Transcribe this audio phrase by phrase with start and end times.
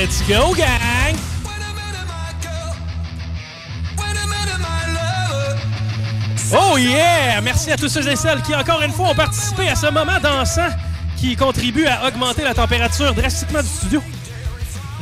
[0.00, 1.14] Let's go, gang!
[6.54, 7.38] Oh yeah!
[7.42, 10.18] Merci à tous ceux et celles qui, encore une fois, ont participé à ce moment
[10.22, 10.70] dansant
[11.18, 14.02] qui contribue à augmenter la température drastiquement du studio.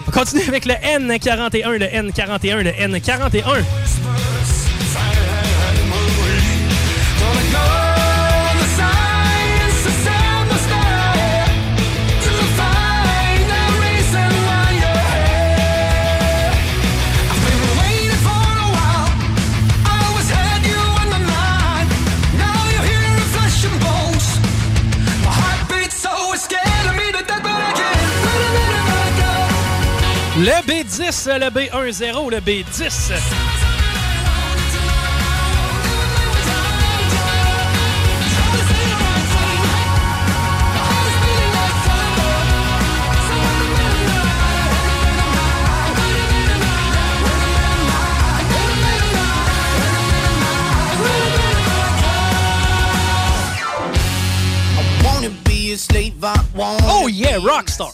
[0.08, 3.62] On continue avec le N41, le N41, le N41.
[30.38, 33.12] Le B10, le B10, le B10.
[56.90, 57.92] Oh yeah, Rockstar.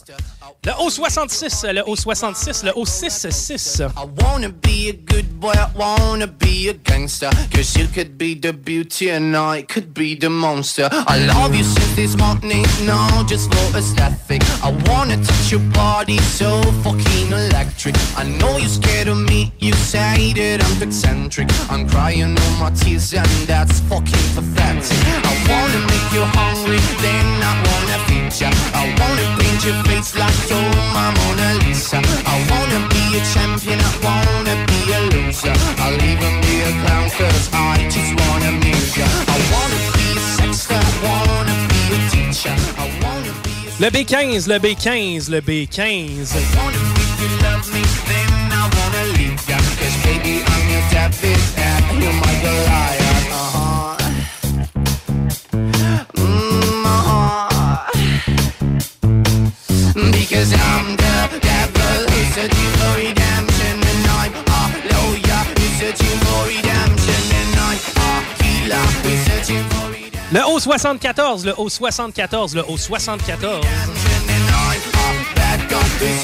[0.67, 3.83] Le O66, le O66, le O66.
[3.83, 7.29] I wanna be a good boy, I wanna be a gangster.
[7.53, 10.89] Cause you could be the beauty and I could be the monster.
[10.91, 14.43] I love you since this morning, no, just for aesthetic.
[14.63, 17.95] I wanna touch your body so fucking electric.
[18.17, 21.49] I know you're scared of me, you say that I'm eccentric.
[21.71, 24.99] I'm crying all my tears and that's fucking pathetic.
[25.29, 28.51] I wanna make you hungry, then I wanna feed ya.
[28.73, 30.59] I wanna paint your face like you're
[30.95, 32.01] my Mona Lisa.
[32.27, 35.55] I wanna be a champion, I wanna be a loser.
[35.79, 39.07] I'll even be a clown cause I just wanna amuse ya.
[39.07, 42.57] I wanna be a sexter, I wanna be a teacher.
[42.79, 46.35] I wanna be a Le B15, le B15, le B15.
[46.57, 49.59] wanna if you love me, then I wanna leave ya.
[49.79, 53.04] Cause baby, I'm your David and you're my Goliath.
[62.45, 64.05] Searching for redemption And
[70.33, 73.65] Le O74, le O74, le O74.
[73.65, 73.93] And
[74.53, 76.23] I'm a bad guy who's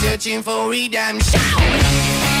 [0.00, 2.37] searching for redemption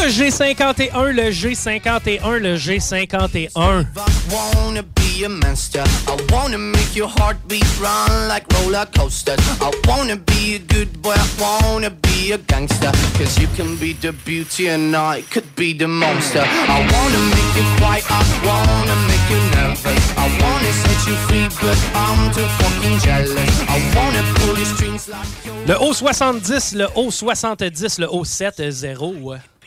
[0.00, 3.56] Le G51, le G51, le G51.
[3.58, 3.84] I
[4.32, 5.82] wanna be a monster.
[6.06, 9.40] I wanna make your heartbeat run like roller coasters.
[9.60, 11.14] I wanna be a good boy.
[11.16, 12.92] I wanna be a gangster.
[13.18, 16.44] Cause you can be the beauty and I could be the monster.
[16.44, 18.04] I wanna make you quiet.
[18.08, 20.04] I wanna make you nervous.
[20.16, 23.60] I wanna set you free, but I'm too fucking jealous.
[23.68, 29.57] I wanna pull your strings like you're Le O70, le O70, le O70.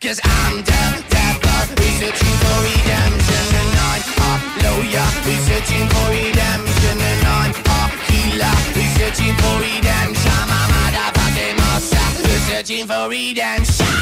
[0.00, 4.32] Cause I'm the devil, researching for redemption And I'm a
[4.64, 10.40] lawyer, researching for redemption And I'm a healer, researching for redemption.
[10.48, 13.99] A motherfucking monster, researching for redemption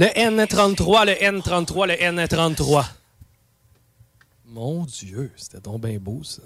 [0.00, 2.86] Le N33, le N33, le N33.
[4.46, 6.40] Mon Dieu, c'était donc bien beau, ça.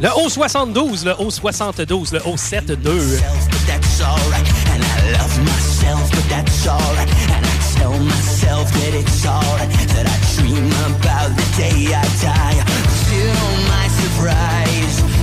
[0.00, 3.63] Le O72, le O72, le O72.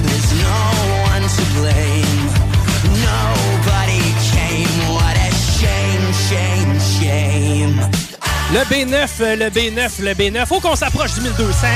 [0.04, 0.60] There's no
[1.12, 2.22] one to blame.
[8.54, 10.46] Le B9, le B9, le B9.
[10.46, 11.68] Faut qu'on s'approche du 1200.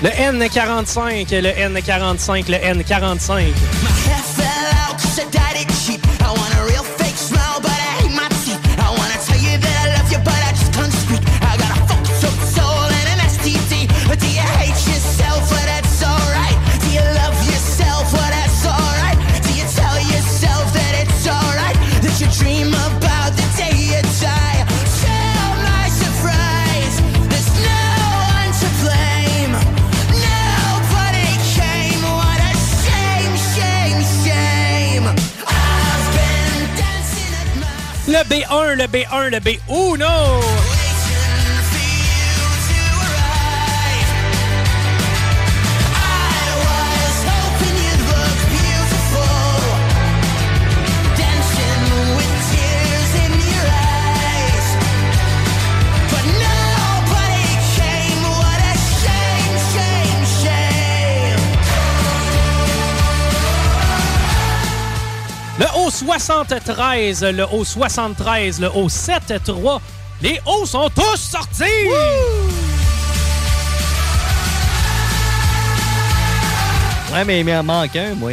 [0.00, 3.52] Le N45, le N45, le N45.
[38.78, 40.77] Le B1, le B1.
[66.00, 69.80] Le O73, le O73, le O73.
[70.22, 71.64] Les O sont tous sortis!
[77.12, 78.32] Ouais, mais il m'en manque un, moi.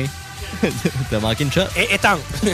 [1.09, 1.62] T'as manqué une shot.
[1.75, 2.19] Et étanche.
[2.41, 2.53] Prove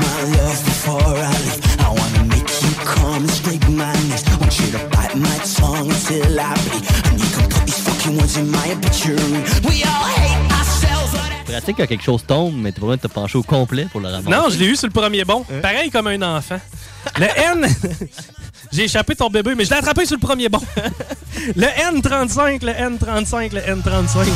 [0.00, 1.60] my love before I leave.
[1.80, 4.22] I wanna make you come and scrape my knees.
[4.38, 6.84] Want you to bite my tongue until I bleed.
[7.10, 9.42] And you can put these fucking words in my obituary.
[9.64, 10.71] We all hate ourselves.
[11.52, 14.30] Pratique quand quelque chose tombe, mais besoin de te pencher au complet pour le ramasser.
[14.30, 15.44] Non, je l'ai eu sur le premier bon.
[15.60, 16.58] Pareil comme un enfant.
[17.18, 17.66] Le N.
[18.72, 20.60] J'ai échappé ton bébé, mais je l'ai attrapé sur le premier bon.
[21.56, 24.28] Le N35, le N35, le N35.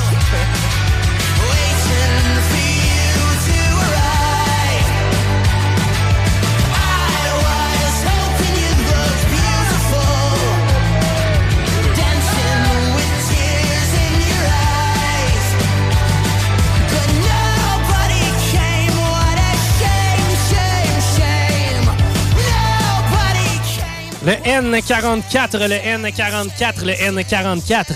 [24.27, 27.95] Le N44, le N44, le N44.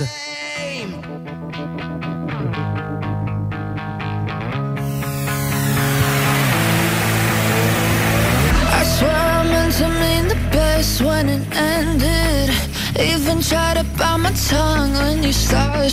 [8.62, 12.54] I swear I meant to mean the best when it ended.
[12.96, 15.92] Even tried to bite my tongue when you started.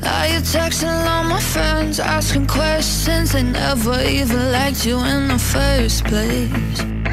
[0.00, 3.32] Now you're texting all my friends, asking questions.
[3.32, 7.05] They never even liked you in the first place.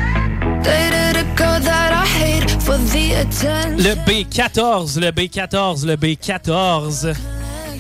[3.77, 7.13] Le B14, le B14, le B14.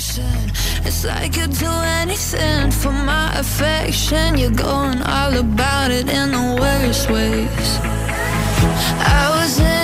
[0.03, 0.23] connection.
[0.85, 1.71] It's like you'd do
[2.01, 4.37] anything for my affection.
[4.37, 7.79] You're going all about it in the worst ways.
[8.99, 9.82] I was into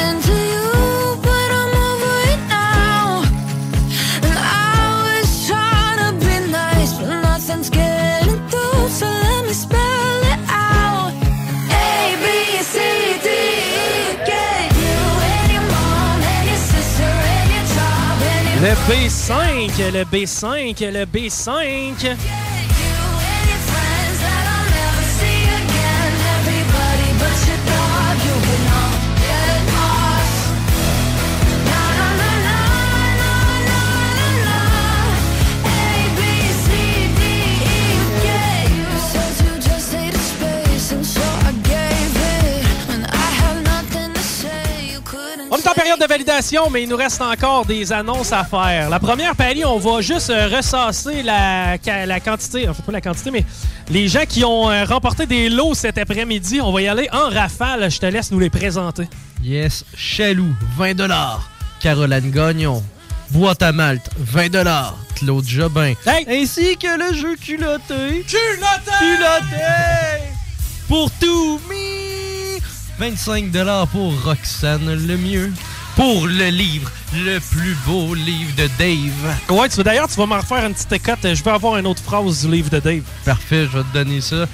[18.70, 22.16] Le B5, le B5, le B5.
[46.00, 48.90] De validation, mais il nous reste encore des annonces à faire.
[48.90, 53.32] La première, Pali, on va juste euh, ressasser la, la quantité, enfin pas la quantité,
[53.32, 53.46] mais
[53.90, 56.62] les gens qui ont euh, remporté des lots cet après-midi.
[56.62, 57.92] On va y aller en rafale.
[57.92, 59.08] Je te laisse nous les présenter.
[59.44, 60.96] Yes, Chaloux, 20
[61.80, 62.84] Caroline Gagnon,
[63.32, 64.50] Boîte à Malte, 20
[65.16, 66.26] Claude Jobin, Hey!
[66.42, 68.26] ainsi que le jeu culotté.
[68.28, 68.92] Culotté!
[69.00, 70.24] Culotté!
[70.88, 72.60] Pour tout, me!
[73.00, 73.52] 25
[73.92, 75.54] pour Roxane le mieux.
[75.96, 79.36] Pour le livre, le plus beau livre de Dave.
[79.50, 81.20] Ouais, tu, d'ailleurs, tu vas m'en refaire une petite écoute.
[81.24, 83.04] Je vais avoir une autre phrase du livre de Dave.
[83.26, 84.46] Parfait, je vais te donner ça.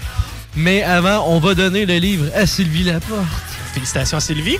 [0.55, 3.27] Mais avant, on va donner le livre à Sylvie Laporte.
[3.73, 4.57] Félicitations Sylvie.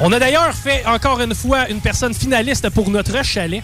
[0.00, 3.62] On a d'ailleurs fait encore une fois une personne finaliste pour notre chalet.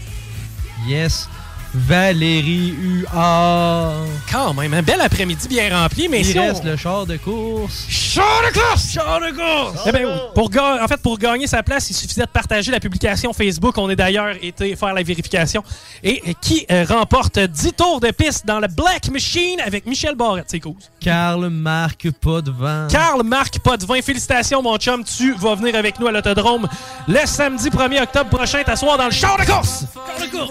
[0.87, 1.29] Yes.
[1.75, 3.95] Valérie Huard.
[4.31, 6.69] Quand même, un bel après-midi bien rempli, mais Il si reste on...
[6.69, 7.87] le char de course.
[7.89, 8.93] Char de course!
[8.93, 9.83] Char de course!
[9.87, 12.81] Eh ben, pour ga- en fait, pour gagner sa place, il suffisait de partager la
[12.81, 13.77] publication Facebook.
[13.79, 15.63] On est d'ailleurs été faire la vérification.
[16.05, 20.47] Et qui euh, remporte 10 tours de piste dans le Black Machine avec Michel Barrette.
[20.49, 20.75] C'est cool.
[21.01, 22.51] Karl marque pas de
[23.23, 26.69] Marc Potvin, félicitations mon chum, tu vas venir avec nous à l'autodrome
[27.09, 29.85] le samedi 1er octobre prochain, t'asseoir dans le char de course!
[29.95, 30.51] Char de course!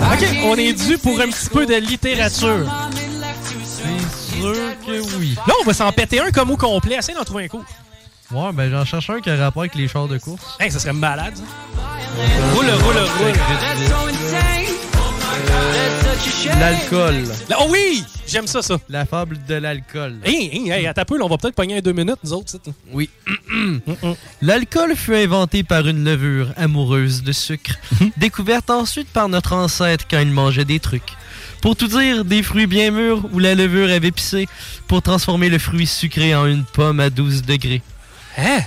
[0.00, 2.66] Ok, on est dû pour un petit peu de littérature.
[3.64, 4.54] C'est sûr
[4.86, 5.34] que oui.
[5.46, 7.64] Là, on va s'en péter un comme au complet, essaye d'en trouver un coup.
[8.30, 10.42] Ouais, ben j'en cherche un qui a rapport avec les chars de course.
[10.60, 11.34] Hey, ça serait malade.
[11.36, 11.42] ça.
[12.54, 14.57] Roule, roule, roule.
[16.58, 17.24] L'alcool.
[17.58, 18.04] Oh oui!
[18.26, 18.78] J'aime ça, ça.
[18.88, 20.18] La fable de l'alcool.
[20.86, 22.46] Attends un peu, là, on va peut-être pogner un deux minutes, nous autres.
[22.46, 22.72] c'est.
[22.92, 23.08] Oui.
[24.42, 27.76] L'alcool fut inventé par une levure amoureuse de sucre,
[28.16, 31.16] découverte ensuite par notre ancêtre quand il mangeait des trucs.
[31.60, 34.46] Pour tout dire, des fruits bien mûrs où la levure avait pissé
[34.86, 37.82] pour transformer le fruit sucré en une pomme à 12 degrés.
[38.36, 38.60] Hein?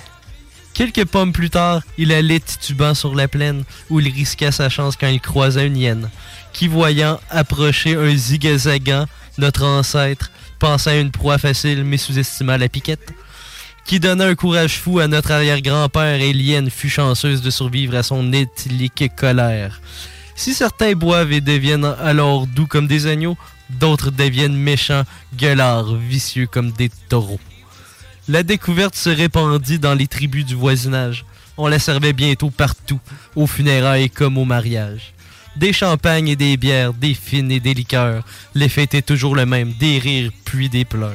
[0.74, 4.96] Quelques pommes plus tard, il allait titubant sur la plaine où il risqua sa chance
[4.96, 6.10] quand il croisa une hyène,
[6.53, 9.05] qui voyant approcher un zigazagant,
[9.38, 13.13] notre ancêtre, pensa à une proie facile mais sous-estima la piquette,
[13.86, 18.31] qui donna un courage fou à notre arrière-grand-père et fut chanceuse de survivre à son
[18.31, 19.81] éthylique colère.
[20.36, 23.38] Si certains boivent et deviennent alors doux comme des agneaux,
[23.70, 25.03] d'autres deviennent méchants,
[25.36, 27.39] gueulards, vicieux comme des taureaux.
[28.27, 31.25] La découverte se répandit dans les tribus du voisinage.
[31.58, 33.00] On la servait bientôt partout,
[33.36, 35.13] aux funérailles comme au mariage.
[35.55, 38.24] Des champagnes et des bières, des fines et des liqueurs.
[38.55, 41.12] L'effet était toujours le même, des rires puis des pleurs.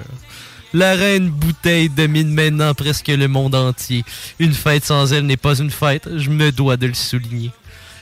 [0.75, 4.05] La reine bouteille domine maintenant presque le monde entier.
[4.39, 7.51] Une fête sans elle n'est pas une fête, je me dois de le souligner.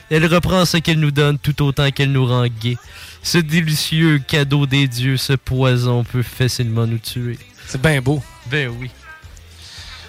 [0.09, 2.77] Elle reprend ce qu'elle nous donne tout autant qu'elle nous rend gais.
[3.23, 7.39] Ce délicieux cadeau des dieux, ce poison peut facilement nous tuer.
[7.65, 8.21] C'est bien beau.
[8.51, 8.91] Ben oui.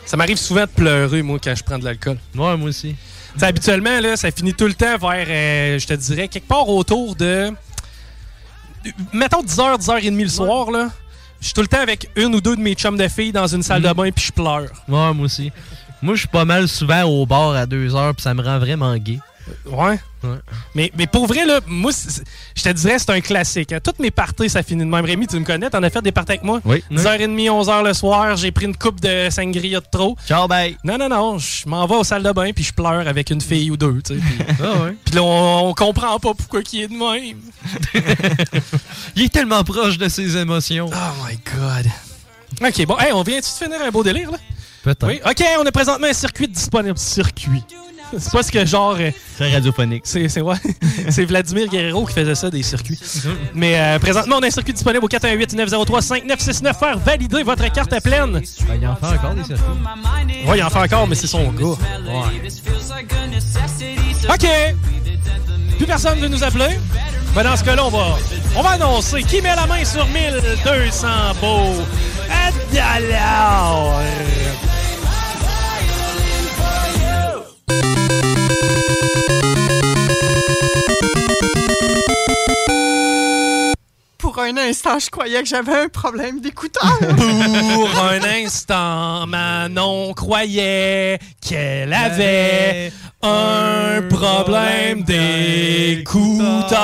[0.04, 2.18] Ça m'arrive souvent de pleurer, moi, quand je prends de l'alcool.
[2.35, 2.95] Ouais, moi aussi.
[3.37, 6.49] Tu sais, habituellement, là, ça finit tout le temps vers, euh, je te dirais, quelque
[6.49, 7.52] part autour de.
[9.12, 10.88] Mettons 10h, 10h30 le soir, là.
[11.40, 13.47] Je suis tout le temps avec une ou deux de mes chums de filles dans
[13.47, 14.69] une salle de bain, puis je pleure.
[14.88, 15.52] Ouais, moi aussi.
[16.00, 18.59] Moi, je suis pas mal souvent au bar à deux heures, puis ça me rend
[18.59, 19.19] vraiment gay.
[19.66, 19.99] Ouais.
[20.26, 20.38] Ouais.
[20.75, 21.92] Mais, mais pour vrai, là, moi,
[22.54, 23.73] je te dirais, c'est un classique.
[23.73, 23.78] hein.
[23.83, 25.04] Toutes mes parties, ça finit de même.
[25.04, 26.61] Rémi, tu me connais, t'en as fait des parties avec moi?
[26.64, 26.83] Oui.
[26.90, 30.16] 10h30, 11h le soir, j'ai pris une coupe de sangria de trop.
[30.26, 30.76] Ciao, bye.
[30.85, 33.40] Non, non, non, je m'en vais aux salles de bain, puis je pleure avec une
[33.40, 34.21] fille ou deux, tu sais.
[34.21, 34.97] Puis Ah ouais.
[35.04, 37.40] puis là, on, on comprend pas pourquoi il est de même.
[39.16, 40.90] Il est tellement proche de ses émotions.
[40.92, 41.87] Oh my God.
[42.66, 44.38] OK, bon, hey, on vient-tu de finir un beau délire, là?
[44.83, 45.06] Peut-être.
[45.06, 45.21] Oui.
[45.25, 46.97] OK, on a présentement un circuit disponible.
[46.99, 47.64] Circuit.
[48.18, 48.96] C'est pas ce que genre...
[48.98, 50.02] euh, Très radiophonique.
[50.06, 50.56] C'est c'est ouais.
[51.10, 52.98] c'est Vladimir Guerrero qui faisait ça, des circuits.
[53.54, 56.78] Mais euh, présentement, on a un circuit disponible au 418-903-5969.
[56.78, 58.32] Faire valider votre carte pleine.
[58.32, 59.64] Ben, il en fait encore des circuits.
[60.46, 61.76] Ouais, il en fait encore, mais c'est son gars.
[64.32, 64.46] OK.
[65.76, 66.78] Plus personne veut nous appeler.
[67.34, 68.16] Ben dans ce cas-là, on va,
[68.56, 71.06] on va annoncer qui met la main sur 1200
[71.40, 71.75] beaux
[72.72, 74.00] dollars.
[84.18, 86.98] Pour un instant, je croyais que j'avais un problème d'écouteur.
[86.98, 96.75] Pour un instant, Manon croyait qu'elle avait un problème d'écouteur.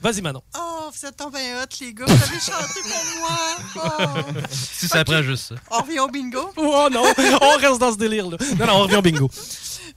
[0.00, 0.42] Vas-y, Manon.
[0.56, 2.06] oh, vous êtes tombés hot, les gars.
[2.06, 3.38] Vous avez chanté pour moi.
[3.76, 4.40] Oh.
[4.50, 5.54] Si ça prend juste ça.
[5.70, 6.50] On revient au bingo.
[6.56, 7.02] Oh non,
[7.40, 8.36] on reste dans ce délire-là.
[8.58, 9.30] Non, non, on revient au bingo.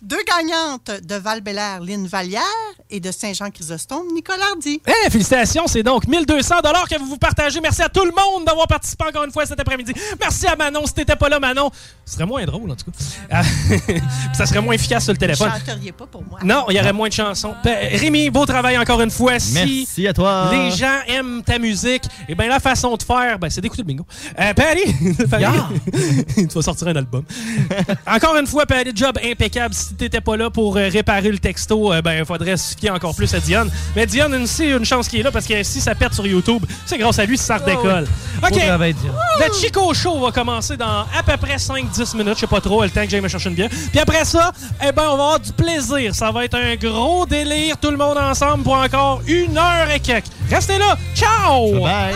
[0.02, 1.44] Deux gagnantes de val
[1.86, 2.42] Lynn Vallière
[2.90, 4.82] et de Saint-Jean-Chrysostome, Nicolas Hardy.
[4.88, 7.62] Eh, félicitations, c'est donc 1200 dollars que vous vous partagez.
[7.62, 9.94] Merci à tout le monde d'avoir participé encore une fois cet après-midi.
[10.20, 10.88] Merci à Manon.
[10.88, 11.70] Si t'étais pas là, Manon,
[12.04, 12.98] ce serait moins drôle, en tout cas.
[13.30, 13.44] Ah,
[14.34, 15.52] ça serait moins efficace sur le Vous téléphone.
[15.52, 16.40] chanteriez pas pour moi.
[16.44, 17.54] Non, il y aurait moins de chansons.
[17.64, 19.40] Ben, Rémi, beau travail encore une fois.
[19.40, 20.50] Si Merci à toi.
[20.52, 23.88] les gens aiment ta musique, et ben la façon de faire, ben, c'est d'écouter le
[23.88, 24.06] bingo.
[24.40, 24.96] Euh, Patty,
[25.30, 27.24] Patty, tu vas sortir un album.
[28.08, 29.76] encore une fois, Patty, job impeccable.
[29.92, 32.92] Si t'étais pas là pour euh, réparer le texto, euh, ben il faudrait se fier
[32.92, 33.70] encore plus à Diane.
[33.94, 36.26] Mais Diane, une, c'est une chance qu'il est là parce que si ça pète sur
[36.26, 38.08] YouTube, c'est grâce à lui si ça redécolle.
[38.40, 38.58] Beau OK.
[38.58, 38.96] travail.
[39.38, 42.84] Le Chico Show va commencer dans à peu près 5-10 minutes, je sais pas trop,
[42.84, 43.70] le temps que j'aille me chercher une bière.
[43.70, 46.16] Puis après ça, eh ben, on va avoir du plaisir.
[46.16, 50.00] Ça va être un gros délire, tout le monde ensemble pour encore une heure et
[50.00, 50.28] quelques.
[50.50, 50.98] Restez là.
[51.16, 51.82] Ciao!
[51.82, 52.16] Bye.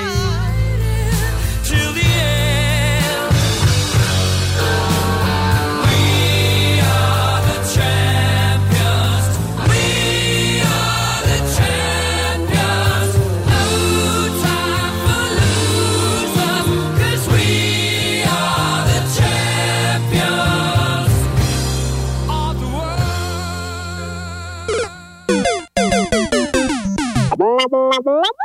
[27.67, 28.44] blah blah blah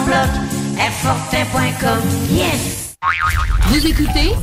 [0.05, 0.29] bloc,
[2.31, 2.95] yes.
[3.67, 4.35] Vous écoutez?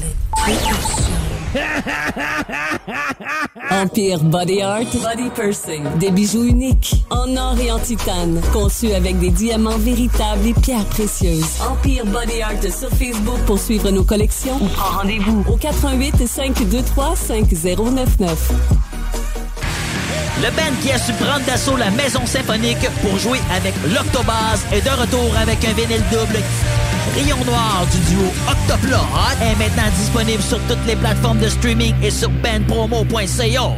[3.70, 5.82] Empire Body Art, Body Pursing.
[5.98, 10.84] Des bijoux uniques, en or et en titane, conçus avec des diamants véritables et pierres
[10.86, 11.60] précieuses.
[11.60, 17.16] Empire Body Art sur Facebook pour suivre nos collections ou prends rendez-vous au 88 523
[17.16, 18.87] 5099.
[20.42, 24.82] Le band qui a su prendre d'assaut la Maison Symphonique pour jouer avec l'Octobase est
[24.82, 26.38] de retour avec un vinyle double.
[27.14, 28.96] Rayon Noir du duo Octoplot
[29.42, 33.72] est maintenant disponible sur toutes les plateformes de streaming et sur bandpromo.ca.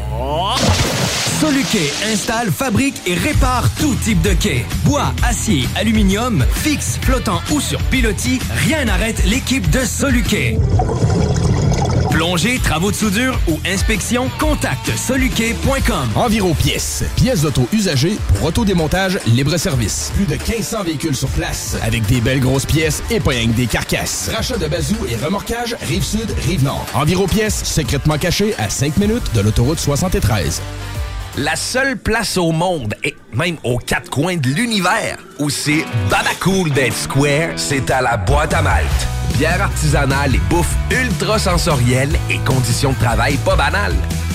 [1.40, 4.66] Soluquet installe, fabrique et répare tout type de quai.
[4.84, 10.58] Bois, acier, aluminium, fixe, flottant ou sur pilotis, rien n'arrête l'équipe de Soluquet.
[12.20, 16.10] Plongée, travaux de soudure ou inspection, contacte soluquet.com.
[16.16, 17.02] Environ pièces.
[17.16, 20.12] Pièces d'auto usagées pour autodémontage libre-service.
[20.14, 23.52] Plus de 1500 véhicules sur place avec des belles grosses pièces et pas rien que
[23.52, 24.30] des carcasses.
[24.34, 26.84] Rachat de bazou et remorquage Rive-Sud, Rive-Nord.
[26.92, 30.60] Environ pièces secrètement cachées à 5 minutes de l'autoroute 73.
[31.38, 36.70] La seule place au monde, et même aux quatre coins de l'univers, où c'est Babacool
[36.72, 39.19] d'être square, c'est à la boîte à Malte.
[39.40, 43.94] Bière artisanale et bouffe ultra sensorielle et conditions de travail pas banales.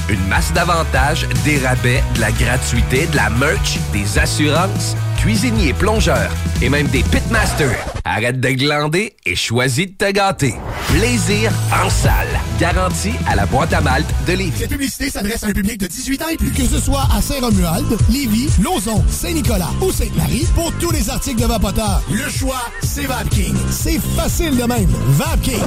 [0.10, 6.32] Une masse d'avantages, des rabais, de la gratuité, de la merch, des assurances, cuisiniers, plongeurs
[6.62, 7.76] et même des pitmasters.
[8.04, 10.54] Arrête de glander et choisis de te gâter.
[10.90, 12.28] Plaisir en salle.
[12.60, 14.60] Garantie à la boîte à malte de Lévis.
[14.60, 16.52] Cette publicité s'adresse à un public de 18 ans et plus.
[16.52, 21.48] Que ce soit à Saint-Romuald, Lévis, Lauson, Saint-Nicolas ou Sainte-Marie, pour tous les articles de
[21.48, 23.56] Vapoteur, le choix, c'est VapKing.
[23.72, 24.90] C'est facile de même.
[25.10, 25.64] VapKing.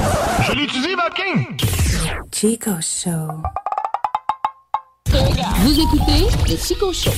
[0.47, 1.57] Je l'utilise, VapKing.
[2.33, 3.27] Chico Show.
[5.11, 7.11] Vous écoutez le Chico Show.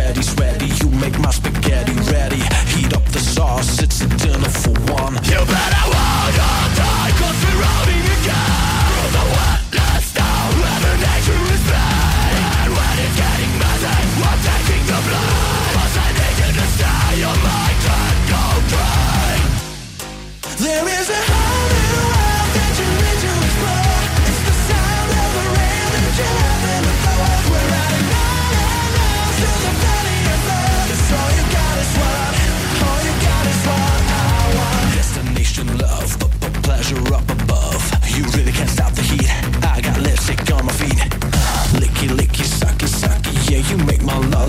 [0.00, 0.66] Sweaty, sweaty.
[0.66, 2.40] You make my spaghetti ready.
[2.72, 5.14] Heat up the sauce, it's a dinner for one.
[5.24, 5.99] You better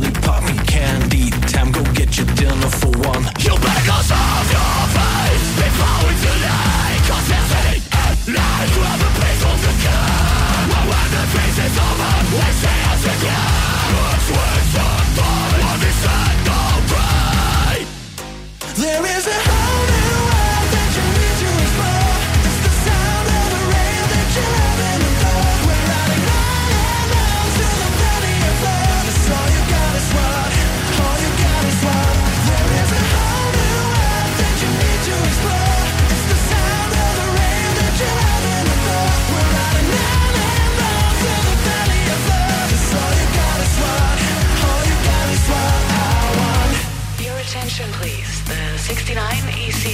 [0.01, 1.29] lollipop candy.
[1.47, 3.23] Time, go get your dinner for one.
[3.39, 4.30] You better go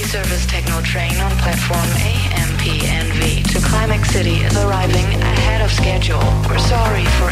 [0.08, 6.24] Service Techno train on platform AMPNV to Climax City is arriving ahead of schedule.
[6.48, 7.28] We're sorry for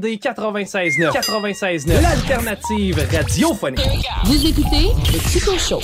[0.00, 1.12] CGMD 96.9.
[1.12, 2.00] 96.9.
[2.00, 4.08] L'alternative radiophonique.
[4.24, 5.80] Vous écoutez le Chico Show.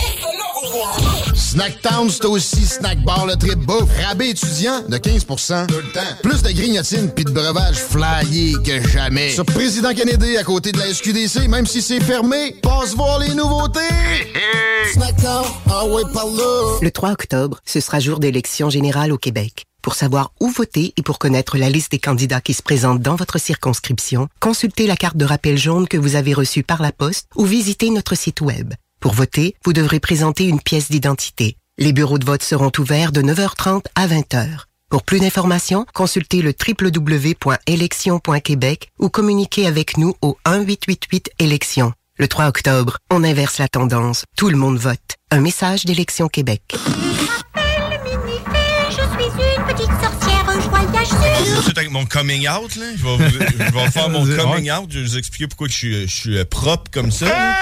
[1.34, 3.88] Snacktown, c'est aussi snack bar le trip bouffe.
[4.06, 6.00] Rabais étudiant de 15 Tout le temps.
[6.22, 9.30] Plus de grignotines puis de breuvages flyés que jamais.
[9.30, 13.34] Sur Président Kennedy, à côté de la SQDC, même si c'est fermé, passe voir les
[13.34, 13.80] nouveautés.
[14.92, 16.78] Snacktown, ah ouais, par là.
[16.82, 19.64] Le 3 octobre, ce sera jour d'élection générale au Québec.
[19.82, 23.16] Pour savoir où voter et pour connaître la liste des candidats qui se présentent dans
[23.16, 27.28] votre circonscription, consultez la carte de rappel jaune que vous avez reçue par la poste
[27.36, 28.74] ou visitez notre site Web.
[29.00, 31.56] Pour voter, vous devrez présenter une pièce d'identité.
[31.78, 34.64] Les bureaux de vote seront ouverts de 9h30 à 20h.
[34.90, 41.92] Pour plus d'informations, consultez le www.élection.québec ou communiquez avec nous au 1-888-élections.
[42.18, 44.24] Le 3 octobre, on inverse la tendance.
[44.36, 44.98] Tout le monde vote.
[45.30, 46.62] Un message d'Élection Québec.
[46.74, 46.78] Je
[48.94, 51.62] suis une petite sorcière, je voyage sur...
[51.64, 52.86] C'est avec mon coming out, là.
[52.96, 53.36] Je vais, vous- je
[53.72, 54.86] vais faire mon coming out.
[54.90, 57.26] Je vais vous expliquer pourquoi je suis, je suis euh, propre comme ça.
[57.26, 57.54] là.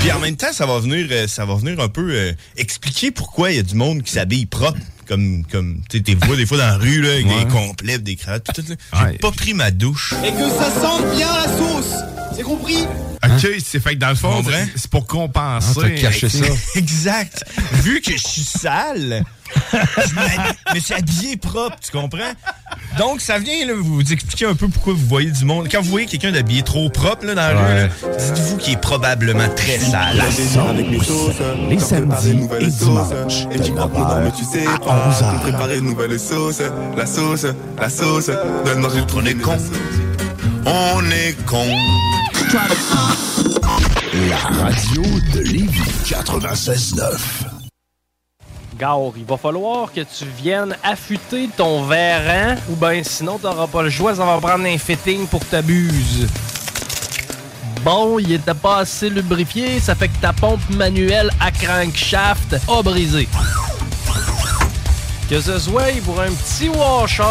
[0.00, 3.10] Puis en même temps, ça va venir, euh, ça va venir un peu euh, expliquer
[3.10, 4.78] pourquoi il y a du monde qui s'habille propre.
[5.06, 7.44] Comme, comme tu sais, t'es vois des fois dans la rue, là, avec Ouais.
[7.44, 8.48] des complets, des cravates.
[8.54, 8.62] tout.
[8.66, 10.14] J'ai pas pris ma douche.
[10.24, 11.94] Et que ça sente bien la sauce.
[12.36, 12.86] C'est compris?
[13.24, 15.80] OK, c'est fait que dans le fond, c'est- c'est pour compenser.
[15.84, 16.44] Ah, caché ça.
[16.74, 17.44] exact.
[17.82, 19.24] Vu que je suis sale,
[19.72, 22.32] je me suis habillé propre, tu comprends?
[22.98, 25.68] Donc, ça vient là, vous expliquer un peu pourquoi vous voyez du monde.
[25.70, 29.48] Quand vous voyez quelqu'un d'habillé trop propre là, dans la rue, dites-vous qu'il est probablement
[29.56, 30.16] très sale.
[30.16, 31.34] La sauce,
[31.70, 35.40] les samedis et dimanches, de 9h à 11h.
[35.40, 36.60] Préparer une nouvelle sauce,
[36.96, 37.46] la sauce,
[37.80, 38.30] la sauce,
[38.66, 39.56] donne manger le On est con.
[40.66, 41.66] On est con.
[44.28, 45.02] La radio
[45.34, 47.18] de Lévis 96.9.
[48.78, 53.82] Gare, il va falloir que tu viennes affûter ton verre, ou ben sinon t'auras pas
[53.82, 56.26] le choix, ça va prendre un fitting pour t'abuser.
[57.82, 62.82] Bon, il était pas assez lubrifié, ça fait que ta pompe manuelle à crankshaft a
[62.82, 63.28] brisé.
[65.28, 67.22] Que ce soit pour un petit washer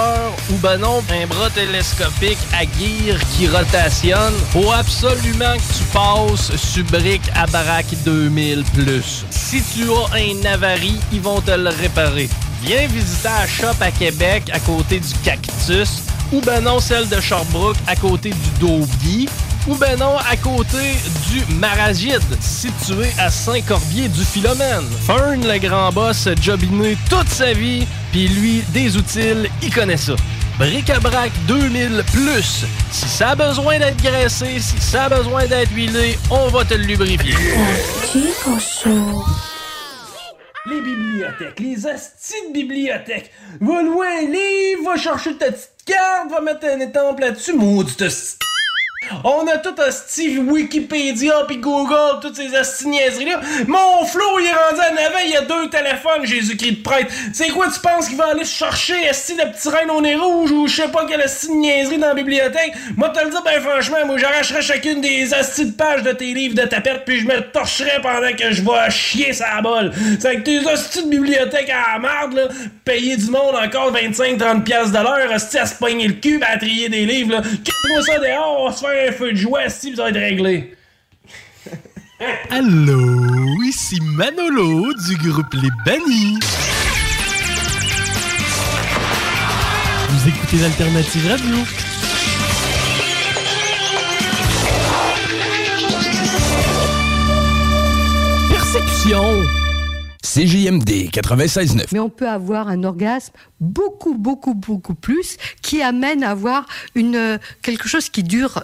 [0.50, 6.56] ou ben non, un bras télescopique à gear qui rotationne, faut absolument que tu passes
[6.56, 9.26] sur brique à baraque 2000 plus.
[9.30, 12.30] Si tu as un avarie, ils vont te le réparer.
[12.64, 16.02] Viens visiter la shop à Québec à côté du Cactus
[16.32, 19.30] ou ben non celle de Sherbrooke à côté du Dauby
[19.68, 20.96] ou ben non à côté
[21.30, 24.88] du Maragide, situé à Saint-Corbier du Philomène.
[25.06, 29.98] Fern, le grand boss, a jobiné toute sa vie, puis lui, des outils, il connaît
[29.98, 30.14] ça.
[30.60, 32.66] Bric-à-brac 2000 plus.
[32.92, 36.76] Si ça a besoin d'être graissé, si ça a besoin d'être huilé, on va te
[36.76, 37.34] le lubrifier.
[40.66, 43.32] Les bibliothèques, les astis de bibliothèques.
[43.60, 48.02] Va loin, livre, va chercher ta petite carte, va mettre un étampe là-dessus, maudite
[49.24, 53.42] On a tout asti Wikipédia puis Google, toutes ces asti niaiseries-là.
[53.68, 57.12] Mon flow, il est rendu 9 ans, il y a deux téléphones, Jésus-Christ de prêtre.
[57.34, 60.52] C'est quoi, tu penses qu'il va aller chercher asti de petit reine au nez rouge
[60.52, 62.74] ou je sais pas quelle asti de niaiserie dans la bibliothèque?
[62.98, 66.34] Moi, te le dis, ben franchement, moi, j'arracherais chacune des asti de pages de tes
[66.34, 69.92] livres de tapette puis je me torcherais pendant que je vais chier sa bol.
[70.20, 72.44] C'est avec tes asti de bibliothèque à la marde, là,
[72.86, 76.90] payer du monde encore 25-30$ piastres de l'heure, à se pogner le cul, à trier
[76.90, 77.42] des livres, là.
[77.42, 80.20] Quitte-moi ça dehors, on va se faire un feu de joie, puis ça va être
[80.20, 80.76] réglé.
[82.50, 86.40] Allô, ici Manolo du groupe Les Bannis.
[90.10, 91.56] Vous écoutez l'Alternative Radio.
[98.50, 99.44] Perception.
[100.22, 101.88] CJMD 96.9.
[101.92, 107.16] Mais on peut avoir un orgasme beaucoup, beaucoup, beaucoup plus qui amène à avoir une,
[107.16, 108.64] euh, quelque chose qui dure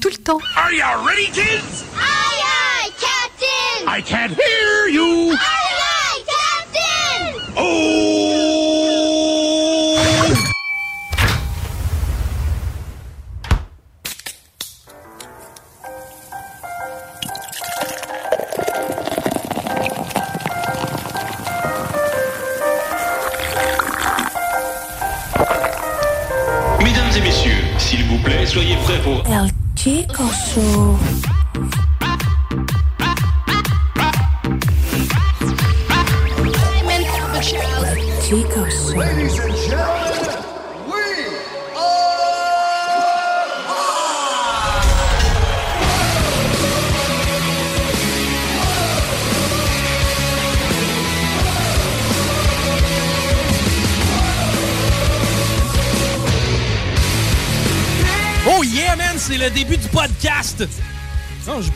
[0.00, 0.38] tout le temps.
[0.56, 1.84] Are you ready, kids?
[1.94, 3.88] Aye, aye, Captain!
[3.88, 5.32] I can't hear you.
[5.32, 5.63] Aye, aye,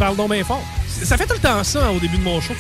[0.08, 0.62] parle donc bien fort.
[1.04, 2.54] Ça fait tout le temps ça hein, au début de mon show.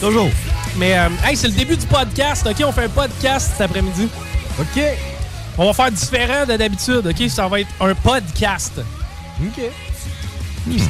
[0.00, 0.30] Toujours.
[0.76, 2.64] Mais, euh, hey, c'est le début du podcast, OK?
[2.66, 4.08] On fait un podcast cet après-midi.
[4.58, 4.82] OK.
[5.58, 7.28] On va faire différent de d'habitude, OK?
[7.28, 8.80] Ça va être un podcast.
[9.42, 9.62] OK.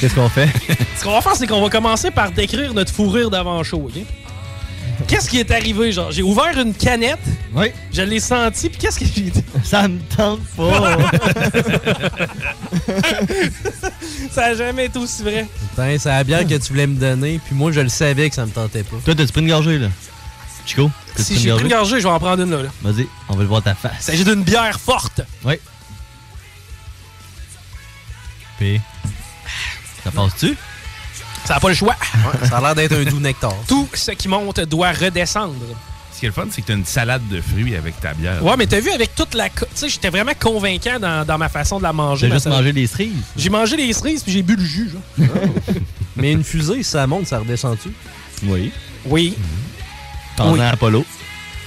[0.00, 0.48] Qu'est-ce qu'on fait?
[0.98, 4.04] Ce qu'on va faire, c'est qu'on va commencer par décrire notre fou rire d'avant-show, OK?
[5.08, 6.10] Qu'est-ce qui est arrivé, genre?
[6.10, 7.18] J'ai ouvert une canette.
[7.54, 7.68] Oui.
[7.92, 9.44] Je l'ai senti, puis qu'est-ce que j'ai dit?
[9.64, 10.96] Ça me tente pas.
[14.32, 15.46] ça a jamais été aussi vrai.
[15.70, 18.34] Putain, c'est la bière que tu voulais me donner, puis moi, je le savais que
[18.34, 18.96] ça me tentait pas.
[19.04, 19.88] Toi, t'as-tu pris une gorgée, là?
[20.66, 20.90] Chico?
[21.16, 22.62] t'as-tu Si j'ai pris une gorgée, je vais en prendre une là.
[22.62, 22.68] là.
[22.82, 24.00] Vas-y, on veut le voir ta Il face.
[24.04, 25.20] s'agit d'une bière forte.
[25.44, 25.54] Oui.
[28.58, 28.80] Puis.
[30.04, 30.56] Ça passe-tu?
[31.44, 31.96] Ça n'a pas le choix.
[32.48, 33.54] ça a l'air d'être un doux nectar.
[33.66, 35.54] Tout ce qui monte doit redescendre.
[36.22, 38.44] Ce qui est le fun, c'est que t'as une salade de fruits avec ta bière.
[38.44, 39.48] Ouais, mais t'as vu avec toute la.
[39.48, 42.28] Tu sais, j'étais vraiment convaincant dans, dans ma façon de la manger.
[42.28, 42.58] T'as ma juste salade.
[42.60, 43.12] mangé les cerises?
[43.36, 44.88] J'ai mangé les cerises puis j'ai bu le jus.
[44.90, 45.26] genre.
[46.16, 47.88] Mais une fusée, ça monte, ça redescend-tu?
[48.44, 48.70] Oui.
[49.06, 49.36] Oui.
[50.36, 50.60] Pendant Oui.
[50.60, 51.04] Apollo.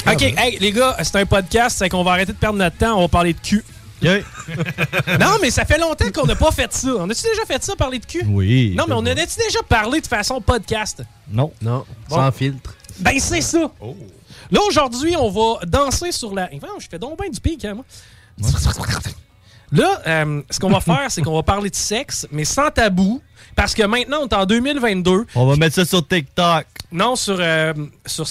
[0.07, 2.97] OK, hey, les gars, c'est un podcast, c'est qu'on va arrêter de perdre notre temps,
[2.97, 3.61] on va parler de cul.
[4.01, 6.89] non, mais ça fait longtemps qu'on n'a pas fait ça.
[6.97, 8.23] On a-tu déjà fait ça, parler de cul?
[8.25, 8.73] Oui.
[8.77, 11.03] Non, mais on a-tu déjà parlé de façon podcast?
[11.29, 11.51] Non.
[11.61, 12.15] Non, Bon.
[12.15, 12.73] sans filtre.
[12.99, 13.69] Ben, c'est ça.
[14.51, 16.49] Là, aujourd'hui, on va danser sur la.
[16.59, 17.85] Voyons, je fais donc bien du pic, hein, moi.
[19.71, 23.21] Là, euh, ce qu'on va faire, c'est qu'on va parler de sexe, mais sans tabou.
[23.55, 25.25] Parce que maintenant, on est en 2022.
[25.35, 26.65] On va mettre ça sur TikTok.
[26.91, 27.73] Non, sur, euh,
[28.05, 28.25] sur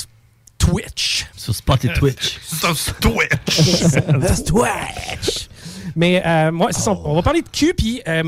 [0.58, 1.26] Twitch.
[1.36, 2.38] Sur Spot et Twitch.
[2.42, 3.60] sur Twitch.
[3.60, 5.48] Sur Twitch.
[5.96, 8.22] Mais euh, moi, on va parler de cul, puis euh,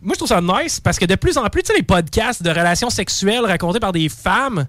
[0.00, 2.42] moi, je trouve ça nice parce que de plus en plus, tu sais, les podcasts
[2.42, 4.66] de relations sexuelles racontés par des femmes,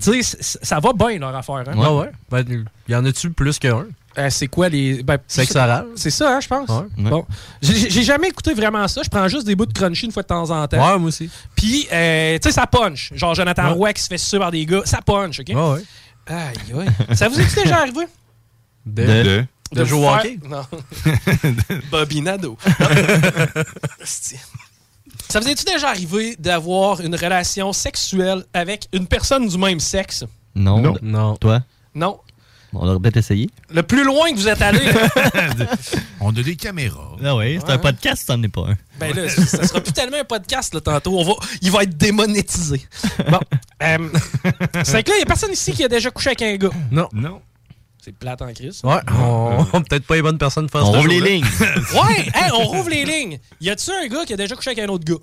[0.00, 1.64] tu sais, ça va bien leur affaire.
[1.66, 1.76] Hein?
[1.76, 2.10] Ouais, ouais?
[2.30, 3.86] Ben, y en a-tu plus qu'un?
[4.18, 5.02] Euh, c'est quoi les.
[5.04, 5.86] Ben, Sexe c'est- oral?
[5.94, 6.68] C'est ça, hein, je pense.
[6.68, 6.86] Ouais.
[7.10, 7.24] Bon.
[7.62, 9.02] J'ai jamais écouté vraiment ça.
[9.04, 10.92] Je prends juste des bouts de crunchy une fois de temps en temps.
[10.92, 11.30] Ouais, moi aussi.
[11.54, 13.12] Puis, euh, tu sais, ça punch.
[13.14, 13.72] Genre Jonathan Ouais.
[13.74, 15.48] Roy qui se fait sucer par des gars, ça punch, OK?
[15.50, 15.82] Ouais, ouais.
[16.26, 16.56] Aïe,
[17.08, 17.16] aïe.
[17.16, 18.06] Ça vous est déjà arrivé?
[18.84, 20.38] De, De- de jouer vous au hockey?
[20.48, 20.64] Non.
[24.02, 24.38] Hostie.
[25.28, 30.24] Ça vous est-tu déjà arrivé d'avoir une relation sexuelle avec une personne du même sexe?
[30.54, 30.80] Non.
[30.80, 30.96] Non.
[31.02, 31.36] Non.
[31.36, 31.60] Toi?
[31.94, 32.18] Non.
[32.72, 33.50] On aurait peut-être essayé.
[33.70, 34.80] Le plus loin que vous êtes allé,
[36.20, 37.16] On a des caméras.
[37.24, 38.76] Ah oui, c'est un podcast, ça n'en est pas un.
[39.00, 41.18] ben là, ça sera plus tellement un podcast là, tantôt.
[41.18, 42.80] On va, il va être démonétisé.
[43.28, 43.40] Bon.
[43.82, 43.98] euh,
[44.84, 46.70] c'est que là, il n'y a personne ici qui a déjà couché avec un gars.
[46.92, 47.08] Non.
[47.12, 47.40] Non.
[48.10, 48.80] C'est plate en crise.
[48.82, 51.44] Ouais, on on peut-être pas les bonnes personnes pour faire On rouvre les lignes.
[51.94, 53.38] Ouais, hey, on rouvre les lignes.
[53.60, 55.20] Y a-tu un gars qui a déjà couché avec un autre gars?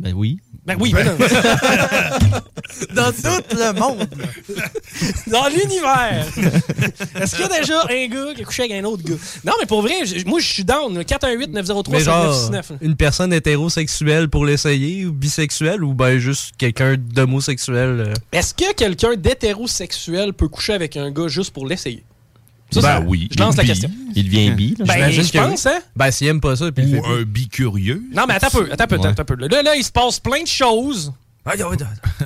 [0.00, 0.40] Ben oui.
[0.66, 1.12] Ben oui, ben non.
[2.94, 4.08] Dans tout le monde.
[5.28, 6.26] Dans l'univers.
[7.20, 9.14] Est-ce qu'il y a déjà un gars qui a couché avec un autre gars?
[9.44, 9.94] Non, mais pour vrai,
[10.26, 11.00] moi, je suis down.
[11.00, 11.90] 418-903-5969.
[11.90, 18.06] Mais genre, une personne hétérosexuelle pour l'essayer, ou bisexuelle, ou ben juste quelqu'un d'homosexuel.
[18.08, 18.14] euh?
[18.32, 22.02] Est-ce que quelqu'un d'hétérosexuel peut coucher avec un gars juste pour l'essayer?
[22.70, 23.28] Ça, Ben ça- oui.
[23.32, 23.68] Je lance la Bi.
[23.68, 23.90] question.
[24.16, 24.74] Il devient bi.
[24.78, 24.84] là.
[24.86, 25.44] Ben, J'imagine je que oui.
[25.50, 25.78] pense, hein?
[25.94, 28.02] Ben, s'il aime pas ça, puis Ou un bicurieux.
[28.12, 29.06] Non, mais attends un peu, attends un peu, Ouais.
[29.06, 29.34] attends un peu.
[29.48, 31.12] Là, là, il se passe plein de choses.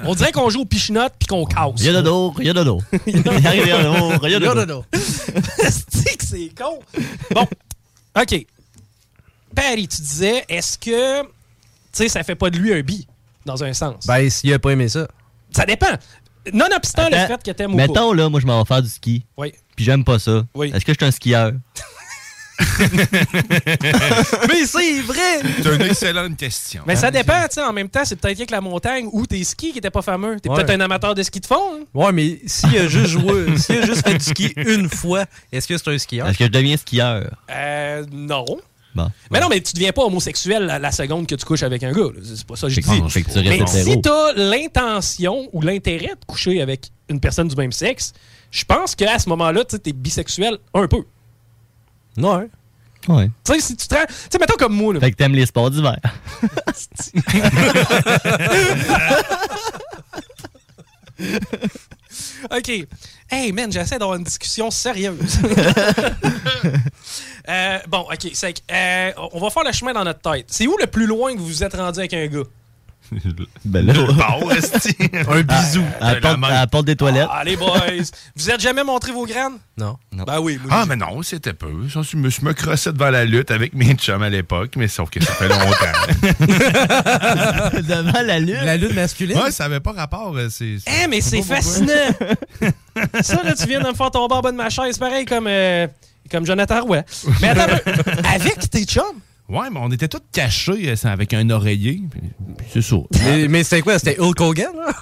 [0.05, 1.73] On dirait qu'on joue au pichinotte puis qu'on casse.
[1.79, 2.81] Il y a dodo, il y a dodo.
[3.07, 4.55] Il y a dodo, il y a dodo.
[4.65, 4.85] dodo.
[4.93, 6.79] C'est que c'est con.
[7.35, 7.47] Bon,
[8.21, 8.47] OK.
[9.55, 11.29] Paris, tu disais, est-ce que, tu
[11.93, 13.07] sais, ça fait pas de lui un bi,
[13.45, 14.07] dans un sens?
[14.07, 15.09] Ben, s'il a pas aimé ça.
[15.51, 15.87] ça dépend.
[16.53, 17.87] Nonobstant le Attends, fait que t'aimes ou pas.
[17.89, 19.25] Mettons, là, moi, je m'en vais faire du ski.
[19.37, 19.53] Oui.
[19.79, 20.43] Puis j'aime pas ça.
[20.57, 20.73] Oui.
[20.75, 21.53] Est-ce que je suis un skieur?
[24.49, 25.41] Mais c'est vrai!
[25.63, 26.83] C'est une excellente question.
[26.85, 29.45] Mais ça dépend, tu sais, en même temps, c'est peut-être que la montagne ou tes
[29.45, 30.41] skis qui étaient pas fameux.
[30.41, 30.57] T'es Ouais.
[30.57, 31.55] peut-être un amateur de ski de fond.
[31.77, 31.85] hein?
[31.95, 35.69] Ouais, mais s'il a juste joué, s'il a juste fait du ski une fois, est-ce
[35.69, 36.27] que c'est un skieur?
[36.29, 37.31] Est-ce que je deviens skieur?
[37.51, 38.45] Euh, non.
[38.97, 39.09] Bon.
[39.31, 41.93] Mais non, mais tu deviens pas homosexuel la, la seconde que tu couches avec un
[41.93, 42.09] gars.
[42.25, 43.23] C'est pas ça que je dis.
[43.23, 47.71] que tu Mais si t'as l'intention ou l'intérêt de coucher avec une personne du même
[47.71, 48.13] sexe,
[48.51, 51.05] je pense qu'à ce moment-là, tu sais, t'es bisexuel un peu.
[52.17, 52.49] Ouais.
[53.09, 53.31] Ouais.
[53.45, 55.01] Tu sais, si tu te rends- Tu sais, mettons comme moi, là.
[55.01, 55.97] Fait que t'aimes les sports d'hiver.
[62.51, 62.87] OK.
[63.31, 65.39] Hey, man, j'essaie d'avoir une discussion sérieuse.
[67.51, 68.29] Euh, bon, ok.
[68.35, 70.45] c'est que, euh, on va faire le chemin dans notre tête.
[70.49, 72.43] C'est où le plus loin que vous vous êtes rendu avec un gars?
[73.65, 73.93] Ben là.
[75.29, 75.83] Un bisou.
[76.01, 77.29] À la porte, à la porte des toilettes.
[77.31, 77.79] Ah, les boys!
[78.37, 79.59] vous êtes jamais montré vos graines?
[79.77, 79.97] Non.
[80.13, 80.59] Ben oui.
[80.63, 81.69] moi, Ah, mais non, c'était peu.
[81.89, 85.11] Je me, je me crossais devant la lutte avec mes chums à l'époque, mais sauf
[85.11, 85.69] que ça fait longtemps.
[87.83, 88.57] Devant la lutte?
[88.65, 89.39] La lutte masculine?
[89.39, 90.35] Ouais, ça avait pas rapport.
[90.37, 91.93] euh, c'est- Eh, mais c'est fascinant!
[93.23, 95.47] ça, là, tu viens de me faire tomber en bas de ma chaise, pareil comme,
[95.49, 95.87] euh,
[96.31, 97.03] comme Jonathan Roy.
[97.41, 97.75] Mais attends,
[98.35, 99.05] avec tes chums?
[99.49, 102.03] Ouais, mais on était tous cachés euh, c'est avec un oreiller.
[102.73, 102.97] C'est ça.
[103.25, 103.99] Mais, mais c'était quoi?
[103.99, 104.93] C'était Hulk Hogan, là?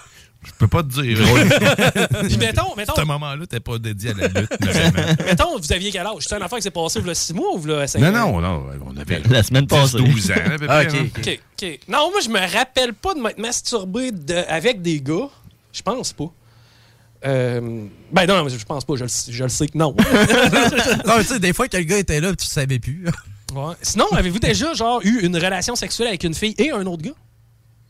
[0.44, 1.18] Je peux pas te dire.
[2.28, 5.14] Puis mettons, mettons, Ce moment-là, t'es pas dédié à la lutte, vraiment.
[5.24, 6.14] mettons, vous aviez quel âge?
[6.20, 7.86] C'est une affaire qui s'est passée il y a 6 mois ou il y a
[7.88, 8.40] 5 Non, ans?
[8.40, 8.64] non, non.
[8.86, 9.96] On avait La semaine passée.
[9.98, 10.98] 12 ans, à peu Ah, près.
[10.98, 11.06] hein.
[11.60, 11.78] ok.
[11.88, 15.28] Non, moi, je me rappelle pas de m'être masturbé de- avec des gars.
[15.72, 16.30] Je pense pas.
[17.26, 18.94] Euh, ben non, je pense pas.
[18.94, 19.96] Je, le sais- je le sais que non.
[21.06, 23.06] Non, mais tu sais, des fois que le gars était là, tu savais plus.
[23.54, 23.74] Ouais.
[23.82, 27.12] Sinon, avez-vous déjà genre eu une relation sexuelle avec une fille et un autre gars?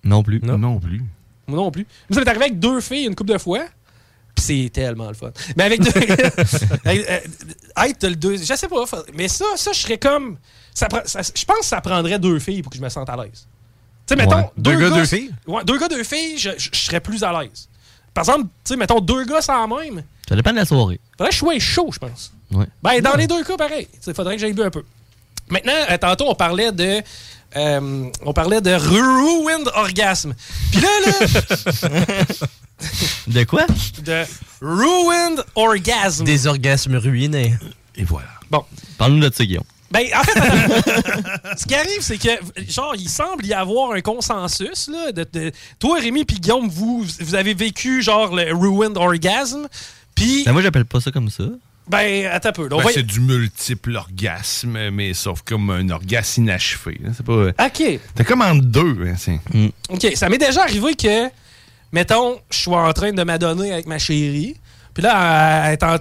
[0.04, 0.40] Non plus.
[0.42, 1.02] Non, plus.
[1.46, 1.86] Moi non plus.
[2.10, 3.64] Vous êtes arrivé avec deux filles une couple de fois?
[4.34, 5.30] Puis c'est tellement le fun.
[5.56, 5.90] Mais avec deux.
[6.84, 8.36] avec, euh, être le deux.
[8.36, 8.84] Je sais pas.
[9.14, 10.36] Mais ça, ça, je serais comme.
[10.74, 13.46] ça je pense que ça prendrait deux filles pour que je me sente à l'aise.
[14.06, 14.36] Tu sais, mettons.
[14.36, 14.50] Ouais.
[14.58, 15.32] Deux gars, deux filles?
[15.46, 17.68] Ouais, deux gars, deux filles, je, je- je serais plus à l'aise.
[18.12, 20.02] Par exemple, tu sais, mettons deux gars sans même.
[20.28, 21.00] Ça dépend de la soirée.
[21.16, 22.32] Faudrait que je sois chaud, je pense.
[22.52, 22.66] Ouais.
[22.82, 23.88] Ben, dans les deux cas, pareil.
[24.06, 24.84] Il faudrait que j'aille bu un peu.
[25.48, 27.02] Maintenant, euh, tantôt, on parlait de.
[27.56, 30.35] euh, on parlait de ruined orgasme.
[30.72, 32.24] Puis là, là,
[33.26, 33.66] De quoi?
[34.02, 34.24] de
[34.61, 36.24] ruined orgasm.
[36.24, 37.54] Des orgasmes ruinés.
[37.96, 38.28] Et voilà.
[38.50, 38.64] Bon.
[38.98, 39.64] Parle-nous de ça, Guillaume.
[39.90, 40.40] Ben, en fait,
[41.56, 42.28] ce qui arrive, c'est que,
[42.68, 45.12] genre, il semble y avoir un consensus, là.
[45.12, 49.68] De, de- toi, Rémi puis Guillaume, vous, vous avez vécu, genre, le ruined orgasm.
[50.14, 51.44] Puis, Ben, moi, j'appelle pas ça comme ça.
[51.88, 52.68] Ben, attends un peu.
[52.68, 56.99] Ben, va- c'est du multiple orgasme, mais sauf comme un orgasme inachevé.
[57.03, 57.11] là.
[57.16, 57.49] C'est pas.
[57.66, 58.01] OK.
[58.14, 59.07] T'es comme en deux.
[59.07, 59.40] hein, c'est-
[59.88, 61.29] OK, ça m'est déjà arrivé que,
[61.92, 64.57] mettons, je suis en train de m'adonner avec ma chérie.
[64.94, 65.96] Puis là, elle est en...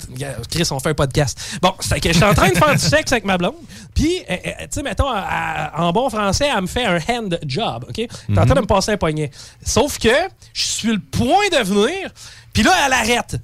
[0.49, 1.57] Chris, on fait un podcast.
[1.61, 3.55] Bon, c'est que je suis en train de faire du sexe avec ma blonde.
[3.93, 6.99] Puis, euh, euh, tu sais, mettons, elle- elle- en bon français, elle me fait un
[7.09, 7.97] hand job, OK?
[7.99, 9.31] Elle est en train de me passer un poignet.
[9.65, 10.07] Sauf que
[10.53, 12.09] je suis le point de venir,
[12.53, 13.35] puis là, elle arrête.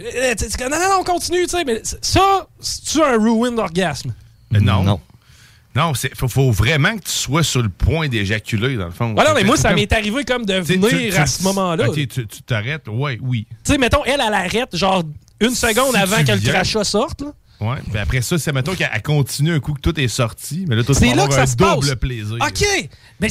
[0.00, 4.14] Euh, tu- Non, non, non, on continue, tu sais, mais ça, c'est-tu un ruined orgasme?
[4.50, 4.82] Mais non.
[4.82, 5.00] Non.
[5.76, 9.14] Non, il faut, faut vraiment que tu sois sur le point d'éjaculer, dans le fond.
[9.14, 11.42] Ouais, non, mais moi, ça comme- m'est arrivé comme de venir tu- tu- à ce
[11.44, 11.88] moment-là.
[11.88, 12.88] Ok, tu tu t'arrêtes.
[12.88, 13.46] Ouais, oui.
[13.64, 15.04] Tu sais, mettons, elle, elle arrête, genre,
[15.40, 17.32] une seconde Si avant que le crachat sorte, là.
[17.60, 17.76] Ouais.
[17.90, 20.64] Puis après ça, c'est mettons qu'elle elle continue un coup que tout est sorti.
[20.66, 21.94] Mais là, toi, tu C'est là que ça un se double passe.
[21.96, 22.36] plaisir.
[22.40, 22.88] OK!
[23.20, 23.28] Mais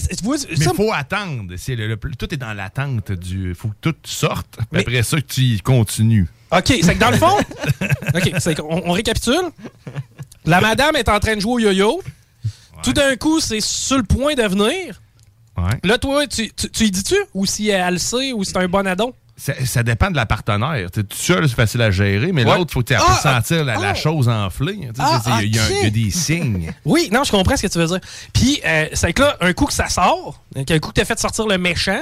[0.51, 1.55] il faut attendre.
[1.57, 3.53] C'est le, le- tout est dans l'attente du.
[3.55, 4.55] faut que tout sorte.
[4.57, 6.27] Puis Mais- après ça, que tu y continues.
[6.51, 7.37] OK, c'est que dans le fond...
[8.15, 9.49] OK, c'est qu'on on récapitule.
[10.45, 12.01] La madame est en train de jouer au yo-yo.
[12.83, 15.01] Tout d'un coup, c'est sur le point de venir.
[15.57, 15.77] Ouais.
[15.83, 17.15] Là, toi, tu, tu, tu y dis-tu?
[17.33, 19.13] Ou si elle le sait, ou c'est un bon addon?
[19.35, 20.89] Ça, ça dépend de la partenaire.
[20.91, 22.57] T'es tout seul, c'est facile à gérer, mais Ouais.
[22.57, 23.93] l'autre, faut que tu Ah, sentir la, la ah.
[23.95, 24.89] chose enfler.
[24.97, 26.73] Ah, Il y, a- il y a des signes.
[26.85, 27.99] Oui, non, je comprends ce que tu veux dire.
[28.33, 31.05] Puis, euh, c'est que là, un coup que ça sort, un coup que tu as
[31.05, 32.01] fait sortir le méchant,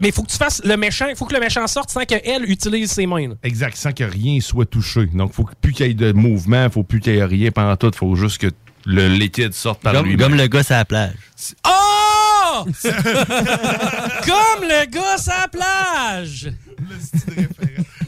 [0.00, 2.04] mais il faut que tu fasses le méchant, il faut que le méchant sorte sans
[2.04, 3.28] qu'elle utilise ses mains.
[3.28, 3.34] là.
[3.42, 5.06] Exact, sans que rien soit touché.
[5.06, 7.76] Donc, faut plus qu'il y ait de mouvement, faut plus qu'il y ait rien pendant
[7.76, 7.90] tout.
[7.94, 8.48] faut juste que
[8.86, 11.14] le liquide sorte par Comme, lui comme le gars sur la plage.
[11.66, 12.64] Oh!
[12.64, 16.50] Comme le gars à la plage!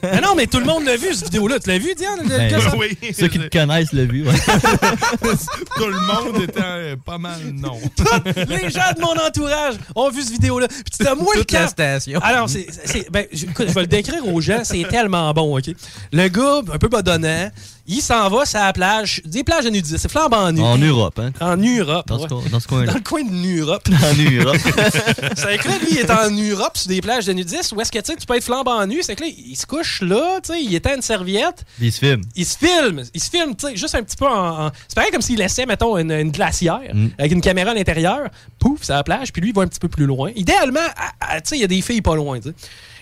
[0.02, 1.58] Mais non, mais tout le monde l'a vu, cette vidéo-là.
[1.58, 2.20] Tu l'as vu, Diane?
[2.26, 2.96] Ben, oui.
[3.12, 4.26] Ceux qui te connaissent l'ont vu.
[4.26, 4.34] ouais.
[5.76, 6.00] Tout le
[6.32, 7.78] monde était euh, pas mal non.
[8.48, 10.68] Les gens de mon entourage ont vu cette vidéo-là.
[10.68, 12.20] Puis tu t'as moi le station.
[12.22, 15.58] Alors, c'est, c'est- ben, je, écoute, je vais le décrire aux gens, c'est tellement bon,
[15.58, 15.70] OK?
[16.12, 17.50] Le gars, un peu badonnant,
[17.90, 20.60] il s'en va sur la plage, des plages de nudistes, c'est flambant nu.
[20.62, 21.32] En Europe, hein.
[21.40, 22.06] En Europe.
[22.08, 22.48] Dans ce ouais.
[22.50, 22.86] dans ce coin-là.
[22.92, 23.86] Dans le coin de Europe.
[23.90, 24.56] En Europe.
[25.36, 27.92] c'est que là, lui, il est en Europe sur des plages de nudistes où est-ce
[27.92, 29.00] que tu peux être flambant nu.
[29.02, 31.64] C'est que là, il se couche là, tu sais, il étend une serviette.
[31.80, 32.22] Il se filme.
[32.36, 34.66] Il se filme, il se filme, tu sais, juste un petit peu en.
[34.66, 37.08] en- C'est pareil comme s'il laissait, mettons, une, une glacière Mm.
[37.18, 38.28] avec une caméra à l'intérieur,
[38.58, 40.30] pouf, c'est la plage, puis lui, il va un petit peu plus loin.
[40.36, 42.54] Idéalement, tu sais, il y a des filles pas loin, tu sais.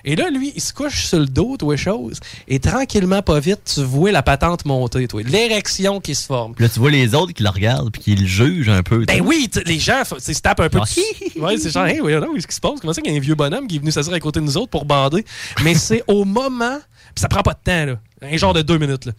[0.05, 3.61] Et là, lui, il se couche sur le dos, toi, chose, et tranquillement, pas vite,
[3.74, 5.22] tu vois la patente monter, toi.
[5.22, 6.55] L'érection qui se forme.
[6.59, 9.05] Là, tu vois les autres qui le regardent puis qui le jugent un peu.
[9.05, 10.78] Ben oui, les gens, se tapent un peu.
[10.80, 11.01] Ah, dessus.
[11.38, 12.80] ouais, c'est genre, hey, donc, qu'est-ce qui se passe?
[12.80, 14.44] Comment ça qu'il y a un vieux bonhomme qui est venu s'asseoir à côté de
[14.44, 15.24] nous autres pour bander?
[15.62, 16.78] Mais c'est au moment,
[17.14, 18.01] puis ça prend pas de temps, là.
[18.22, 19.12] Un genre de deux minutes, là.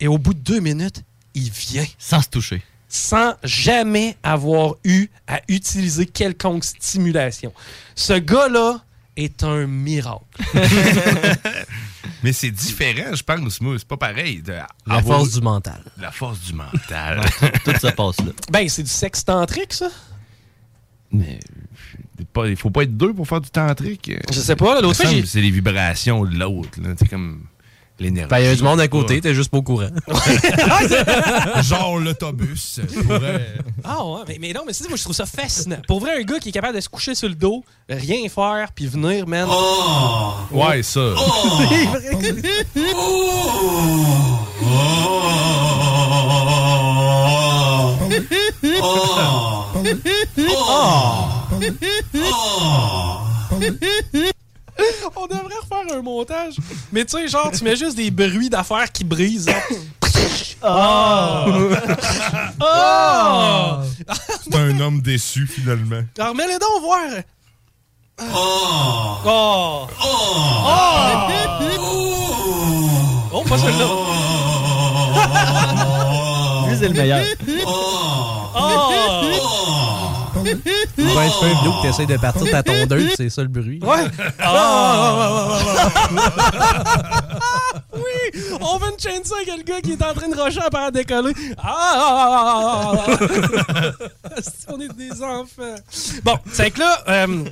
[0.00, 1.02] Et au bout de deux minutes,
[1.34, 1.86] il vient.
[1.98, 2.62] Sans se toucher.
[2.88, 7.52] Sans jamais avoir eu à utiliser quelconque stimulation.
[7.94, 8.84] Ce gars-là
[9.16, 10.24] est un miracle.
[12.22, 13.74] Mais c'est différent, je pense, moi.
[13.78, 14.40] C'est pas pareil.
[14.42, 15.80] de La avoir- force du mental.
[15.98, 17.20] La force du mental.
[17.64, 18.32] Tout ça passe là.
[18.50, 19.88] Ben, c'est du sexe tantrique, ça?
[21.12, 21.38] Mais
[22.46, 24.10] il faut pas être deux pour faire du tantrique.
[24.32, 26.80] Je sais pas, là, l'autre C'est les vibrations de l'autre.
[26.80, 26.94] là.
[26.98, 27.44] C'est comme
[27.98, 28.34] l'énergie.
[28.38, 29.88] Il y a du monde à côté, t'es juste pas au courant.
[31.62, 32.80] Genre l'autobus.
[33.06, 35.76] pourrait- Ah ouais, mais, mais non, mais c'est moi je trouve ça fascinant.
[35.86, 38.68] Pour vrai, un gars qui est capable de se coucher sur le dos, rien faire,
[38.74, 39.48] puis venir, man.
[40.50, 41.00] Ouais, ça.
[41.14, 42.20] C'est
[54.14, 54.32] vrai.
[55.16, 56.56] On devrait refaire un montage.
[56.92, 59.50] Mais tu sais, genre, tu mets juste des bruits d'affaires qui brisent.
[60.62, 61.44] Oh!
[62.60, 63.82] Oh!
[64.42, 66.02] C'est un homme déçu, finalement.
[66.18, 67.00] Alors, mets-les donc voir.
[68.20, 69.18] Oh!
[69.26, 69.86] Oh!
[70.02, 70.14] Oh!
[73.32, 73.86] Oh, pas celui-là.
[76.68, 77.24] Lui, c'est le meilleur.
[77.66, 77.80] Oh!
[80.44, 83.80] Ouais, tu fais une vidéo que t'essayes de partir ta tondeuse, c'est ça le bruit.
[83.82, 84.06] Ouais.
[84.38, 85.58] Ah!
[87.94, 90.60] oui, on veut une chaîne ça avec le gars qui est en train de rusher
[90.60, 91.32] à décoller.
[91.58, 92.92] Ah!
[94.68, 95.76] On est des enfants.
[96.22, 97.44] Bon, c'est que là, euh,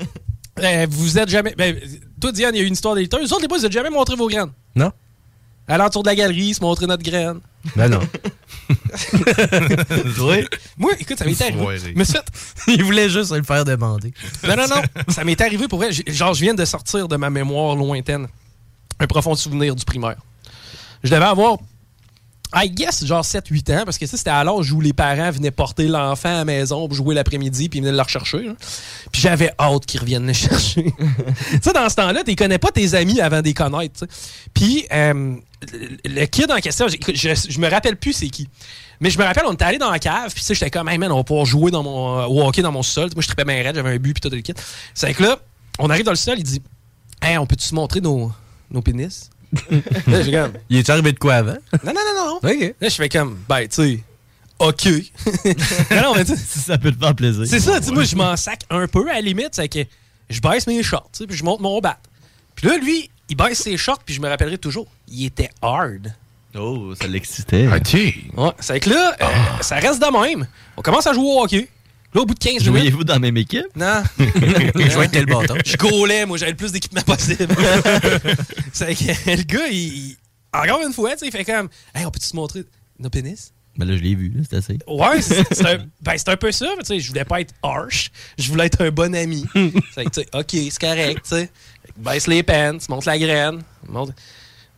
[0.61, 1.55] euh, vous êtes jamais.
[1.57, 1.79] Ben,
[2.21, 3.21] toi, Diane, il y a eu une histoire d'éditeur.
[3.21, 4.53] Vous autres, les boys, vous êtes jamais montré vos graines.
[4.75, 4.93] Non?
[5.69, 7.41] À l'entour de la galerie, se montrer notre graine.
[7.77, 8.01] Ben non.
[10.21, 10.47] Oui.
[10.77, 11.79] Moi, écoute, ça m'est arrivé.
[12.05, 12.23] Fait.
[12.69, 14.13] Il voulait juste le faire demander.
[14.47, 14.83] Non, non, non.
[15.09, 15.91] Ça m'est arrivé pour vrai.
[16.07, 18.29] Genre, je viens de sortir de ma mémoire lointaine
[18.99, 20.17] un profond souvenir du primaire.
[21.03, 21.59] Je devais avoir,
[22.55, 25.51] I guess, genre 7-8 ans, parce que ça, c'était à l'âge où les parents venaient
[25.51, 28.43] porter l'enfant à la maison pour jouer l'après-midi, puis ils venaient le rechercher.
[28.43, 28.53] là.
[29.11, 30.85] Puis j'avais hâte qu'ils reviennent le chercher.
[31.51, 34.07] tu sais, dans ce temps-là, tu connais pas tes amis avant de les connaître.
[34.53, 35.37] Puis euh,
[36.05, 36.95] le kid en question, je,
[37.49, 38.49] je me rappelle plus c'est qui.
[39.03, 41.11] Mais je me rappelle, on était allé dans la cave, puis j'étais comme, hey man,
[41.11, 43.11] on va pouvoir jouer dans mon, euh, au hockey dans mon sol.
[43.15, 44.55] Moi, je tripais bien raide, j'avais un but, puis tout le kit.
[44.95, 45.39] C'est que là,
[45.81, 46.63] on arrive dans le sol, il dit,
[47.21, 48.31] hey, on peut-tu se montrer nos,
[48.71, 49.29] nos pénis?
[50.07, 51.57] Là, j'ai comme, Il est arrivé de quoi avant?
[51.85, 52.37] non, non, non, non.
[52.37, 52.75] OK.
[52.81, 54.01] Là, je fais comme, ben, tu sais,
[54.59, 54.85] OK.
[55.91, 57.45] non, non, mais tu sais, Ça peut te faire plaisir.
[57.47, 59.81] c'est ça, tu sais, moi, je m'en sac un peu à la limite, c'est que
[60.31, 61.99] je baisse mes shorts, tu sais, puis je monte mon bat.
[62.55, 66.15] Puis là, lui, il baisse ses shorts, puis je me rappellerai toujours, il était hard.
[66.55, 67.67] Oh, ça l'excitait.
[67.67, 67.95] OK.
[67.95, 69.27] Ouais, c'est que là, euh,
[69.63, 70.47] ça reste de même.
[70.77, 71.67] On commence à jouer au hockey.
[72.15, 72.65] Là, au bout de 15 minutes.
[72.65, 73.65] Jouiez-vous dans la même équipe?
[73.75, 74.03] Non.
[74.19, 75.55] Je jouais quel bâton?
[75.65, 77.49] Je gaulais, moi, j'avais le plus d'équipement possible.
[78.73, 80.17] c'est que le gars, il,
[80.53, 82.65] encore une fois, tu sais, il fait comme, hey, on peut-tu se montrer
[82.99, 83.53] nos pénis?
[83.77, 84.79] Ben là, je l'ai vu, là, c'est assez.
[84.87, 87.55] Ouais, c'est un, ben, c'est un peu ça, mais tu sais, je voulais pas être
[87.63, 89.47] harsh, je voulais être un bon ami.
[89.95, 91.51] c'est que, tu sais, ok, c'est correct, tu sais.
[91.97, 93.63] Baisse les pants, monte la graine.
[93.89, 94.13] Monte...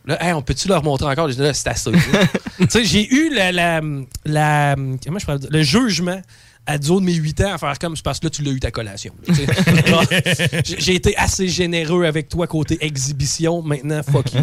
[0.05, 1.27] Là, hey, on peut-tu leur montrer encore?
[1.27, 1.91] J'ai dit, là, c'est assez.
[1.91, 3.81] tu sais, j'ai eu la, la,
[4.23, 5.49] la- comment je pourrais dire?
[5.51, 6.21] le jugement
[6.67, 8.41] à du haut de mes 8 ans à faire comme c'est parce que là, tu
[8.41, 9.13] l'as eu ta collation.
[10.65, 13.61] j'ai- été assez généreux avec toi côté exhibition.
[13.61, 14.41] Maintenant, fuck you.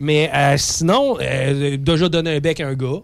[0.00, 3.00] Mais euh, sinon, euh, déjà donné un bec à un gars.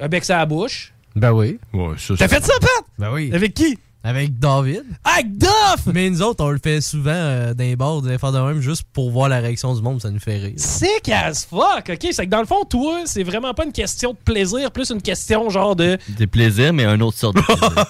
[0.00, 0.92] Un bec sur la bouche.
[1.16, 1.58] Ben oui.
[1.72, 2.70] Ouais, ça, T'as fait ça, Pat?
[2.98, 3.30] Ben oui.
[3.32, 3.78] Avec qui?
[4.06, 4.82] Avec David.
[5.02, 5.86] Avec Duff!
[5.86, 8.60] Mais nous autres, on le fait souvent euh, dans les bars, des affaires de même,
[8.60, 10.52] juste pour voir la réaction du monde, ça nous fait rire.
[10.58, 12.06] Sick as fuck, ok?
[12.12, 15.00] C'est que dans le fond, toi, c'est vraiment pas une question de plaisir, plus une
[15.00, 15.96] question genre de.
[16.10, 17.86] Des plaisirs, mais un autre sorte de plaisir.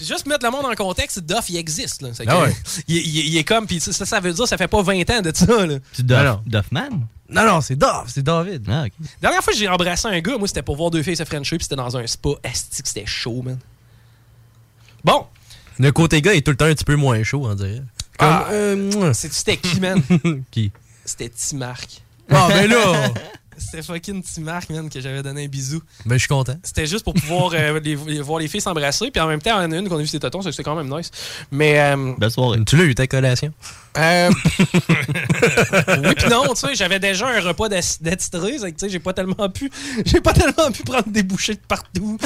[0.00, 2.08] Juste mettre le monde en contexte, Duff, il existe, là.
[2.14, 2.56] C'est que- Ah ouais.
[2.88, 5.20] il, il- il est comme, puis ça, ça veut dire, ça fait pas 20 ans
[5.20, 5.74] de ça, là.
[5.92, 6.42] Tu Duff, Alors.
[6.46, 6.88] Duffman?
[7.28, 8.64] Non, non, c'est Dav, c'est David.
[8.70, 8.92] Ah, ok.
[9.20, 11.22] La dernière fois que j'ai embrassé un gars, moi, c'était pour voir deux filles se
[11.24, 12.30] puis c'était dans un spa.
[12.42, 13.58] Esti que c'était chaud, man.
[15.04, 15.26] Bon.
[15.78, 17.82] Le côté gars est tout le temps un petit peu moins chaud, on dirait.
[18.18, 20.00] Comme, Ah, euh, C'était qui, man?
[20.50, 20.70] Qui?
[21.04, 22.02] C'était Timark.
[22.30, 23.08] Ah, ben là!
[23.58, 25.80] C'était fucking Timark, man, que j'avais donné un bisou.
[26.06, 26.56] Ben, je suis content.
[26.62, 29.10] C'était juste pour pouvoir euh, les- les- voir les filles s'embrasser.
[29.10, 30.50] Puis en même temps, il y en a une qu'on a vu ses tétons, ça,
[30.50, 31.10] c'était quand même nice.
[31.50, 31.78] Mais.
[31.80, 32.58] euh, Belle soirée.
[32.66, 33.52] Tu l'as eu ta collation?
[33.96, 34.30] euh,
[36.04, 38.98] oui, puis non, tu sais, j'avais déjà un repas d'attitré, c'est que, tu sais, j'ai
[38.98, 39.70] pas tellement pu,
[40.04, 42.18] j'ai pas tellement pu prendre des bouchées de partout.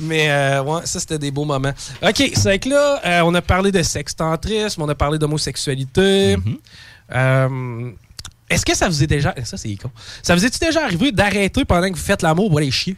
[0.00, 1.72] Mais euh, ouais, ça c'était des beaux moments.
[2.02, 6.36] Ok, c'est que là, euh, on a parlé de sextantrisme, on a parlé d'homosexualité.
[7.14, 7.90] Euh,
[8.52, 9.90] Est-ce que ça vous est déjà, ça c'est con,
[10.22, 12.96] ça vous est déjà arrivé d'arrêter pendant que vous faites l'amour pour aller chier?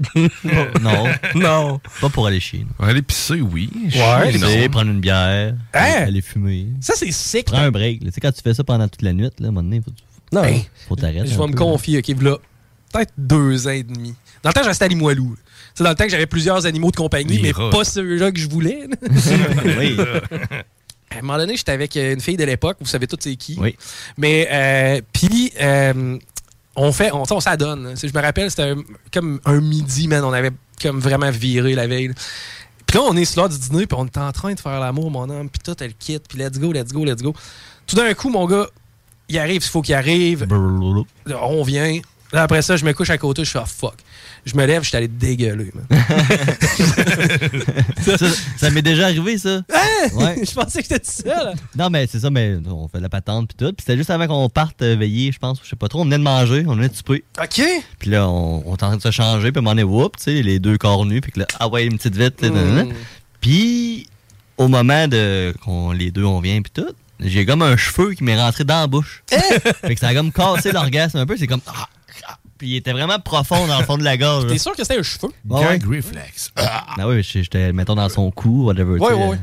[0.14, 1.06] non.
[1.34, 1.80] Non.
[2.00, 2.64] Pas pour aller chier.
[2.78, 2.86] non.
[2.86, 3.68] Aller pisser, oui.
[3.96, 4.30] Ouais.
[4.32, 6.04] Pisser, prendre une bière, Hein?
[6.06, 6.68] aller fumer.
[6.80, 7.46] Ça c'est sick.
[7.46, 8.00] Prends un break.
[8.04, 9.80] Tu sais, quand tu fais ça pendant toute la nuit, là, à un moment donné,
[9.80, 9.90] faut,
[10.32, 10.44] Non.
[10.44, 11.26] Hey, faut t'arrêter.
[11.26, 12.36] Je vais me peu, confier, ok, là,
[12.92, 14.14] peut-être deux ans et demi.
[14.44, 15.36] Dans le temps, j'étais à Limoilou.
[15.74, 17.70] C'est dans le temps que j'avais plusieurs animaux de compagnie, mais rats.
[17.70, 18.86] pas ceux-là que je voulais.
[19.78, 19.96] oui.
[21.10, 23.56] à un moment donné, j'étais avec une fille de l'époque, vous savez toutes c'est qui.
[23.58, 23.76] Oui.
[24.16, 26.18] Mais, euh, puis, euh,
[26.76, 27.94] on fait, on, on s'adonne.
[28.00, 28.74] Je me rappelle, c'était
[29.12, 30.24] comme un midi, man.
[30.24, 32.12] On avait comme vraiment viré la veille.
[32.86, 34.80] Puis là, on est sur l'heure du dîner, puis on est en train de faire
[34.80, 37.34] l'amour, mon homme, puis tout, elle quitte, puis let's go, let's go, let's go.
[37.86, 38.66] Tout d'un coup, mon gars,
[39.28, 40.46] il arrive s'il faut qu'il arrive.
[41.40, 42.00] On vient.
[42.32, 43.96] Là, après ça, je me couche à côté, je fais ah, fuck.
[44.44, 45.72] Je me lève, je suis allé dégueuler,
[48.00, 48.16] ça
[48.56, 49.62] ça m'est déjà arrivé, ça.
[49.72, 50.08] Hein?
[50.14, 50.36] Ouais.
[50.44, 51.54] je pensais que j'étais tout seul.
[51.76, 53.72] Non, mais c'est ça, mais on fait la patente puis tout.
[53.72, 56.00] Puis c'était juste avant qu'on parte euh, veiller, je pense, je sais pas trop.
[56.00, 57.24] On venait de manger, on venait de souper.
[57.42, 57.62] OK.
[57.98, 60.24] Puis là, on, on est en train de se changer, puis on est whoop, tu
[60.24, 62.42] sais, les deux corps nus, puis que là, ah ouais, une petite vite.
[62.42, 62.92] Mm.
[63.40, 64.06] Puis,
[64.56, 68.24] au moment de qu'on les deux, on vient, puis tout, j'ai comme un cheveu qui
[68.24, 69.22] m'est rentré dans la bouche.
[69.28, 71.62] fait que ça a comme cassé l'orgasme un peu, c'est comme.
[71.66, 71.88] ah.
[72.58, 74.48] Puis il était vraiment profond dans le fond de la gorge.
[74.48, 75.28] T'es sûr que c'était un cheveu?
[75.48, 75.78] Ouais, ouais.
[75.78, 76.50] Gag reflex.
[76.56, 78.98] Ah oui, j'étais, mettons, dans son cou, whatever.
[78.98, 79.26] Ouais, ouais, là.
[79.28, 79.38] ouais.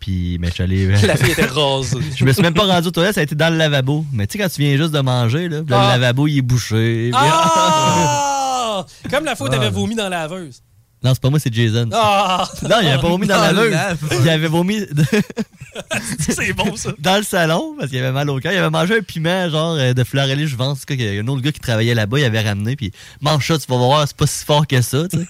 [0.00, 0.86] Puis, mais je suis allé.
[1.06, 1.98] La fille était rose.
[2.16, 4.04] Je me suis même pas rendu aux toilettes, ça a été dans le lavabo.
[4.12, 5.94] Mais tu sais, quand tu viens juste de manger, là, Ah.
[5.96, 7.10] le lavabo, il est bouché.
[7.14, 8.84] Ah!
[9.10, 9.70] Comme la fois où t'avais Ah.
[9.70, 10.62] vomi dans la laveuse.
[11.06, 11.88] Non, c'est pas moi, c'est Jason.
[11.92, 12.48] Ah!
[12.62, 13.96] Non, il avait pas vomi dans, la lave.
[14.22, 14.80] Il avait vomi
[16.18, 16.90] C'est bon, ça.
[16.98, 18.50] dans le salon parce qu'il avait mal au cœur.
[18.52, 20.80] Il avait mangé un piment, genre euh, de Florelli, je pense.
[20.88, 22.74] Il y a un autre gars qui travaillait là-bas, il avait ramené.
[22.74, 22.90] Puis
[23.20, 25.06] mange ça, tu vas voir, c'est pas si fort que ça.
[25.08, 25.26] tu sais.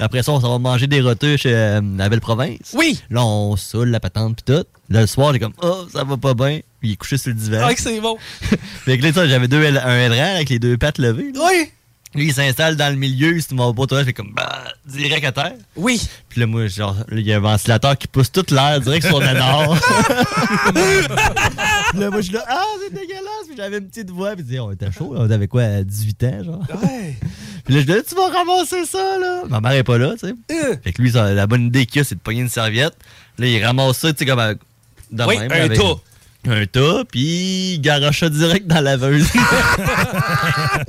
[0.00, 2.72] Après ça, on s'en va manger des roteux chez euh, la belle province.
[2.74, 3.00] Oui.
[3.10, 4.64] Là, on saoule la patente puis tout.
[4.90, 6.60] Là, le soir, j'ai comme, oh, ça va pas bien.
[6.80, 7.60] Puis il est couché sur le divan.
[7.64, 8.16] Ah, que c'est bon.
[8.84, 11.32] Fait que là, j'avais deux, L- un LRR avec les deux pattes levées.
[11.34, 11.40] là.
[11.50, 11.70] Oui.
[12.14, 15.26] Lui, il s'installe dans le milieu, il se m'en pas toi, fait comme bah, direct
[15.26, 15.54] à terre.
[15.76, 16.00] Oui.
[16.30, 19.20] Puis là, moi, genre, il y a un ventilateur qui pousse toute l'air direct sur
[19.20, 19.76] le nord.
[21.90, 23.46] Puis là, moi, je suis là, ah, c'est dégueulasse.
[23.46, 25.82] Puis j'avais une petite voix, puis je dis, on était chaud, on avait quoi, à
[25.82, 26.62] 18 ans, genre?
[26.82, 27.16] Ouais.
[27.64, 29.42] Puis là, je dis, tu vas ramasser ça, là.
[29.48, 30.34] Ma mère est pas là, tu sais.
[30.52, 30.76] Euh.
[30.82, 32.94] Fait que lui, ça, la bonne idée qu'il a, c'est de pogner une serviette.
[33.38, 35.94] Là, il ramasse ça, tu sais, comme à- de Oui, même, un avec- tas.
[36.50, 39.26] Un tas, puis il garoche ça direct dans la laveuse.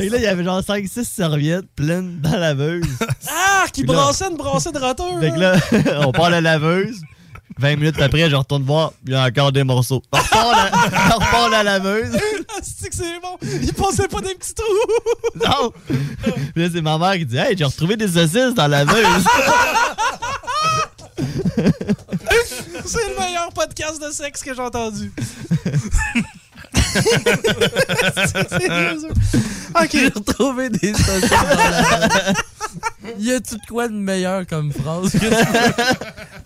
[0.00, 2.84] Et là, il y avait genre 5-6 serviettes pleines dans la laveuse.
[3.30, 5.20] Ah, qui brassait une brassée de roteur.
[5.20, 5.54] Fait que là,
[6.06, 6.96] on part la laveuse.
[7.56, 10.02] 20 minutes après, je retourne voir, il y a encore des morceaux.
[10.10, 10.70] On repart la,
[11.14, 12.16] on repart la laveuse.
[12.48, 13.38] Ah, c'est que c'est bon.
[13.42, 14.66] Il passait pas des petits trous.
[15.36, 15.70] Non!
[15.86, 19.04] Puis là, c'est ma mère qui dit Hey, j'ai retrouvé des saucisses dans la laveuse.
[21.16, 25.12] c'est le meilleur podcast de sexe que j'ai entendu.
[29.76, 29.88] Ok.
[29.92, 32.32] J'ai retrouvé des la-
[33.18, 35.26] Y a-tu de quoi de meilleur comme phrase que?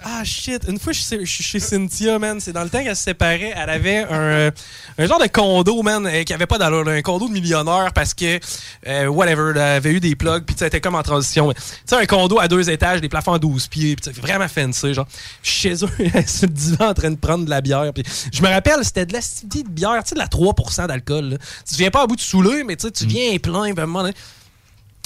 [0.05, 3.05] Ah shit, une fois je suis chez Cynthia, man, c'est dans le temps qu'elle se
[3.05, 4.51] séparait, elle avait un, euh,
[4.99, 8.14] un genre de condo, man, euh, qui avait pas d'allure, un condo de millionnaire parce
[8.14, 8.40] que,
[8.86, 11.53] euh, whatever, elle avait eu des plugs, puis tu était comme en transition.
[11.53, 14.94] Tu sais, un condo à deux étages, des plafonds à 12 pieds, puis vraiment fancy,
[14.94, 15.07] genre.
[15.42, 15.90] Chez eux,
[16.26, 19.07] sur le divan en train de prendre de la bière, puis je me rappelle, c'était
[19.07, 21.39] de la de bière, tu sais, de la 3% d'alcool.
[21.68, 24.03] Tu viens pas à bout de saouler, mais tu tu viens plein, à un moment
[24.03, 24.14] donné,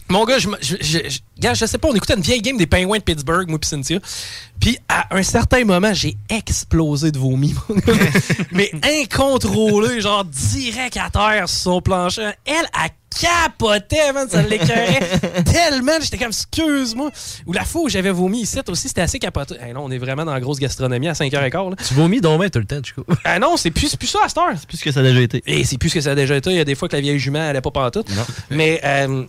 [0.08, 2.56] mon gars, je, je, je, je- gars, je sais pas, on écoutait une vieille game
[2.56, 3.98] des Penguins de Pittsburgh, moi pis Cynthia.
[4.60, 7.92] Puis à un certain moment, j'ai explosé de vomi, mon gars.
[8.52, 8.70] Mais
[9.02, 12.30] incontrôlé, genre direct à terre sur son plancher.
[12.44, 12.88] Elle, a
[13.20, 15.92] capoté, man, ça l'écœurait tellement.
[16.00, 17.10] J'étais comme, excuse-moi.
[17.46, 19.56] Ou la fois où j'avais vomi ici aussi, c'était assez capoté.
[19.60, 21.70] Hey, là, on est vraiment dans la grosse gastronomie à 5h15.
[21.70, 21.76] Là.
[21.86, 23.04] Tu vomis bien tout le temps, du coup.
[23.24, 24.54] Ah non, c'est plus, c'est plus ça à cette heure.
[24.66, 25.42] plus ce que ça a déjà été.
[25.46, 26.50] Et c'est plus ce que ça a déjà été.
[26.50, 28.08] Il y a des fois que la vieille jument, elle allait pas pantoute.
[28.50, 29.24] Mais euh,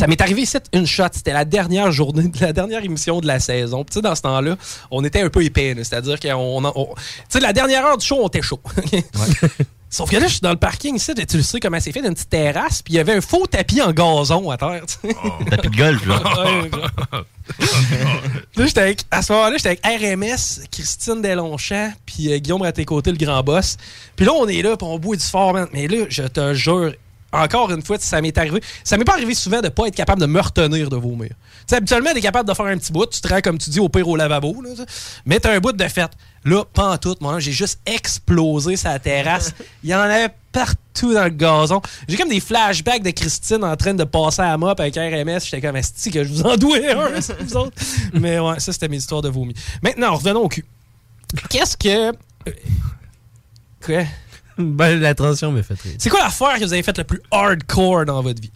[0.00, 1.04] ça m'est arrivé ici une shot.
[1.12, 3.84] C'était la dernière journée, de la dernière émission de la saison.
[3.84, 4.56] Tu sais, dans ce temps-là,
[4.90, 5.74] on était un peu épais.
[5.74, 5.84] là.
[5.84, 6.64] C'est-à-dire qu'on.
[6.64, 8.60] on- Tu sais, la dernière heure du show, on était chaud.
[9.92, 12.00] Sauf que là, je suis dans le parking ici, tu le sais comment c'est fait,
[12.00, 14.82] d'une petite terrasse, puis il y avait un faux tapis en gazon à terre.
[14.86, 15.14] sais.
[15.50, 16.00] Tapis de golf.
[18.56, 23.10] Là, j'étais avec, à ce moment-là, j'étais avec RMS, Christine Delonchamp, puis euh, Guillaume Raté-Côté,
[23.10, 23.76] le grand boss.
[24.16, 25.66] Puis là, on est là, puis on boit du fort, man.
[25.72, 26.92] Mais là, je te jure,
[27.32, 28.60] encore une fois, ça m'est arrivé.
[28.84, 31.28] Ça m'est pas arrivé souvent de pas être capable de me retenir de vomir.
[31.30, 31.36] Tu
[31.68, 33.80] sais, habituellement, t'es capable de faire un petit bout, tu te rends, comme tu dis,
[33.80, 34.70] au pire au lavabo, là,
[35.24, 36.10] mais t'as un bout de fête.
[36.44, 39.52] Là, pas en tout, moi, j'ai juste explosé sa terrasse.
[39.84, 41.82] Il y en avait partout dans le gazon.
[42.08, 45.40] J'ai comme des flashbacks de Christine en train de passer à mop avec RMS.
[45.44, 47.10] J'étais comme, esti que je vous en douais un,
[47.40, 47.76] vous autres.
[48.14, 49.54] Mais ouais, ça, c'était mes histoires de vomi.
[49.82, 50.64] Maintenant, revenons au cul.
[51.50, 52.08] Qu'est-ce que...
[52.08, 52.52] euh,
[53.84, 54.02] Quoi?
[54.58, 55.94] Ben, la transition m'a fait rire.
[55.98, 58.50] C'est quoi l'affaire que vous avez faite le plus hardcore dans votre vie?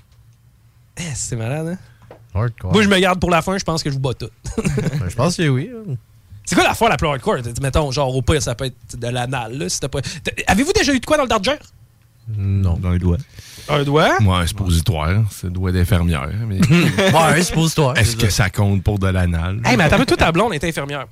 [0.99, 2.17] Eh, c'est malade, hein?
[2.35, 2.73] Hardcore.
[2.73, 4.31] Moi, je me garde pour la fin, je pense que je vous bats tout.
[5.01, 5.71] Ben, je pense que oui.
[5.73, 5.95] hein.
[6.45, 7.37] C'est quoi l'affaire la plus hardcore?
[7.63, 10.01] Mettons, genre, au pire, ça peut être de l'anal, là, si t'as pas...
[10.47, 11.57] Avez-vous déjà eu de quoi dans le Dodger?
[12.37, 12.79] Non.
[12.85, 13.19] Un doigt.
[13.69, 14.17] Un doigt?
[14.23, 15.25] Ouais, un suppositoire.
[15.31, 16.29] C'est le doigt d'infirmière.
[16.47, 16.59] Mais...
[16.69, 17.97] Ouais, un suppositoire.
[17.99, 19.61] Est-ce que ça compte pour de l'anal?
[19.65, 21.07] Hey, mais attends, toi, ta blonde est infirmière.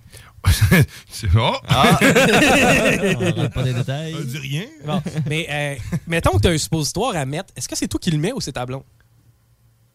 [1.11, 1.55] C'est- oh!
[1.69, 1.99] Ah!
[2.03, 4.15] On rentre pas les détails.
[4.19, 4.65] On dit rien.
[4.85, 5.75] Bon, mais euh,
[6.07, 7.53] mettons que tu as un suppositoire à mettre.
[7.57, 8.83] Est-ce que c'est toi qui le mets ou c'est ta blonde?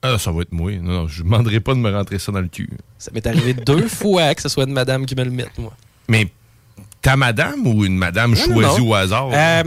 [0.02, 0.72] Ah, ça va être moi.
[0.78, 2.70] Non, non, je ne demanderai pas de me rentrer ça dans le cul.
[2.98, 5.74] Ça m'est arrivé deux fois que ce soit une madame qui me le mette, moi.
[6.08, 6.28] Mais
[7.02, 8.90] ta madame ou une madame Non, choisie non.
[8.90, 9.30] au hasard?
[9.34, 9.64] Euh,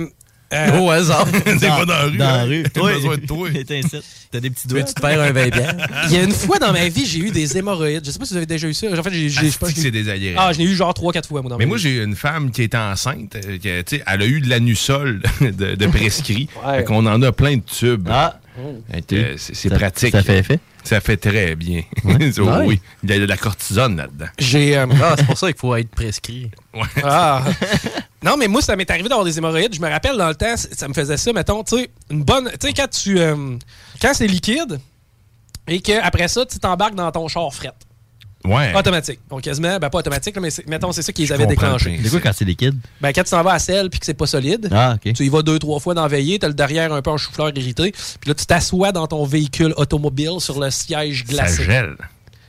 [0.53, 1.26] euh, au hasard.
[1.46, 2.16] C'est pas dans la rue.
[2.18, 2.44] Dans la hein?
[2.44, 2.62] rue.
[2.72, 3.48] T'as besoin de toi.
[3.66, 3.80] t'es.
[4.32, 4.82] T'as des petits doigts.
[4.82, 5.76] Tu te perds un 20 bières.
[6.11, 8.05] Il y a une fois dans ma vie, j'ai eu des hémorroïdes.
[8.05, 8.86] Je sais pas si vous avez déjà eu ça.
[8.88, 9.28] En fait, j'ai.
[9.28, 10.38] j'ai- je sais pas, Asti que c'est désagréable.
[10.40, 12.51] Ah, je l'ai eu genre 3-4 fois, moi, dans Mais ma moi, j'ai une femme
[12.51, 13.36] qui était enceinte.
[13.36, 16.48] euh, qui, tu sais, elle a eu de l'anusol de, de prescrit.
[16.64, 16.78] Ouais.
[16.78, 18.09] Fait qu'on en a plein de tubes.
[18.11, 18.38] Ah!
[19.12, 20.12] Euh, c'est pratique.
[20.12, 20.59] ça fait effet?
[20.84, 21.82] Ça fait très bien.
[22.05, 22.30] Ouais.
[22.66, 22.80] Oui.
[23.03, 24.26] Il y a de la cortisone là-dedans.
[24.38, 24.76] J'ai.
[24.76, 26.51] euh, Ah, c'est pour ça qu'il faut être prescrit.
[26.74, 26.80] Ouais.
[27.03, 27.44] Ah.
[28.22, 29.74] Non, mais moi, ça m'est arrivé d'avoir des hémorroïdes.
[29.74, 32.50] Je me rappelle dans le temps, ça me faisait ça, mettons, tu sais, une bonne.
[32.60, 33.18] Tu sais, quand tu.
[33.18, 33.56] euh,
[34.00, 34.78] quand c'est liquide
[35.66, 37.72] et qu'après ça, tu t'embarques dans ton char fret.
[38.44, 38.74] Ouais.
[38.74, 39.20] Automatique.
[39.28, 42.00] Donc, quasiment, ben pas automatique, là, mais mettons, c'est ça qu'ils avaient déclenché.
[42.02, 42.74] C'est quoi quand c'est liquide?
[43.00, 45.12] Ben, quand tu t'en vas à sel puis que c'est pas solide, Ah, ok.
[45.12, 47.50] tu y vas deux, trois fois dans veiller, t'as le derrière un peu en chou-fleur
[47.54, 51.64] irrité, puis là, tu t'assois dans ton véhicule automobile sur le siège Ça glacé.
[51.64, 51.96] gèle.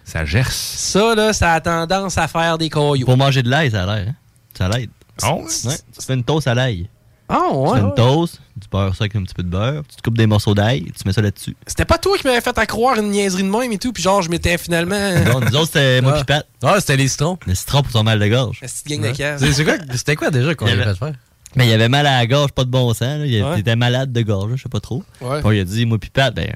[0.05, 0.55] Ça gerce.
[0.55, 3.05] Ça, là, ça a tendance à faire des cailloux.
[3.05, 4.07] Pour manger de l'ail, ça a l'air.
[4.09, 4.15] Hein?
[4.57, 4.89] Ça l'aide.
[5.30, 5.76] Oh, Ouais.
[5.99, 6.89] Tu fais une toast à l'ail.
[7.30, 7.74] Ah, Tu ouais.
[7.76, 7.95] fais une ouais.
[7.95, 10.53] toast, tu beurres ça avec un petit peu de beurre, tu te coupes des morceaux
[10.53, 11.55] d'ail, tu mets ça là-dessus.
[11.65, 14.03] C'était pas toi qui m'avais fait à croire une niaiserie de même et tout, puis
[14.03, 14.97] genre, je m'étais finalement.
[15.26, 16.19] Non, nous autres, c'était moi Ah.
[16.19, 16.45] pis Pat.
[16.61, 17.38] Ah, c'était les citrons.
[17.47, 18.59] Le citron pour ton mal de gorge.
[18.61, 19.39] La petite gang de cave.
[19.39, 21.13] C'est- c'est quoi- C'était quoi déjà qu'on avait avait- fait faire?
[21.55, 23.01] Mais il avait mal à la gorge, pas de bon sens.
[23.01, 23.26] Là.
[23.26, 23.59] Il Ouais.
[23.61, 25.03] était malade de gorge, je sais pas trop.
[25.22, 25.41] Ouais.
[25.41, 26.49] Puis il a dit, moi pis Pat, ben,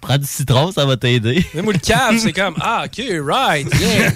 [0.00, 1.44] prends du citron, ça va t'aider.
[1.54, 4.12] Mais moi, le cave, c'est comme, ah, ok, right, yeah.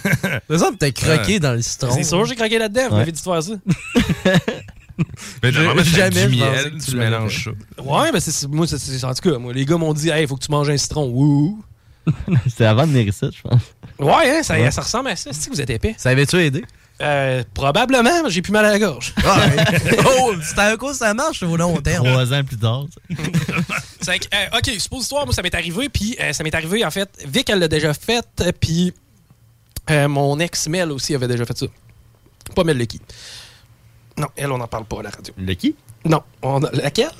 [0.48, 1.90] C'est ça, t'as croqué dans le citron.
[1.94, 2.98] C'est sûr, j'ai croqué là-dedans, vous Ouais.
[3.00, 3.52] m'avez dit de faire ça.
[5.42, 7.82] Mais Je- normalement, c'est jamais du miel, tu mélanges ça.
[7.82, 10.26] Ouais, ben, c'est, moi, c'est, c'est- en tout cas, moi, les gars m'ont dit, hey,
[10.26, 11.06] faut que tu manges un citron.
[11.08, 11.62] Wouh.
[12.48, 13.62] C'était avant de venir ici, je pense.
[13.98, 14.70] Ouais, hein, ça, Ouais.
[14.70, 15.30] ça ressemble à ça.
[15.32, 15.94] C'est que vous êtes épais?
[15.96, 16.64] Ça avait-tu aidé?
[17.00, 19.14] Euh, probablement, mais j'ai plus mal à la gorge.
[20.06, 22.06] oh, c'était un coup, ça marche au long terme.
[22.06, 22.84] Trois ans plus tard.
[24.02, 26.90] C'est que, euh, OK, suppositoire, moi, ça m'est arrivé, puis euh, ça m'est arrivé, en
[26.90, 28.26] fait, Vic, elle l'a déjà fait,
[28.60, 28.92] puis
[29.90, 31.66] euh, mon ex Mel aussi avait déjà fait ça.
[32.54, 33.00] Pas Mel Lucky.
[34.16, 35.32] Non, elle, on n'en parle pas à la radio.
[35.56, 35.74] Qui?
[36.04, 37.10] Non, on a- laquelle?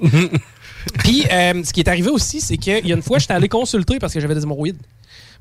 [0.98, 3.48] puis, euh, ce qui est arrivé aussi, c'est qu'il y a une fois, j'étais allé
[3.48, 4.78] consulter parce que j'avais des hémorroïdes.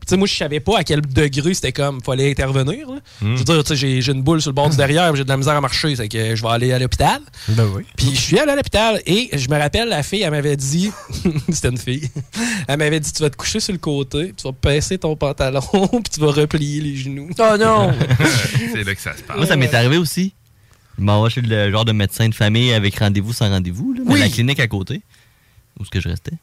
[0.04, 2.90] Puis, tu sais, moi, je savais pas à quel degré c'était comme, fallait intervenir.
[2.90, 3.00] là.
[3.22, 5.30] Je veux dire, tu sais, j'ai- une boule sur le bord du derrière, j'ai de
[5.30, 7.22] la misère à marcher, c'est que je vais aller à l'hôpital.
[7.48, 7.84] Ben oui.
[7.96, 10.92] Puis je suis allé à l'hôpital et je me rappelle, la fille, elle m'avait dit,
[11.50, 12.10] c'était une fille,
[12.68, 15.16] elle m'avait dit, tu vas te coucher sur le côté, puis tu vas pincer ton
[15.16, 17.30] pantalon, puis tu vas replier les genoux.
[17.40, 17.94] Oh non!
[18.74, 19.38] c'est là que ça se passe.
[19.38, 20.34] Moi, ça m'est arrivé aussi.
[21.00, 24.20] Je m'en vais chez le genre de médecin de famille avec rendez-vous sans rendez-vous, Oui.
[24.20, 25.02] la clinique à côté,
[25.80, 26.34] où ce que je restais.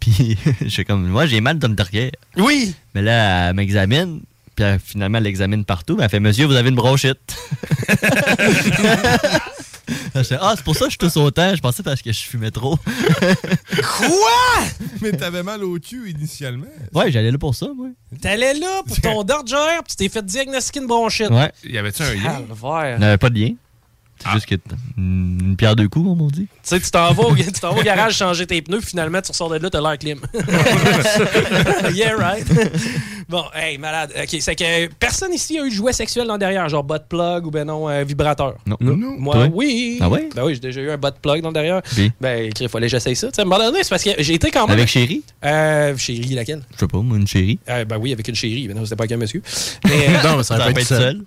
[0.00, 2.10] Puis, je suis comme, moi, j'ai mal dans le derrière.
[2.36, 2.74] Oui!
[2.94, 4.20] Mais là, elle m'examine,
[4.54, 5.94] puis elle- finalement, elle l'examine partout.
[5.96, 7.18] puis Elle fait, monsieur, vous avez une bronchite.
[10.14, 11.54] Je fais, ah, c'est pour ça que je tousse autant.
[11.54, 12.76] Je pensais parce que je fumais trop.
[13.96, 14.64] Quoi?
[15.00, 16.66] Mais t'avais mal au cul initialement.
[16.92, 17.88] Ouais, j'allais là pour ça, moi.
[18.20, 21.30] T'allais là pour ton dorgeur, puis tu t'es fait diagnostiquer une bronchite.
[21.30, 21.50] Ouais.
[21.64, 22.42] Y avait-tu un lien?
[22.42, 23.50] Il n'y avait pas de lien.
[24.22, 24.54] C'est juste que
[24.96, 26.46] une pierre deux coups, comme on dit.
[26.46, 29.20] Tu sais, tu t'en vas, au- tu t'en vas au garage changer tes pneus, finalement,
[29.22, 30.18] tu ressors de là, t'as l'air clim.
[31.94, 32.44] yeah, right.
[33.28, 34.12] bon, hey, malade.
[34.16, 37.02] OK, c'est que personne ici a eu de jouet sexuel dans le derrière, genre butt
[37.08, 38.56] plug ou ben non, euh, vibrateur.
[38.66, 38.76] Non.
[38.80, 39.48] Moi, Toi?
[39.52, 39.98] oui.
[40.00, 40.28] Ah ouais?
[40.34, 41.82] Ben oui, j'ai déjà eu un butt plug dans le derrière.
[41.82, 42.12] Puis?
[42.20, 43.28] Ben, il fallait que j'essaye ça.
[43.28, 44.76] Tu sais, à un moment donné, c'est parce que j'ai été quand même.
[44.78, 45.22] Avec chérie?
[45.44, 46.62] Euh, chérie, laquelle?
[46.74, 47.58] Je sais pas, moi, une chérie.
[47.68, 48.68] Euh, ben oui, avec une chérie.
[48.68, 49.42] Ben non, c'était pas avec un monsieur.
[49.84, 51.22] Mais, euh, Non, mais ça aurait pas été seul.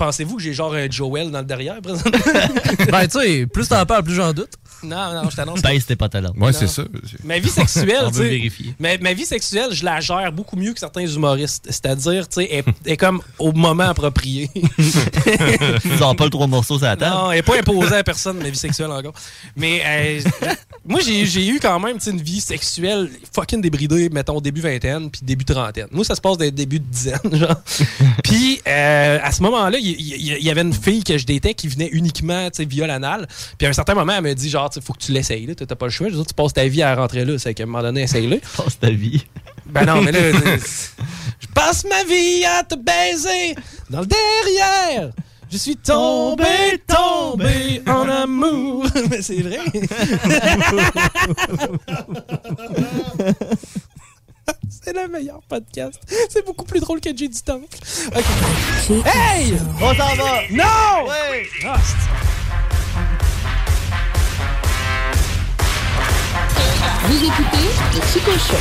[0.00, 2.18] Pensez-vous que j'ai genre un Joel dans le derrière, présentement?
[2.90, 4.54] Ben, tu sais, plus t'en parles, plus j'en doute.
[4.82, 5.62] Non, non, je t'annonce.
[5.62, 6.32] Baisse tes pantalons.
[6.36, 6.52] Non.
[6.52, 6.82] c'est ça.
[7.24, 8.22] Ma vie sexuelle, tu sais.
[8.28, 8.74] vérifier.
[8.78, 11.64] Ma, ma vie sexuelle, je la gère beaucoup mieux que certains humoristes.
[11.66, 14.50] C'est-à-dire, tu sais, elle elle est comme au moment approprié.
[15.82, 17.14] Tu sors pas le trois morceaux sur la table.
[17.14, 19.12] non, elle n'est pas imposée à personne, ma vie sexuelle encore.
[19.56, 20.20] Mais euh,
[20.86, 25.10] moi, j'ai eu quand même tu sais, une vie sexuelle fucking débridée, mettons, début vingtaine,
[25.10, 25.86] puis début trentaine.
[25.90, 27.56] Moi, ça se passe des débuts de dizaine, genre.
[28.24, 31.68] Puis euh, à ce moment-là, il y, y- avait une fille que je datais qui
[31.68, 33.26] venait uniquement, tu sais, via l'anal.
[33.58, 35.54] Puis à un certain moment, elle me dit, genre, il faut que tu l'essayes, là.
[35.54, 36.08] T'as pas le choix.
[36.08, 37.38] Je veux dire, tu passes ta vie à rentrer là.
[37.38, 38.40] C'est qu'à un moment donné, essaye-le.
[38.56, 39.24] Passe ta vie.
[39.66, 43.54] Ben non, mais là, je passe ma vie à te baiser
[43.88, 45.12] dans le derrière.
[45.50, 46.44] Je suis tombé,
[46.86, 48.86] tombé en amour.
[49.10, 49.58] Mais c'est vrai.
[54.68, 56.00] C'est le meilleur podcast.
[56.28, 57.60] C'est beaucoup plus drôle que J'ai du temps.
[57.60, 58.90] OK.
[59.04, 59.54] Hey!
[59.80, 60.42] On s'en va!
[60.52, 61.08] Non!
[61.08, 61.48] Ouais!
[67.04, 67.68] Vous écoutez
[68.26, 68.56] le Show.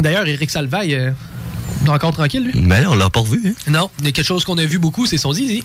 [0.00, 1.10] D'ailleurs, Eric Salvaille, euh,
[1.88, 2.60] encore tranquille, lui?
[2.60, 3.42] Ben, on l'a pas revu.
[3.46, 3.70] Hein?
[3.70, 5.62] Non, il y a quelque chose qu'on a vu beaucoup, c'est son zizi.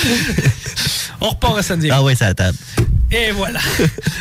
[1.20, 1.94] on repart à San Diego.
[1.98, 2.58] Ah ouais, c'est à la table.
[3.10, 3.60] Et voilà.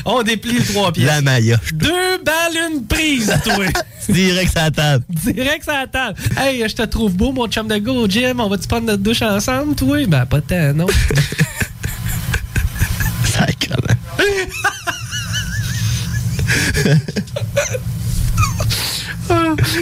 [0.06, 1.08] On déplie les trois pièces.
[1.08, 1.60] La Maya.
[1.74, 3.66] Deux balles, une prise, toi.
[4.10, 5.06] Direct à la table.
[5.10, 6.20] Direct à la table.
[6.38, 8.36] Hey, je te trouve beau, mon chum de go, Jim.
[8.40, 10.06] On va-tu prendre notre douche ensemble, toi?
[10.08, 10.88] Ben, pas tant, non.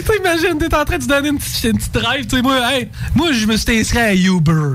[0.06, 2.26] T'imagines, t'es en train de te donner une petite, une petite drive.
[2.26, 4.72] Tu sais, moi, hey, moi, je me suis inscrit à Uber.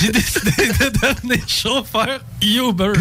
[0.00, 2.92] J'ai décidé de devenir chauffeur Uber.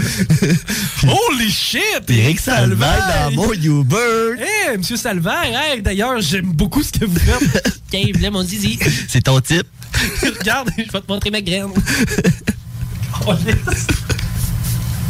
[1.03, 2.03] Holy shit!
[2.09, 4.35] Eric Salvaire dans mon Uber.
[4.39, 8.21] Hey, monsieur Salvaire, hey, d'ailleurs, j'aime beaucoup ce que vous faites.
[8.21, 8.77] Là, mon zizi.
[9.07, 9.67] C'est ton type.
[10.21, 11.69] Regarde, je vais te montrer ma graine.
[13.27, 13.85] Oh, laisse.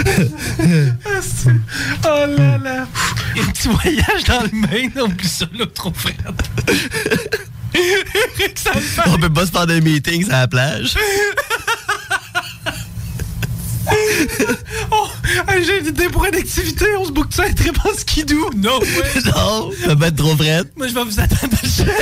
[2.04, 2.86] Oh là là.
[3.36, 6.14] Un petit voyage dans le Maine, oublie ça, là, trop frère.
[8.54, 9.02] ça me fait.
[9.06, 10.94] On peut pas se faire des meetings à la plage.
[14.92, 15.08] Oh,
[15.64, 16.84] j'ai une idée pour une activité.
[16.98, 18.50] On se boucle ça un trip en skidoo.
[18.56, 19.20] Non, ouais.
[19.24, 20.62] non, ça va être trop frais.
[20.76, 21.96] Moi, je vais vous attendre à le chalet.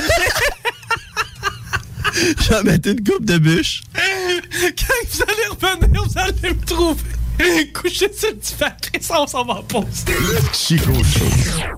[2.14, 3.82] Je vais mettre une coupe de bûche.
[3.94, 5.46] Quand vous allez
[5.76, 7.00] revenir, vous allez me trouver.
[7.74, 10.04] Couché sur le divan, ça, on s'en va en pause.
[10.52, 11.24] Chico Show.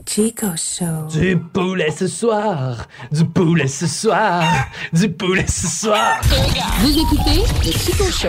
[0.07, 1.09] Chico Show.
[1.13, 4.45] Du poulet ce soir, du poulet ce soir,
[4.93, 6.21] du poulet ce soir.
[6.81, 8.29] Vous écoutez le Chico Show.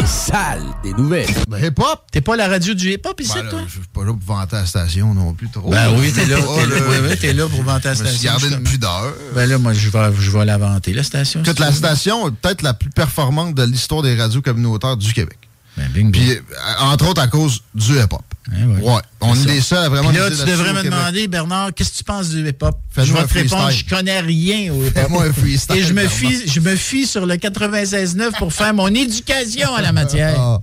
[0.00, 1.26] Les salles des nouvelles.
[1.48, 2.04] Ben, hip-hop.
[2.10, 3.60] T'es pas la radio du hip-hop ici, Ben là, toi?
[3.66, 5.68] je suis pas là pour vanter la station non plus trop.
[5.70, 8.30] Ben oui, t'es là, Oh, t'es là, oui, oui, t'es là pour vanter la station,
[8.30, 9.14] gardé une pudeur.
[9.34, 11.42] Ben là, moi, je vais, je vais la vanter, la station.
[11.44, 15.38] Si la station est peut-être la plus performante de l'histoire des radios communautaires du Québec.
[15.76, 16.10] Ben, bingo.
[16.12, 16.40] Puis, euh,
[16.80, 18.22] entre autres, à cause du hip-hop.
[18.50, 19.00] ouais.
[19.20, 19.76] On est C'est les ça.
[19.76, 22.46] seuls à vraiment Puis là, tu devrais me demander, Bernard, qu'est-ce que tu penses du
[22.48, 22.78] hip-hop?
[22.96, 24.94] Je vais te répondre, je connais rien au hip-hop.
[24.94, 28.72] Fais-moi un freestyle, Et je me, fie, je me fie sur le 96.9 pour faire
[28.72, 30.60] mon éducation à la matière.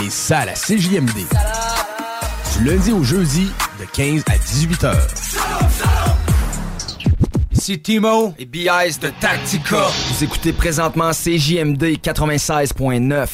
[0.00, 1.26] Les salles à CJMD.
[2.58, 3.48] Du lundi au jeudi,
[3.80, 5.06] de 15 à 18 heures.
[7.68, 9.88] Ici Timo et BIS de Tactica.
[9.88, 13.26] Vous écoutez présentement CJMD 96.9.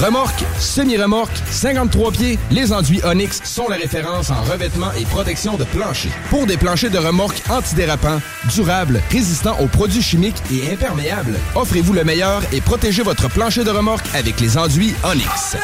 [0.00, 5.64] Remorque, semi-remorque, 53 pieds, les enduits Onyx sont la référence en revêtement et protection de
[5.64, 6.10] plancher.
[6.30, 8.20] Pour des planchers de remorque antidérapants,
[8.54, 13.70] durables, résistants aux produits chimiques et imperméables, offrez-vous le meilleur et protégez votre plancher de
[13.70, 15.56] remorque avec les enduits Onyx.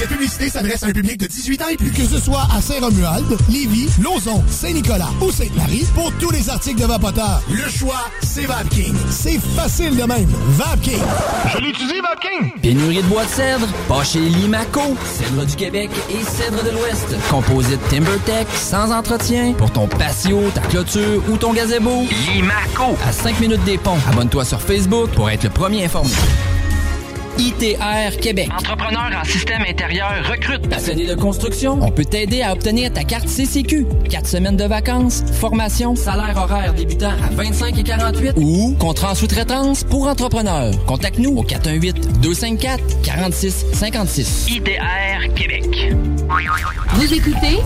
[0.00, 1.90] Cette publicité s'adresse à un public de 18 ans et plus.
[1.90, 6.86] Que ce soit à Saint-Romuald, Lévis, Lauson, Saint-Nicolas ou Sainte-Marie, pour tous les articles de
[6.86, 8.94] Vapoteur, le choix, c'est VapKing.
[9.10, 10.30] C'est facile de même.
[10.52, 11.02] VapKing.
[11.52, 12.50] Je l'utilise, Vapking!
[12.62, 14.96] Pénurie de bois de cèdre, pas chez Limaco.
[15.04, 17.14] Cèdre du Québec et cèdre de l'Ouest.
[17.28, 19.52] Composite TimberTech, sans entretien.
[19.52, 22.06] Pour ton patio, ta clôture ou ton gazebo.
[22.32, 22.96] Limaco.
[23.06, 23.98] À 5 minutes des ponts.
[24.10, 26.10] Abonne-toi sur Facebook pour être le premier informé.
[27.38, 28.48] ITR Québec.
[28.56, 30.68] Entrepreneur en système intérieur recrute.
[30.68, 33.86] Passionné de construction, on peut t'aider à obtenir ta carte CCQ.
[34.08, 39.14] 4 semaines de vacances, formation, salaire horaire débutant à 25 et 48 ou contrat en
[39.14, 40.72] sous-traitance pour entrepreneurs.
[40.86, 44.46] Contacte-nous au 418 254 46 56.
[44.50, 45.94] ITR Québec.
[46.94, 47.58] Vous écoutez?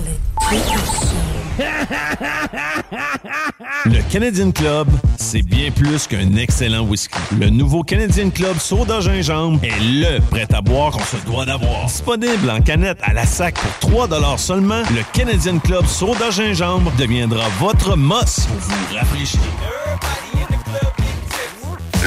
[3.86, 7.18] Le Canadian Club, c'est bien plus qu'un excellent whisky.
[7.38, 11.86] Le nouveau Canadian Club Soda Gingembre est le prêt à boire qu'on se doit d'avoir.
[11.86, 17.48] Disponible en canette à la sac pour 3 seulement, le Canadian Club Soda Gingembre deviendra
[17.60, 19.40] votre mosse pour vous rafraîchir.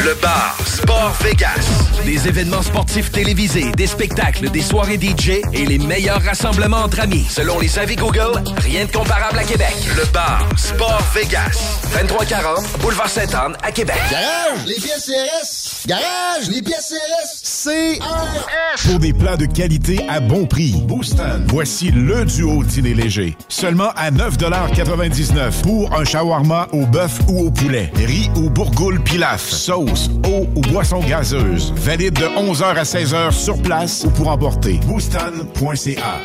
[0.04, 1.66] Le bar Sport Vegas.
[2.06, 7.26] Des événements sportifs télévisés, des spectacles, des soirées DJ et les meilleurs rassemblements entre amis.
[7.30, 9.74] Selon les avis Google, rien de comparable à Québec.
[9.96, 11.80] Le bar Sport Vegas.
[11.94, 13.98] 2340 Boulevard Sainte-Anne à Québec.
[14.12, 15.88] Garage, les pièces CRS.
[15.88, 17.64] Garage, les pièces CRS.
[18.00, 18.88] CRS.
[18.88, 20.76] Pour des plats de qualité à bon prix.
[20.84, 21.44] Booston.
[21.48, 23.36] Voici le duo dîner léger.
[23.50, 27.92] Seulement à 9,99 pour un shawarma au bœuf ou au poulet.
[27.96, 29.42] Riz ou bourgoule pilaf.
[29.42, 29.87] Sauce,
[30.26, 31.74] eau ou boisson gazeuse.
[31.76, 34.80] Valide de 11h à 16h sur place ou pour emporter.
[34.86, 36.20] Booston.ca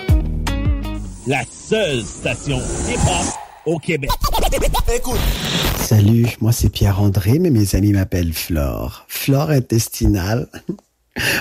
[1.27, 2.59] la seule station
[2.89, 3.27] hip-hop
[3.67, 4.11] au Québec.
[4.95, 5.21] Écoute.
[5.79, 9.05] Salut, moi c'est Pierre-André, mais mes amis m'appellent Flore.
[9.09, 10.49] Flore intestinale.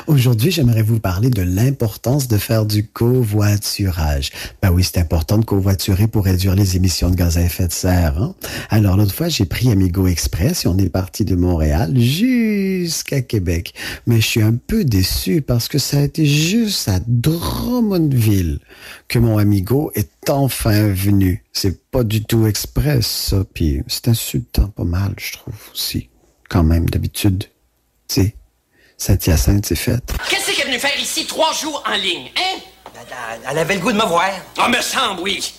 [0.08, 4.32] Aujourd'hui, j'aimerais vous parler de l'importance de faire du covoiturage.
[4.62, 7.72] Ben oui, c'est important de covoiturer pour réduire les émissions de gaz à effet de
[7.72, 8.22] serre.
[8.22, 8.36] hein?
[8.70, 13.74] Alors l'autre fois, j'ai pris Amigo Express et on est parti de Montréal jusqu'à Québec.
[14.08, 18.60] Mais je suis un peu déçu parce que ça a été juste à Drummondville
[19.08, 21.46] que mon Amigo est enfin venu.
[21.54, 23.46] C'est pas du tout express, ça.
[23.54, 26.10] Puis c'est insultant pas mal, je trouve aussi.
[26.50, 27.46] Quand même, d'habitude.
[28.10, 28.36] Tu sais,
[29.06, 30.00] Saint-Hyacinthe, c'est fait.
[30.30, 32.60] Qu'est-ce qu'elle est venue faire ici trois jours en ligne, hein?
[33.50, 34.30] Elle avait le goût de me voir.
[34.60, 35.54] Ah, me semble, oui.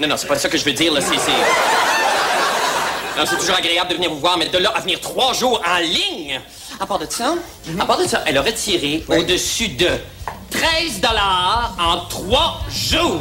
[0.00, 1.18] Non, non, c'est pas ça que je veux dire, là, c'est...
[1.18, 1.32] c'est-
[3.18, 5.60] Non, c'est toujours agréable de venir vous voir, mais de là à venir trois jours
[5.68, 6.40] en ligne...
[6.80, 7.34] À part de ça,
[7.78, 9.90] à part de ça, elle a retiré au-dessus de
[10.50, 13.20] 13 dollars en trois jours.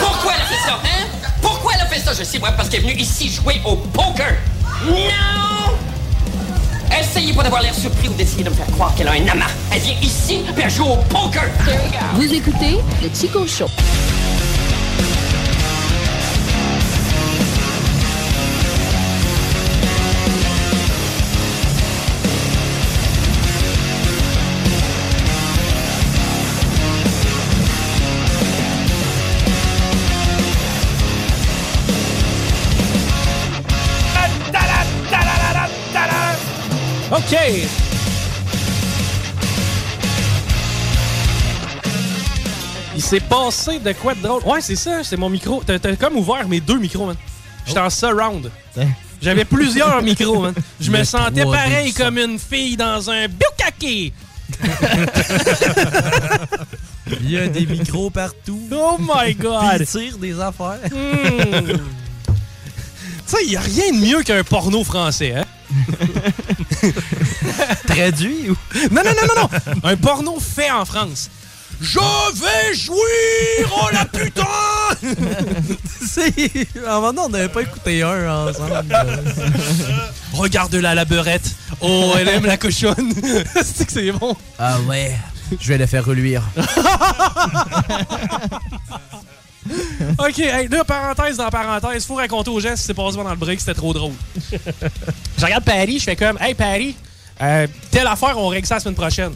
[0.00, 1.06] Pourquoi elle a fait ça, hein?
[1.42, 2.14] Pourquoi elle a fait ça?
[2.14, 4.32] Je sais, moi, parce qu'elle est venue ici jouer au poker.
[4.86, 5.51] Non!
[7.00, 9.50] Essayez pas d'avoir l'air surpris ou d'essayer de me faire croire qu'elle a un amas.
[9.72, 11.48] Elle vient ici, puis elle au poker.
[12.14, 13.66] Vous écoutez le Chico Show.
[37.32, 37.38] OK.
[42.94, 44.42] Il s'est passé de quoi de drôle?
[44.44, 45.62] Ouais, c'est ça, c'est mon micro.
[45.64, 47.16] T'as comme ouvert mes deux micros, man.
[47.66, 48.50] J'étais en surround.
[49.22, 50.52] J'avais plusieurs micros, man.
[50.78, 54.12] Je me sentais 3D pareil comme une fille dans un bukake.
[57.22, 58.60] Il y a des micros partout.
[58.70, 59.80] Oh my God!
[59.80, 60.80] Ils tirent des affaires.
[60.84, 61.66] Hmm.
[61.66, 61.74] tu
[63.24, 65.44] sais, il n'y a rien de mieux qu'un porno français, hein?
[67.86, 68.56] Traduit ou?
[68.90, 69.80] Non, non, non, non, non!
[69.90, 71.30] Un porno fait en France.
[71.80, 71.98] Je
[72.40, 73.72] vais jouir!
[73.76, 74.46] Oh la putain!
[76.06, 78.84] C'est- moment donné, on n'avait pas écouté un ensemble.
[80.32, 81.50] Regarde-la, la beurette.
[81.80, 83.12] Oh, elle aime la cochonne.
[83.64, 84.36] c'est que c'est bon.
[84.58, 85.16] Ah ouais,
[85.60, 86.42] je vais la faire reluire.
[90.18, 93.30] OK, hey, là, parenthèse dans parenthèse, faut raconter aux gens ce qui s'est passé pendant
[93.30, 94.12] le break, c'était trop drôle.
[95.38, 96.96] je regarde Paris, je fais comme, hey Paris,
[97.40, 99.32] euh, telle affaire, on règle ça la semaine prochaine.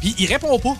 [0.00, 0.76] Puis il répond pas.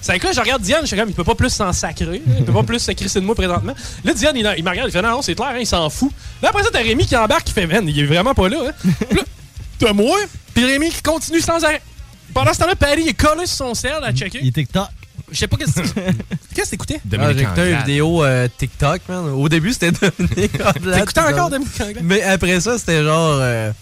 [0.00, 2.22] C'est que là, je regarde Diane, je fais comme, il peut pas plus s'en sacrer,
[2.26, 3.72] il peut pas plus se crisser de moi présentement.
[4.04, 5.88] Là, Diane, il, il me regarde, il fait, non, non, c'est clair, hein, il s'en
[5.88, 6.10] fout.
[6.42, 8.68] Là, après ça, t'as Rémi qui embarque, qui fait, man, il est vraiment pas là.
[8.68, 8.90] Hein.
[9.08, 9.22] Puis là,
[9.78, 10.18] t'as moi,
[10.52, 11.80] puis Rémi qui continue sans arrêt.
[12.34, 14.40] Pendant ce temps-là, Paris est collé sur son sel à checker.
[14.42, 14.88] Il est TikTok.
[15.34, 15.80] Je sais pas qu'est-ce que
[16.54, 17.00] Qu'est-ce que t'écoutais?
[17.18, 19.28] Ah, J'ai écouté une vidéo euh, TikTok, man.
[19.30, 21.00] Au début, c'était Dominique Anglade.
[21.00, 22.04] T'écoutais encore Dominique Anglade?
[22.04, 23.72] Mais après ça, c'était genre euh,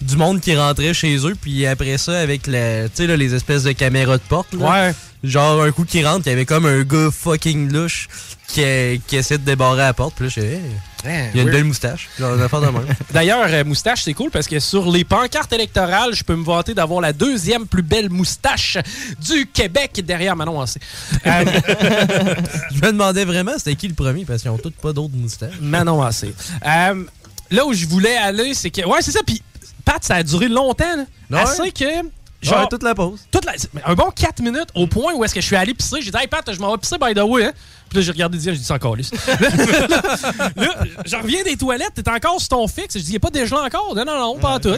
[0.00, 3.32] du monde qui rentrait chez eux, puis après ça, avec la, tu sais, là, les
[3.34, 4.52] espèces de caméras de porte.
[4.54, 4.70] là.
[4.88, 4.94] Ouais.
[5.24, 8.08] Genre, un coup qui rentre, il y avait comme un gars fucking louche
[8.48, 8.62] qui,
[9.06, 10.14] qui essaie de débarrer la porte.
[10.16, 10.60] Puis là, je fais,
[11.04, 12.08] Il y a une belle moustache.
[12.18, 12.36] Genre.
[13.12, 16.74] D'ailleurs, euh, moustache, c'est cool parce que sur les pancartes électorales, je peux me vanter
[16.74, 18.78] d'avoir la deuxième plus belle moustache
[19.20, 20.80] du Québec derrière Manon Ancé.
[21.26, 21.44] Euh,
[22.74, 25.60] je me demandais vraiment c'était qui le premier parce qu'ils ont tous pas d'autres moustaches.
[25.60, 26.34] Manon Ancé.
[26.66, 27.04] Euh,
[27.50, 28.84] là où je voulais aller, c'est que.
[28.86, 29.20] Ouais, c'est ça.
[29.26, 29.42] Puis,
[29.84, 30.96] Pat, ça a duré longtemps.
[30.96, 31.04] Là.
[31.30, 31.42] Ouais.
[31.42, 32.02] Assez que.
[32.46, 33.20] Ouais, toute la pause.
[33.32, 36.00] toute la- un bon 4 minutes au point où est-ce que je suis allé pisser.
[36.00, 37.46] J'ai dit, hey Pat, je m'en vais pisser by the way.
[37.46, 37.52] Hein?
[37.88, 39.10] Puis là, j'ai regardé dire, j'ai dit, c'est encore lisse.
[40.56, 40.74] là,
[41.06, 42.98] je reviens des toilettes, t'es encore sur ton fixe.
[42.98, 43.94] Je dis, il a pas dégelé encore?
[43.94, 44.68] Non, non, non, pas en tout.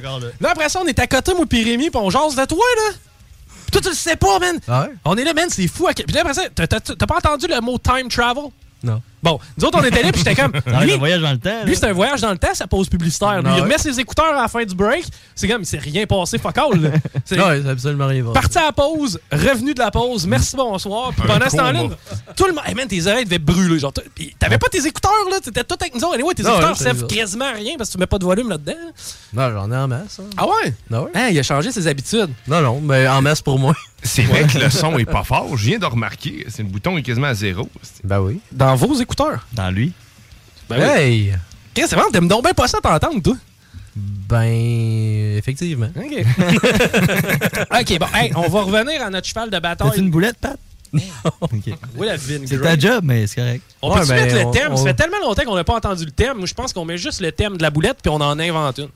[0.40, 2.58] Là, après ça, on est à côté, moi, puis Rémi, puis on jase de toi,
[2.76, 2.94] là.
[3.62, 4.58] Puis toi, tu le sais pas, man.
[5.04, 5.88] On est là, man, c'est fou.
[5.94, 8.44] Puis là, après ça, t'as pas entendu le mot time travel?
[8.82, 9.02] Non.
[9.22, 10.54] Bon, nous autres, on était là, puis j'étais comme.
[10.54, 11.64] Être lui- un voyage dans le temps.
[11.66, 13.42] lui, c'est un voyage dans le temps, sa pause publicitaire.
[13.42, 15.04] Lui, Ah il remet ses écouteurs à la fin du break.
[15.34, 16.80] C'est comme, il s'est rien passé, fuck all.
[16.80, 16.90] là.
[17.24, 18.24] C'est- Ouais, c'est absolument rien.
[18.32, 21.12] Parti à la pause, revenu de la pause, merci, bonsoir.
[21.16, 21.84] Puis pendant ce temps-là,
[22.36, 22.62] tout le monde.
[22.66, 23.78] Hey man, tes oreilles devaient brûler.
[23.78, 23.92] Genre,
[24.38, 25.38] t'avais pas tes écouteurs, là.
[25.42, 26.14] T'étais tout avec nous autres.
[26.14, 28.48] Anyway, tes Non, écouteurs servent quasiment à rien parce que tu mets pas de volume
[28.50, 28.72] là-dedans.
[29.32, 30.18] Non, j'en ai en masse.
[30.20, 30.24] hein.
[30.36, 30.74] Ah ouais?
[30.92, 31.10] Ah ouais?
[31.14, 32.30] Hein, il a changé ses habitudes.
[32.48, 33.74] Non, non, mais en masse pour moi.
[34.02, 35.46] C'est vrai que le son est pas fort.
[35.58, 36.46] Je viens de remarquer.
[36.48, 37.68] C'est le bouton est quasiment à zéro.
[38.02, 38.40] Ben oui.
[38.50, 39.09] Dans vos écouteurs.
[39.52, 39.92] Dans lui.
[40.68, 40.84] Ben oui.
[40.88, 41.34] hey!
[41.74, 42.10] Qu'est-ce que c'est vraiment?
[42.10, 43.36] T'aimes donc bien pas ça t'entendre, toi?
[43.96, 45.88] Ben, effectivement.
[45.96, 46.24] OK.
[47.80, 49.90] OK, bon, hey, on va revenir à notre cheval de bataille.
[49.90, 50.58] T'as une boulette, Pat?
[50.92, 53.62] Oui, la Vin C'est ta job, mais c'est correct.
[53.82, 54.72] On peut-tu ben, mettre le on- thème?
[54.72, 56.38] on- Ça fait tellement longtemps qu'on n'a pas entendu le thème.
[56.38, 58.78] Moi, je pense qu'on met juste le thème de la boulette puis on en invente
[58.78, 58.88] une.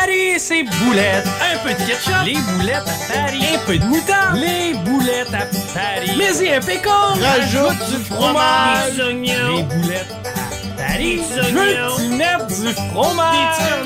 [0.00, 1.26] Paris ses boulettes.
[1.26, 2.24] Un peu de ketchup.
[2.24, 3.44] Les boulettes à Paris.
[3.54, 4.36] Un peu de moutarde.
[4.36, 5.44] Les boulettes à
[5.74, 6.12] Paris.
[6.16, 7.14] Mais y un pécan.
[7.20, 8.94] Rajoute du fromage.
[8.94, 9.56] Des oignons.
[9.56, 10.59] Les boulettes à.
[10.80, 13.80] Je veux que tu mettes du fromage.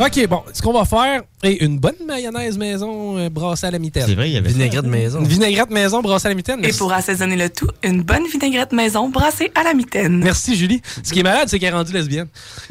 [0.00, 3.78] OK, bon, ce qu'on va faire est une bonne mayonnaise maison euh, brassée à la
[3.78, 4.04] mitaine.
[4.06, 4.54] C'est vrai, il y avait ça.
[4.54, 5.20] Vinaigrette maison.
[5.20, 6.64] Une vinaigrette maison brassée à la mitaine.
[6.64, 10.20] Et pour assaisonner le tout, une bonne vinaigrette maison brassée à la mitaine.
[10.20, 10.80] Merci, Julie.
[11.02, 12.28] Ce qui est malade, c'est qu'elle est rendue lesbienne.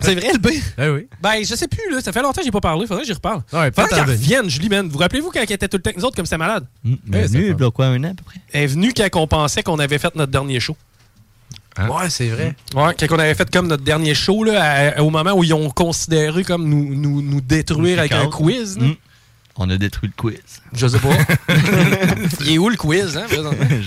[0.00, 0.48] c'est vrai, le B?
[0.78, 1.06] Ah oui.
[1.20, 2.00] Ben, je sais plus, là.
[2.00, 2.86] Ça fait longtemps que j'ai pas parlé.
[2.86, 3.42] Faudrait que j'y reparle.
[3.52, 4.88] Ouais, Faudrait qu'elle revienne, Julie, man.
[4.88, 6.64] Vous rappelez-vous quand elle était tout le temps avec nous autres comme c'était malade?
[6.86, 8.40] Hum, mais venu, il y a quoi, un an à peu près?
[8.54, 10.76] Elle est venue quand on pensait qu'on avait fait notre dernier show.
[11.78, 12.54] Ouais, c'est vrai.
[12.74, 15.54] Ouais, quand on avait fait comme notre dernier show, là, à- au moment où ils
[15.54, 18.76] ont considéré comme nous, nous, nous détruire avec un quiz.
[18.80, 18.94] Hum.
[19.56, 20.38] On a détruit le quiz.
[20.72, 21.10] Je sais pas.
[22.40, 23.26] Il est où le quiz, hein?
[23.28, 23.36] Je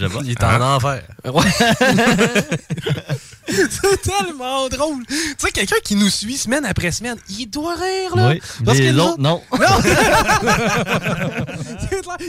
[0.08, 0.20] sais pas.
[0.24, 1.02] Il est en enfer.
[1.26, 1.42] Ouais.
[3.48, 5.04] c'est tellement drôle.
[5.08, 8.30] Tu sais, quelqu'un qui nous suit semaine après semaine, il doit rire, là.
[8.30, 8.42] Oui.
[8.64, 9.42] Parce que autres, non.
[9.52, 9.82] Clair.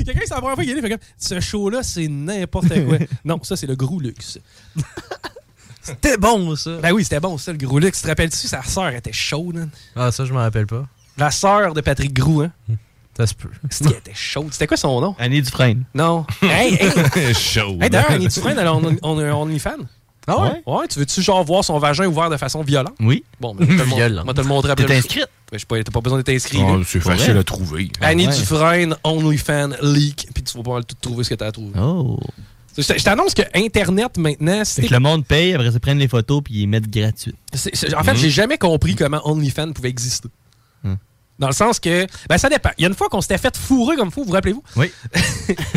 [0.05, 2.99] Quelqu'un, c'est la première fois qu'il est fait comme, ce show-là, c'est n'importe quoi.
[3.25, 4.39] non, ça, c'est le gros luxe.
[5.87, 6.79] C'était bon, ça.
[6.83, 7.99] Ben oui, c'était bon, ça, le gros luxe.
[7.99, 9.69] Tu te rappelles-tu, sa sœur était chaude, hein?
[9.95, 10.87] Ah, ça, je m'en rappelle pas.
[11.17, 12.53] La sœur de Patrick Grou, hein?
[13.17, 13.51] Ça se peut.
[13.81, 14.49] Elle était chaude.
[14.53, 15.17] C'était quoi son nom?
[15.19, 15.85] Annie Dufresne.
[15.95, 16.27] Non.
[16.43, 17.35] hey, hey.
[17.35, 17.79] Chaud.
[17.81, 19.87] Hey, d'ailleurs, Annie Dufresne, elle a on, on, OnlyFans.
[20.29, 20.63] Ah ouais?
[20.67, 22.95] Ouais, tu veux-tu genre voir son vagin ouvert de façon violente?
[22.99, 23.25] Oui.
[23.41, 24.87] Bon, ben, je vais te le montrer après.
[24.87, 25.29] T'es inscrite?
[25.53, 26.59] Ben, je pas, t'as pas besoin d'être inscrit.
[26.61, 26.85] Oh, là.
[26.85, 27.41] c'est facile vrai?
[27.41, 27.91] à trouver.
[28.01, 28.35] Annie ouais.
[28.35, 31.79] Dufresne, OnlyFans, leak, puis tu vas pouvoir tout trouver ce que t'as à trouver.
[31.79, 32.19] Oh.
[32.77, 34.87] Je t'annonce que Internet, maintenant, c'est...
[34.87, 37.35] que le monde paye, après ça prennent les photos puis ils mettent gratuit.
[37.97, 40.29] En fait, j'ai jamais compris comment OnlyFans pouvait exister.
[40.85, 40.97] Hum.
[41.39, 42.07] Dans le sens que...
[42.29, 42.71] Ben, ça dépend.
[42.79, 44.63] Il y a une fois qu'on s'était fait fourrer comme fou, vous rappelez-vous?
[44.77, 44.91] Oui.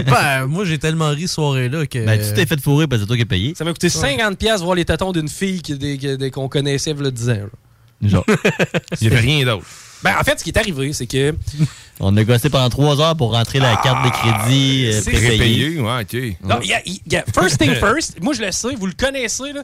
[0.06, 2.04] Ben, moi, j'ai tellement ri ce soirée-là que.
[2.06, 3.54] Ben, tu t'es fait fourrer parce que c'est toi qui as payé.
[3.56, 6.48] Ça m'a coûté 50$ piastres voir les tétons d'une fille qui- des- que- des- qu'on
[6.50, 7.34] connaissait il y a 10 ans.
[7.34, 8.10] là.
[8.10, 8.26] Genre.
[9.02, 9.66] Il n'y avait rien d'autre.
[10.04, 11.36] Ben, en fait, ce qui est arrivé, c'est que...
[12.00, 15.38] On a gossé pendant trois heures pour rentrer la carte de crédit euh, c'est prépayée.
[15.38, 16.38] Payé, ouais, OK.
[16.48, 18.94] Non, il y a- y a- first thing first, moi je le sais, vous le
[18.94, 19.52] connaissez.
[19.52, 19.64] Là.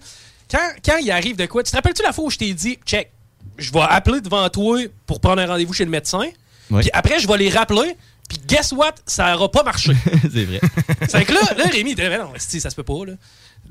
[0.51, 2.77] Quand, quand il arrive de quoi, tu te rappelles-tu la fois où je t'ai dit,
[2.85, 3.09] check,
[3.57, 6.25] je vais appeler devant toi pour prendre un rendez-vous chez le médecin,
[6.69, 6.81] Oui.
[6.81, 7.95] puis après je vais les rappeler,
[8.27, 9.93] puis guess what, ça n'aura pas marché.
[10.21, 10.59] c'est vrai.
[11.07, 13.05] c'est que là, là, Rémi, il dit, Mais non, ça se peut pas.
[13.07, 13.13] Là.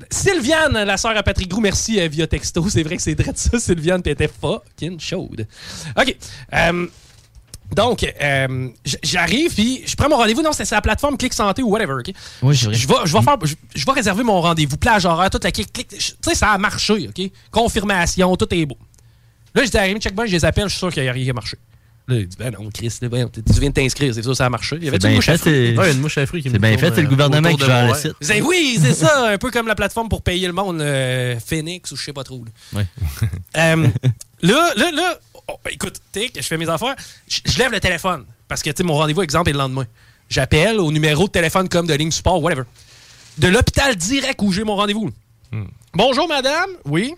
[0.09, 2.67] Sylviane, la sœur à Patrick Grou, merci euh, via texto.
[2.69, 5.47] C'est vrai que c'est de ça, Sylviane, puis elle était fucking chaude.
[5.97, 6.15] OK.
[6.53, 6.87] euh,
[7.73, 8.69] donc, euh,
[9.03, 10.41] j'arrive, puis je prends mon rendez-vous.
[10.41, 12.13] Non, c'est la plateforme Clic Santé ou whatever, OK?
[12.43, 12.75] Oui, c'est vrai.
[12.75, 15.51] Je vais, je vais faire, je, je vais réserver mon rendez-vous, plage horaire, toute la
[15.51, 15.87] clic, clic.
[15.87, 17.31] Tu sais, ça a marché, OK?
[17.49, 18.77] Confirmation, tout est beau.
[19.55, 21.13] Là, je dis à Rémi, check je les appelle, je suis sûr qu'il n'y a
[21.13, 21.57] rien qui a marché.
[22.07, 24.75] Là, il dit, ben non, Chris, tu viens de t'inscrire, c'est sûr, ça a marché.
[24.79, 25.77] Il y avait une mouche à fait, fruits.
[25.77, 27.87] Ouais, une mouche à fruits qui C'est bien fait, c'est le euh, gouvernement qui gère
[27.87, 28.13] le site.
[28.21, 31.91] C'est- oui, c'est ça, un peu comme la plateforme pour payer le monde, euh, Phoenix
[31.91, 32.43] ou je sais pas trop.
[32.73, 32.83] là.
[33.57, 33.87] Euh,
[34.41, 36.95] là, là, là, oh, ben, écoute, tic, je fais mes affaires,
[37.27, 39.85] je lève le téléphone parce que mon rendez-vous, exemple, est le lendemain.
[40.29, 42.63] J'appelle au numéro de téléphone comme de ligne support, whatever.
[43.37, 45.09] De l'hôpital direct où j'ai mon rendez-vous.
[45.93, 46.69] Bonjour, madame.
[46.85, 47.15] Oui.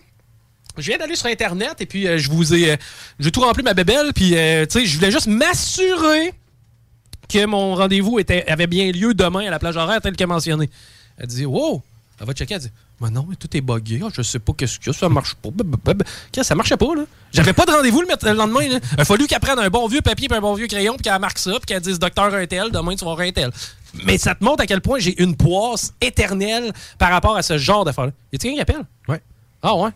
[0.78, 2.72] Je viens d'aller sur Internet et puis euh, je vous ai.
[2.72, 2.76] euh,
[3.18, 6.32] j'ai tout rempli ma bébelle, puis euh, tu sais, je voulais juste m'assurer
[7.28, 10.70] que mon rendez-vous avait bien lieu demain à la plage horaire tel que mentionné.
[11.18, 11.82] Elle dit Wow!
[12.20, 12.70] Elle va checker, elle dit
[13.00, 14.00] Mais non, mais tout est buggé.
[14.02, 15.50] Ah, je sais pas qu'est-ce que ça marche pas.
[15.50, 17.02] Qu'est-ce que ça marchait pas, là?
[17.32, 18.68] J'avais pas de rendez-vous le, lendemain.
[18.68, 18.78] là.
[18.94, 21.02] Il a fallu qu'elle prenne un bon vieux papier et un bon vieux crayon puis
[21.02, 23.50] qu'elle marque ça puis qu'elle dise Docteur un tel, demain tu vas avoir un tel.
[24.04, 27.56] Mais ça te montre à quel point j'ai une poisse éternelle par rapport à ce
[27.58, 28.12] genre d'affaires-là.
[28.32, 28.86] Y a-t-il quelqu'un qui appelle?
[29.06, 29.22] Ouais.
[29.62, 29.90] Ah, ouais?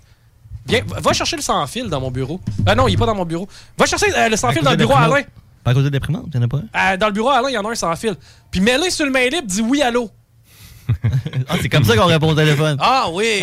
[0.67, 2.41] Viens, va- chercher le sans-fil dans mon bureau.
[2.67, 3.49] Ah non, il est pas dans mon bureau.
[3.77, 5.23] Va chercher euh, le sans-fil dans le bureau à Alain.
[5.65, 6.93] Pas à cause de l'imprimante, il n'y en a pas un?
[6.93, 8.15] Euh, dans le bureau à Alain, il y en a un sans fil.
[8.51, 10.11] Puis mets-le sur le mail libre, dis oui, allô.
[11.49, 12.77] Ah, c'est comme ça qu'on répond au téléphone.
[12.81, 13.43] Ah oui!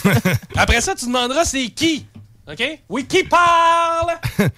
[0.56, 2.06] Après ça, tu demanderas c'est qui.
[2.50, 2.62] OK?
[2.88, 4.12] Oui, qui parle?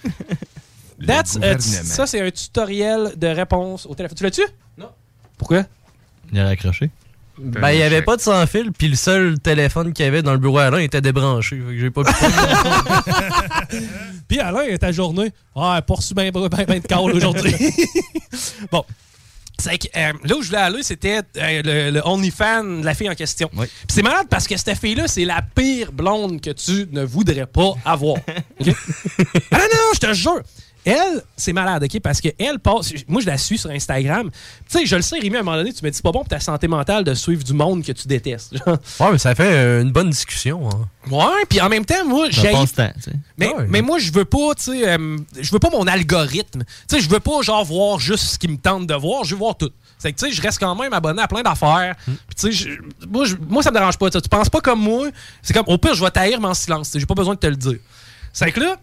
[1.05, 1.59] That's, gouvernement.
[1.83, 4.17] ça, c'est un tutoriel de réponse au téléphone.
[4.17, 4.41] Tu l'as-tu?
[4.77, 4.89] Non.
[5.37, 5.63] Pourquoi?
[6.31, 6.89] Il a raccroché.
[7.39, 10.33] Ben, il n'y avait pas de sans-fil, puis le seul téléphone qu'il y avait dans
[10.33, 11.57] le bureau à Alain était débranché.
[11.57, 12.13] Fait que j'ai pas pu.
[14.27, 17.55] Puis Alain, ta journée, ah, pas reçu bien ben, ben de calls aujourd'hui?
[18.71, 18.83] bon.
[19.59, 22.93] C'est que, euh, là où je voulais aller, c'était euh, le, le OnlyFans de la
[22.93, 23.49] fille en question.
[23.49, 27.47] Puis c'est malade parce que cette fille-là, c'est la pire blonde que tu ne voudrais
[27.47, 28.17] pas avoir.
[29.51, 30.41] Ah non, non, je te jure.
[30.87, 31.99] Elle, c'est malade, OK?
[31.99, 32.93] Parce qu'elle passe.
[33.09, 34.31] Moi, je la suis sur Instagram.
[34.69, 36.13] Tu sais, je le sais, Rémi, à un moment donné, tu me dis, c'est pas
[36.13, 38.55] bon pour ta santé mentale de suivre du monde que tu détestes.
[38.57, 38.77] Genre.
[39.01, 40.69] ouais, mais ça fait euh, une bonne discussion.
[40.69, 40.87] Hein.
[41.11, 42.53] Ouais, puis en même temps, moi, j'ai.
[43.37, 46.63] Mais, moi, je veux pas, tu sais, euh, je veux pas mon algorithme.
[46.87, 49.31] Tu sais, je veux pas, genre, voir juste ce qui me tente de voir, je
[49.31, 49.71] veux voir tout.
[49.97, 51.95] C'est que, tu sais, je reste quand même abonné à plein d'affaires.
[52.05, 52.69] Puis, tu sais,
[53.09, 54.09] moi, moi, ça me dérange pas.
[54.09, 55.09] tu penses pas comme moi.
[55.41, 56.87] C'est comme, au pire, je vais taire, mais en silence.
[56.87, 57.79] tu sais, J'ai pas besoin de te le dire.
[58.31, 58.77] C'est que là,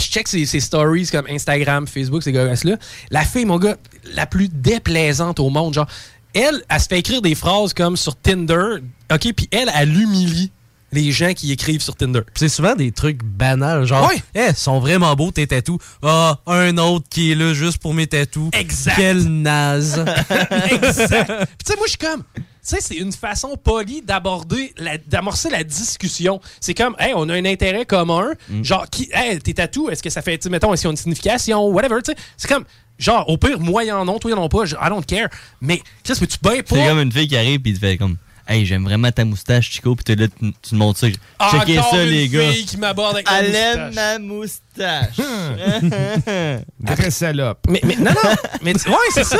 [0.00, 2.76] je check ses, ses stories comme Instagram, Facebook, ces gars-là.
[3.10, 3.76] La fille, mon gars,
[4.14, 5.74] la plus déplaisante au monde.
[5.74, 5.86] Genre,
[6.34, 8.78] elle, elle se fait écrire des phrases comme sur Tinder,
[9.12, 10.50] OK, puis elle, elle humilie
[10.94, 12.20] les gens qui écrivent sur Tinder.
[12.34, 14.22] C'est souvent des trucs banals, genre, Ouais.
[14.34, 15.78] Eh, ils sont vraiment beaux tes tatous.
[16.02, 18.50] Ah, un autre qui est là juste pour mes tatous.
[18.52, 18.94] Exact.
[18.96, 19.98] Quel naze.
[20.70, 21.32] exact.
[21.64, 22.22] Tu sais, moi, je suis comme.
[22.66, 26.40] Tu sais, c'est une façon polie d'aborder, la- d'amorcer la discussion.
[26.60, 28.32] C'est comme, hey, on a un intérêt commun.
[28.62, 30.96] Genre, qui, hey, tes tatous, est-ce que ça fait, tu mettons, est-ce qu'ils ont une
[30.96, 32.18] signification, whatever, tu sais.
[32.38, 32.64] C'est comme,
[32.98, 35.28] genre, au pire, moi, en non, toi, en non pas, je- I don't care.
[35.60, 36.76] Mais, qu'est-ce que tu bien pas?
[36.76, 39.70] C'est comme une fille qui arrive et te fait comme Hey, j'aime vraiment ta moustache,
[39.70, 41.06] Chico, puis t'es là, tu, tu te montres ça.
[41.50, 42.52] Checkez Encore ça, une les gars.
[42.52, 45.16] fille qui m'aborde avec ma Elle aime moustache.
[45.16, 46.60] ma moustache.
[46.80, 47.58] Vraie salope.
[47.68, 48.30] Mais, mais non, non.
[48.62, 49.38] mais, tu- ouais, c'est ça.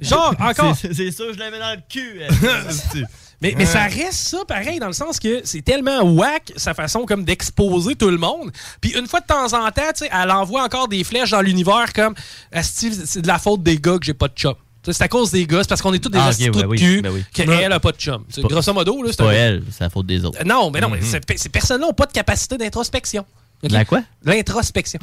[0.00, 0.76] Genre, encore.
[0.76, 2.20] C'est c'est sûr, je la mets dans le cul.
[2.22, 3.06] elle.
[3.42, 7.06] Mais, mais ça reste ça pareil, dans le sens que c'est tellement whack sa façon
[7.06, 8.52] comme d'exposer tout le monde.
[8.82, 11.40] Puis une fois de temps en temps, tu sais, elle envoie encore des flèches dans
[11.40, 12.14] l'univers comme
[12.52, 14.52] Asti, c'est de la faute des gars que j'ai pas de chum.
[14.82, 16.56] C'est à cause des gars, c'est parce qu'on est tous des Ah, ok, asti trous
[16.56, 17.22] ouais, de oui, cul ben oui.
[17.34, 18.24] qu'elle a pas de chum.
[18.24, 20.38] Pas- grosso modo, là, C'est pas un- elle, c'est la faute des autres.
[20.40, 21.20] Euh, Non, mais non, mais Mhm.
[21.36, 23.26] ces personnes-là n'ont pas de capacité d'introspection.
[23.62, 24.02] La quoi?
[24.24, 24.98] L'introspection.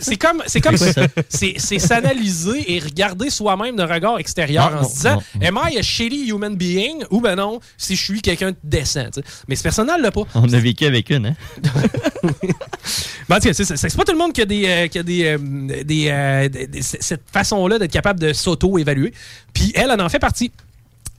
[0.00, 0.76] C'est- comme, c'est comme
[1.28, 5.46] C'est s'analyser et regarder soi-même d'un regard extérieur Ah, en non, se disant non.
[5.46, 7.04] Am I a shitty human being?
[7.10, 9.10] Ou ben non, si je suis quelqu'un de décent.
[9.46, 10.22] Mais ce personnage l'a pas.
[10.34, 11.34] On a vécu avec une, hein?
[13.28, 16.08] Ben, c'est- pas tout le monde qui a, des, euh, qui a des, euh, des,
[16.08, 19.12] euh, des- cette façon-là d'être capable de s'auto-évaluer.
[19.52, 20.50] Puis elle, elle en fait partie.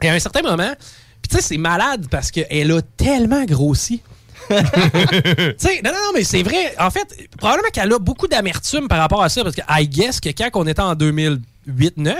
[0.02, 0.74] Et à un certain moment,
[1.22, 4.02] puis tu sais, c'est malade parce qu'elle a tellement grossi.
[4.50, 6.76] tu sais, non, non, non, mais c'est vrai.
[6.80, 10.20] En fait, probablement qu'elle a beaucoup d'amertume par rapport à ça parce que I guess
[10.20, 11.40] que quand on était en 2008-9,
[11.98, 12.18] elle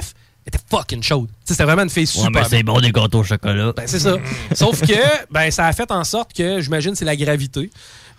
[0.48, 1.28] était fucking chaude.
[1.28, 2.26] Tu sais, C'était vraiment une fille super.
[2.28, 3.74] Ouais, ben, c'est bon des gâteaux au chocolat.
[3.76, 4.18] Ben, c'est ça.
[4.54, 4.94] Sauf que
[5.32, 7.70] ben, ça a fait en sorte que, j'imagine, c'est la gravité.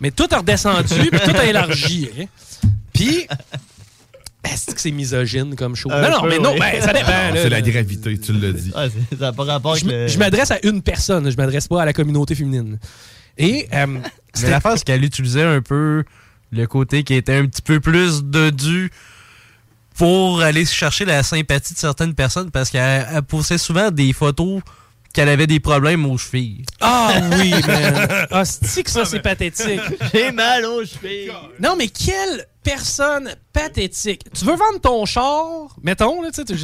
[0.01, 2.09] Mais tout a redescendu, puis tout a élargi.
[2.19, 2.25] hein.
[2.93, 3.27] Puis,
[4.45, 5.91] est-ce que c'est misogyne comme show?
[5.93, 6.59] Un non, non, peu, mais non, oui.
[6.61, 7.09] ben, ça dépend.
[7.09, 7.33] là.
[7.35, 8.73] C'est la gravité, tu l'as dit.
[8.75, 10.07] Ah, c'est- ça n'a pas rapport avec Je, le...
[10.09, 12.79] je m'adresse à une personne, je m'adresse pas à la communauté féminine.
[13.41, 14.01] Et, euh, Mais
[14.35, 16.05] c'était- l'affaire, c'est qu'elle utilisait un peu
[16.53, 18.91] le côté qui était un petit peu plus dodu
[19.97, 24.61] pour aller chercher la sympathie de certaines personnes parce qu'elle elle postait souvent des photos
[25.13, 26.65] qu'elle avait des problèmes aux chevilles.
[26.81, 28.09] Ah oui, man.
[28.31, 29.81] Ah, c'est que ça, c'est pathétique?
[30.15, 31.33] J'ai mal aux chevilles.
[31.59, 34.23] Non, mais quelle personne pathétique?
[34.33, 36.63] Tu veux vendre ton char, mettons, là, tu sais, tu tu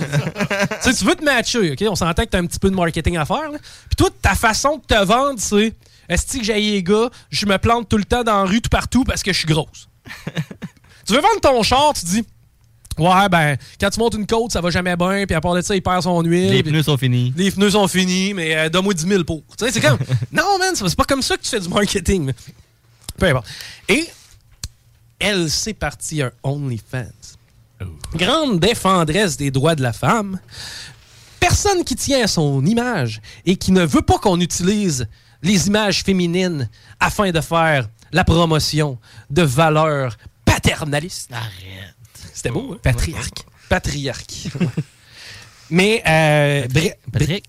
[0.80, 1.84] sais, tu veux te matcher, OK?
[1.90, 3.50] On s'entend que tu as un petit peu de marketing à faire.
[3.50, 3.58] là.
[3.58, 5.74] Puis toi, ta façon de te vendre, c'est
[6.08, 8.70] est-ce que j'ai les gars, je me plante tout le temps dans la rue, tout
[8.70, 9.88] partout parce que je suis grosse?
[11.06, 12.24] tu veux vendre ton char, tu dis
[12.98, 15.60] Ouais, ben, quand tu montes une côte, ça va jamais bien, puis à part de
[15.60, 16.50] ça, il perd son huile.
[16.50, 17.32] Les pneus sont finis.
[17.36, 19.42] les pneus sont finis, mais euh, donne-moi 10 000 pour.
[19.58, 19.98] Tu sais, c'est comme.
[20.32, 22.32] non, man, c'est pas comme ça que tu fais du marketing.
[23.18, 23.46] Peu importe.
[23.88, 24.06] Et
[25.18, 27.36] elle s'est partie un OnlyFans.
[28.14, 30.40] Grande défendresse des droits de la femme.
[31.38, 35.06] Personne qui tient à son image et qui ne veut pas qu'on utilise
[35.42, 36.68] les images féminines
[37.00, 38.98] afin de faire la promotion
[39.30, 41.30] de valeurs paternalistes.
[41.32, 41.94] Arrête.
[42.34, 42.78] C'était beau, hein?
[42.82, 43.44] Patriarque.
[43.68, 44.48] Patriarque.
[45.70, 46.66] Mais, euh,
[47.12, 47.44] Patrick.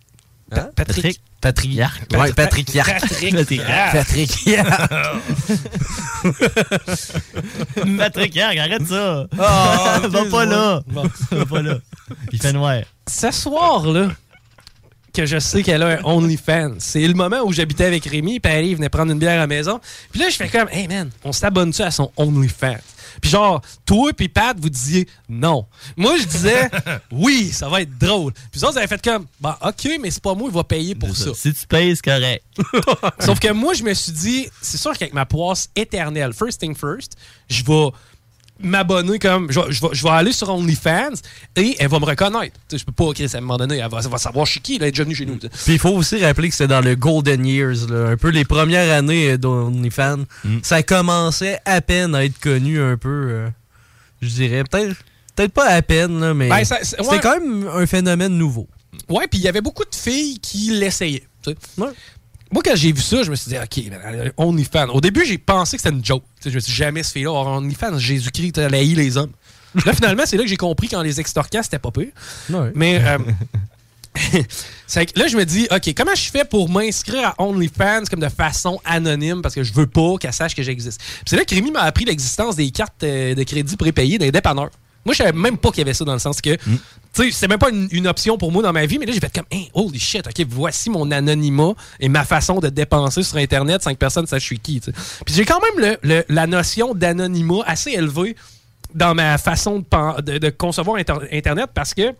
[0.49, 0.69] Pa- Hein?
[0.75, 1.21] Patrick.
[1.41, 2.05] Patriarque.
[2.07, 2.71] Pat- Ouais, Patrick.
[2.73, 3.35] Patrick.
[3.35, 3.61] Patrick.
[3.91, 4.91] Patrick Yark.
[7.97, 9.27] Patrick arrête ça.
[9.37, 10.81] Ah, Va pas là.
[10.87, 11.77] Va pas là.
[12.31, 12.81] Il fait noir.
[13.07, 14.09] Ce soir-là,
[15.17, 18.53] que je sais qu'elle a un OnlyFans, c'est le moment où j'habitais avec Rémi, puis
[18.53, 19.79] elle venait prendre une bière à la maison.
[20.11, 22.77] Puis là, je fais comme, hey man, on s'abonne-tu à son OnlyFans?
[23.19, 25.65] Puis genre, toi puis Pat, vous disiez non.
[25.95, 26.69] Moi, je disais,
[27.11, 28.31] oui, ça va être drôle.
[28.51, 30.93] Puis ça, vous avez fait comme, bah ok, mais c'est pas moi qui va payer
[30.93, 31.31] pour ça.
[31.33, 32.43] Si tu payes, c'est correct.
[33.19, 36.75] Sauf que moi, je me suis dit, c'est sûr qu'avec ma poisse éternelle, first thing
[36.75, 37.15] first,
[37.49, 37.89] je vais
[38.61, 39.51] m'abonner comme.
[39.51, 41.13] Je vais, je vais- je vais aller sur OnlyFans
[41.55, 42.55] et elle va me reconnaître.
[42.67, 44.45] Tu sais, je peux pas, Chris, à un moment donné, elle va, elle va savoir
[44.45, 45.37] je suis qui, elle est déjà venue chez nous.
[45.37, 48.45] Puis il faut aussi rappeler que c'était dans le Golden Years, là, un peu les
[48.45, 50.23] premières années euh, d'OnlyFans.
[50.63, 53.49] Ça commençait à peine à être connu un peu, euh,
[54.21, 54.63] je dirais.
[54.69, 54.95] Peut-être
[55.35, 57.19] peut-être pas à peine, là, mais Ben, c'est- c'était ouais.
[57.21, 58.67] quand même un phénomène nouveau.
[59.09, 61.27] Ouais, puis il y avait beaucoup de filles qui l'essayaient.
[61.43, 61.83] tu sais.
[62.51, 64.89] Moi, quand j'ai vu ça, je me suis dit, OK, a OnlyFans.
[64.89, 66.23] Au début, j'ai pensé que c'était une joke.
[66.43, 67.99] Je me suis dit, jamais ce aura OnlyFans.
[67.99, 69.31] Jésus-Christ, elle haït les hommes.
[69.85, 72.11] Là, finalement, c'est là que j'ai compris quand les extorquants, c'était pas pire.
[72.73, 73.17] Mais euh,
[75.15, 78.79] là, je me dis, OK, comment je fais pour m'inscrire à OnlyFans comme de façon
[78.85, 81.01] anonyme parce que je veux pas qu'elle sache que j'existe?
[81.25, 84.71] C'est là que Rémi m'a appris l'existence des cartes euh, de crédit prépayées des dépanneurs.
[85.07, 86.61] Moi, je savais même pas qu'il y avait ça dans le sens que, tu
[87.13, 89.19] sais, c'est même pas une, une option pour moi dans ma vie, mais là, j'ai
[89.19, 93.37] fait comme, hey, holy shit, OK, voici mon anonymat et ma façon de dépenser sur
[93.37, 94.79] Internet sans que personne sache je suis qui.
[94.81, 98.35] Puis j'ai quand même le- le- la notion d'anonymat assez élevée
[98.93, 102.13] dans ma façon de, de- de concevoir Inter- Internet parce que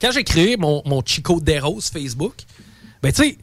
[0.00, 2.34] quand j'ai créé mon, mon Chico Deros Facebook,
[3.02, 3.38] ben tu sais,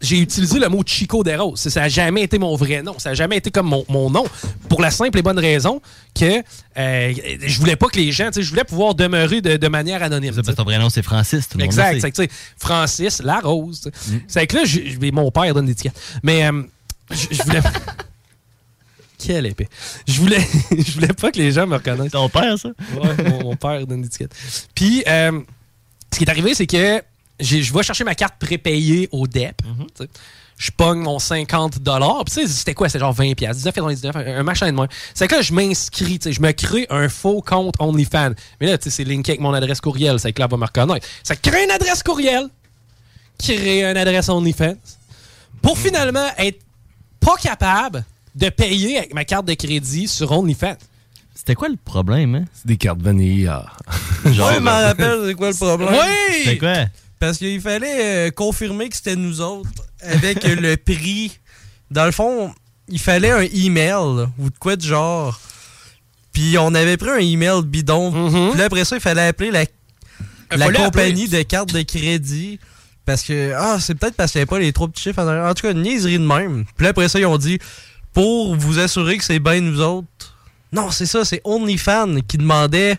[0.00, 1.56] j'ai utilisé le mot Chico Deros.
[1.56, 2.98] Ça n'a jamais été mon vrai nom.
[2.98, 4.24] Ça n'a jamais été comme mon, mon nom.
[4.68, 5.82] Pour la simple et bonne raison
[6.18, 6.42] que
[6.78, 7.12] euh,
[7.42, 10.02] je voulais pas que les gens, tu sais, je voulais pouvoir demeurer de, de manière
[10.02, 10.34] anonyme.
[10.34, 11.48] Parce que ton vrai nom, c'est Francis.
[11.48, 12.00] Tout le monde Exact.
[12.10, 12.28] que, sais,
[12.58, 13.82] Francis Larose.
[13.82, 14.20] tu sais.
[14.26, 16.00] C'est que là, je- je- mon père donne l'étiquette.
[16.22, 16.62] Mais euh,
[17.10, 17.60] je, voulais.
[19.18, 19.68] Quelle épée.
[20.08, 20.40] Je voulais,
[20.78, 22.12] je voulais pas que les gens me reconnaissent.
[22.12, 22.70] Ton père, ça?
[22.94, 24.32] Ouais, mon, mon père donne l'étiquette.
[24.74, 25.40] Puis, euh,
[26.12, 27.02] ce qui est arrivé, c'est que
[27.40, 29.62] je vais chercher ma carte prépayée au DEP.
[29.96, 30.08] sais.
[30.58, 31.84] Je pogne mon 50 Puis,
[32.26, 32.90] tu sais, c'était quoi?
[32.90, 34.88] C'était genre 20 piastres, 19,99, un un machin de moins.
[35.14, 38.32] C'est que là, je m'inscris, tu sais, je me crée un faux compte OnlyFans.
[38.60, 40.20] Mais là, tu sais, c'est linké avec mon adresse courriel.
[40.20, 41.06] C'est que là, va me reconnaître.
[41.22, 42.48] Ça crée une adresse courriel,
[43.38, 44.76] crée une adresse OnlyFans,
[45.62, 46.60] pour finalement être
[47.20, 48.04] pas capable
[48.34, 50.76] de payer avec ma carte de crédit sur OnlyFans.
[51.34, 52.44] C'était quoi le problème, hein?
[52.52, 53.64] C'est des cartes vanilla.
[54.26, 55.88] Genre, je m'en rappelle, c'est quoi le problème?
[55.90, 56.42] Oui!
[56.44, 56.84] C'est quoi?
[57.20, 59.70] Parce qu'il fallait euh, confirmer que c'était nous autres
[60.00, 61.38] avec le prix.
[61.90, 62.52] Dans le fond,
[62.88, 65.38] il fallait un email ou de quoi de genre.
[66.32, 68.10] Puis on avait pris un email bidon.
[68.50, 69.64] Puis là, après ça, il fallait appeler la,
[70.56, 71.38] la compagnie appeler.
[71.38, 72.58] de carte de crédit.
[73.04, 75.54] Parce que, ah, c'est peut-être parce qu'il n'y avait pas les trois petits chiffres en
[75.54, 76.64] tout cas, une niaiserie de même.
[76.76, 77.58] Puis là, après ça, ils ont dit,
[78.12, 80.06] pour vous assurer que c'est bien nous autres.
[80.72, 82.96] Non, c'est ça, c'est OnlyFans qui demandait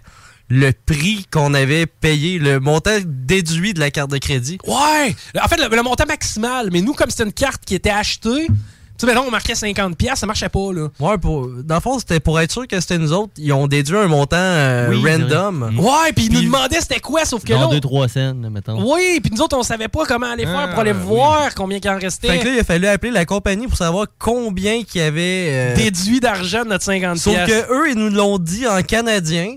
[0.54, 4.58] le prix qu'on avait payé, le montant déduit de la carte de crédit.
[4.68, 5.16] Ouais!
[5.42, 8.48] En fait, le, le montant maximal, mais nous, comme c'était une carte qui était achetée,
[8.48, 8.54] tu
[8.98, 10.90] sais, maintenant, on marquait 50$, piastres, ça marchait pas, là.
[11.00, 13.32] Ouais, pour, dans le fond, c'était pour être sûr que c'était nous autres.
[13.38, 15.72] Ils ont déduit un montant euh, Oui, random.
[15.80, 17.68] Ouais, puis ils nous demandaient c'était quoi, sauf que là.
[17.72, 18.94] 2-3 scènes, mettons.
[18.94, 21.80] Oui, puis nous autres, on savait pas comment aller faire pour aller Ah, voir combien
[21.82, 22.28] il en restait.
[22.28, 25.48] Fait que là, il a fallu appeler la compagnie pour savoir combien qu'il y avait.
[25.50, 27.16] euh, Déduit d'argent de notre 50$.
[27.16, 29.56] Sauf que eux, ils nous l'ont dit en canadien.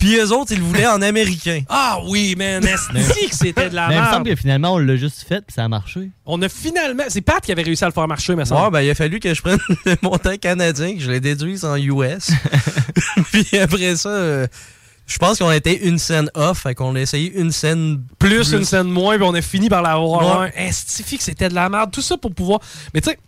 [0.00, 1.62] Puis eux autres, ils le voulaient en américain.
[1.68, 4.28] Ah oui, man, est que c'était de la Mais il me semble merde.
[4.28, 6.10] que finalement, on l'a juste fait, puis ça a marché.
[6.24, 7.02] On a finalement.
[7.08, 8.64] C'est Pat qui avait réussi à le faire marcher, mais ça.
[8.64, 11.64] Ouais, ben il a fallu que je prenne le montant canadien, que je le déduise
[11.66, 12.30] en US.
[13.32, 14.46] Puis après ça, euh,
[15.06, 18.64] je pense qu'on était une scène off, fait qu'on a essayé une scène plus, une
[18.64, 20.40] scène moins, puis on a fini par l'avoir.
[20.40, 20.52] Ouais.
[20.56, 21.90] Estifie que c'était de la merde?
[21.90, 22.60] Tout ça pour pouvoir.
[22.94, 23.18] Mais tu sais,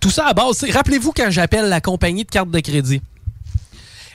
[0.00, 0.64] tout ça à base.
[0.70, 3.02] Rappelez-vous quand j'appelle la compagnie de carte de crédit.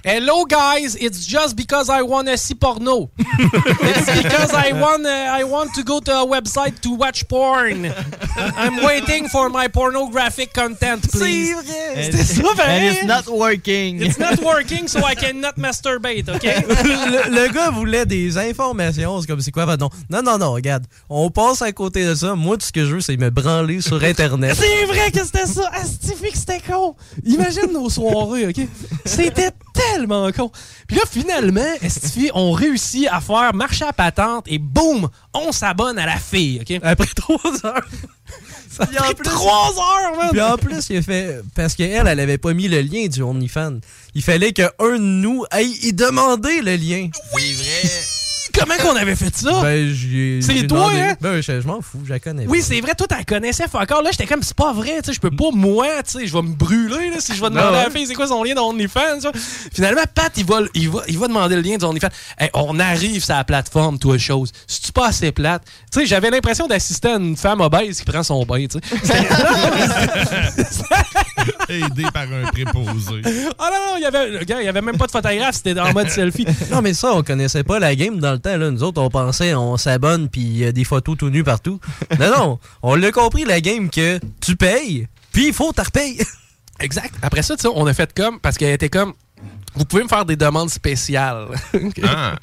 [0.05, 3.09] Hello guys, it's just because I wanna see porno.
[3.17, 7.91] it's because I want I want to go to a website to watch porn.
[8.37, 11.55] I'm waiting for my pornographic content, please.
[11.95, 13.99] C'était ça, And it's not working.
[14.03, 16.43] It's not working, so I cannot masturbate, OK?
[16.43, 19.21] le, le gars voulait des informations.
[19.21, 19.89] C'est comme, c'est quoi votre nom?
[20.11, 20.85] Non, non, non, regarde.
[21.09, 22.35] On passe à côté de ça.
[22.35, 24.55] Moi, tout ce que je veux, c'est me branler sur Internet.
[24.55, 25.67] C'est vrai que c'était ça.
[25.73, 26.95] Astifie que c'était con.
[27.25, 28.67] Imagine nos soirées, OK?
[29.05, 30.51] C'était tellement con.
[30.87, 35.99] Puis là, finalement, Estifie, on réussit à faire marcher à patente et boum, on s'abonne
[35.99, 36.79] à la fille, OK?
[36.83, 37.87] Après trois heures.
[38.69, 40.29] Ça a pris trois heures, man!
[40.31, 41.41] Puis en plus, il a fait.
[41.55, 43.79] Parce qu'elle, elle avait pas mis le lien du OnlyFans.
[44.15, 47.09] Il fallait qu'un de nous aille y demander le lien.
[47.33, 48.14] Oui, vrai.
[48.57, 49.61] Comment qu'on avait fait ça?
[49.61, 49.93] Ben.
[50.41, 50.99] C'est toi, demandé.
[50.99, 51.17] hein?
[51.19, 52.45] Ben, je, je m'en fous, je la connais.
[52.47, 54.01] Oui, c'est vrai, toi, t'as connaissais faut encore.
[54.01, 56.33] Là, j'étais comme, c'est pas vrai, tu sais, je peux pas, moi, tu sais, je
[56.33, 58.53] vais me brûler, là, si je vais demander à la fille, c'est quoi son lien
[58.55, 59.31] tu vois?
[59.73, 62.09] Finalement, Pat, il va, il, va, il va demander le lien d'OnlyFans.
[62.37, 64.51] Hey, on arrive sur la plateforme, toi, chose.
[64.67, 68.05] Si tu pas assez plate, tu sais, j'avais l'impression d'assister à une femme obèse qui
[68.05, 69.15] prend son bain, tu sais.
[71.69, 73.21] Aidé par un préposé.
[73.59, 75.93] Ah non, non, il y avait, il y avait même pas de photographe, c'était en
[75.93, 76.45] mode selfie.
[76.71, 78.57] Non, mais ça, on connaissait pas la game dans le temps.
[78.57, 78.71] Là.
[78.71, 81.79] Nous autres, on pensait, on s'abonne, puis il y a des photos tout nues partout.
[82.19, 85.81] non, non, on l'a compris, la game, que tu payes, puis il faut que tu
[85.81, 86.21] repayes.
[86.79, 87.13] Exact.
[87.21, 89.13] Après ça, tu sais, on a fait comme, parce qu'elle était comme,
[89.75, 91.47] vous pouvez me faire des demandes spéciales.
[91.73, 92.01] Ok.
[92.03, 92.35] Ah.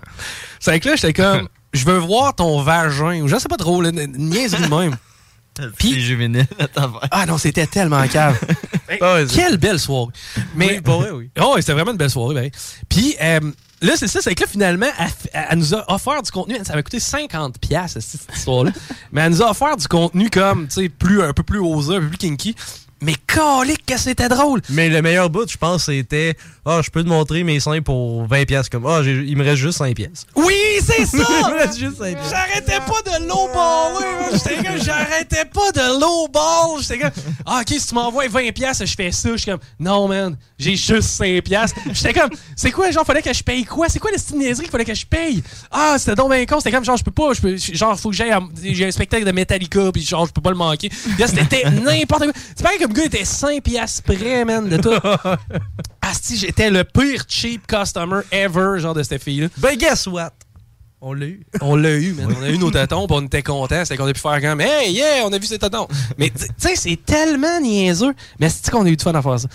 [0.60, 3.80] C'est que là, j'étais comme, je veux voir ton vagin, ou je sais pas trop,
[3.82, 4.96] là, niaiserie de même.
[5.78, 6.46] Puis juvénile.
[7.10, 8.38] Ah non, c'était tellement cave.
[9.00, 10.12] Hey, quelle belle soirée.
[10.54, 10.80] Mais,
[11.12, 11.30] Oui.
[11.40, 12.34] Oh, c'était vraiment une belle soirée.
[12.34, 12.50] ben.
[12.88, 13.40] Puis euh,
[13.80, 14.86] là, c'est ça, c'est que là, finalement,
[15.32, 16.56] elle, nous a offert du contenu.
[16.64, 18.72] Ça m'a coûté 50$ piastres, cette cette histoire-là.
[19.12, 21.96] Mais elle nous a offert du contenu comme, tu sais, plus, un peu plus osé,
[21.96, 22.54] un peu plus kinky.
[23.02, 24.60] Mais calique que c'était drôle.
[24.70, 28.26] Mais le meilleur bout, je pense, c'était Ah, je peux te montrer mes seins pour
[28.28, 28.46] 20$.
[28.46, 28.70] piastres.
[28.70, 29.94] Comme Ah, il me reste juste 5$.
[29.94, 30.26] piastres.
[30.36, 31.16] Oui, c'est ça!
[31.18, 32.16] Il me reste juste 5$.
[32.30, 36.80] J'arrêtais pas de lowballer, j'arrêtais pas de lowball.
[36.80, 37.10] J'étais comme,
[37.46, 39.30] ah, ok, si tu m'envoies 20$, piastres, je fais ça.
[39.32, 41.42] Je suis comme, non, man, j'ai juste 5$.
[41.42, 41.78] piastres.
[41.92, 43.88] J'étais comme, c'est quoi, genre, fallait que je paye quoi?
[43.88, 45.42] C'est quoi la niaiserie qu'il fallait que je paye?
[45.70, 46.58] Ah, c'était donc bien con.
[46.60, 49.32] C'était comme, genre, je peux pas, peux, genre, faut que j'aille, j'ai un spectacle de
[49.32, 50.90] Metallica, puis genre, je peux pas le manquer.
[51.18, 52.32] C'était n'importe quoi.
[52.56, 54.90] C'est pareil comme le gars était 5$ piastres près, man, de tout.
[56.20, 59.48] si j'étais le pire cheap customer ever, genre de cette fille-là.
[59.56, 60.32] Ben, guess what?
[61.00, 61.42] On l'a eu.
[61.62, 62.34] On l'a eu, man.
[62.38, 63.84] On a eu nos tatons, puis on était contents.
[63.84, 65.88] C'était qu'on a pu faire comme Hey, yeah, on a vu ces tatons.
[66.18, 68.14] Mais tu sais, c'est tellement niaiseux.
[68.38, 69.48] Mais c'est qu'on a eu du fun à faire ça?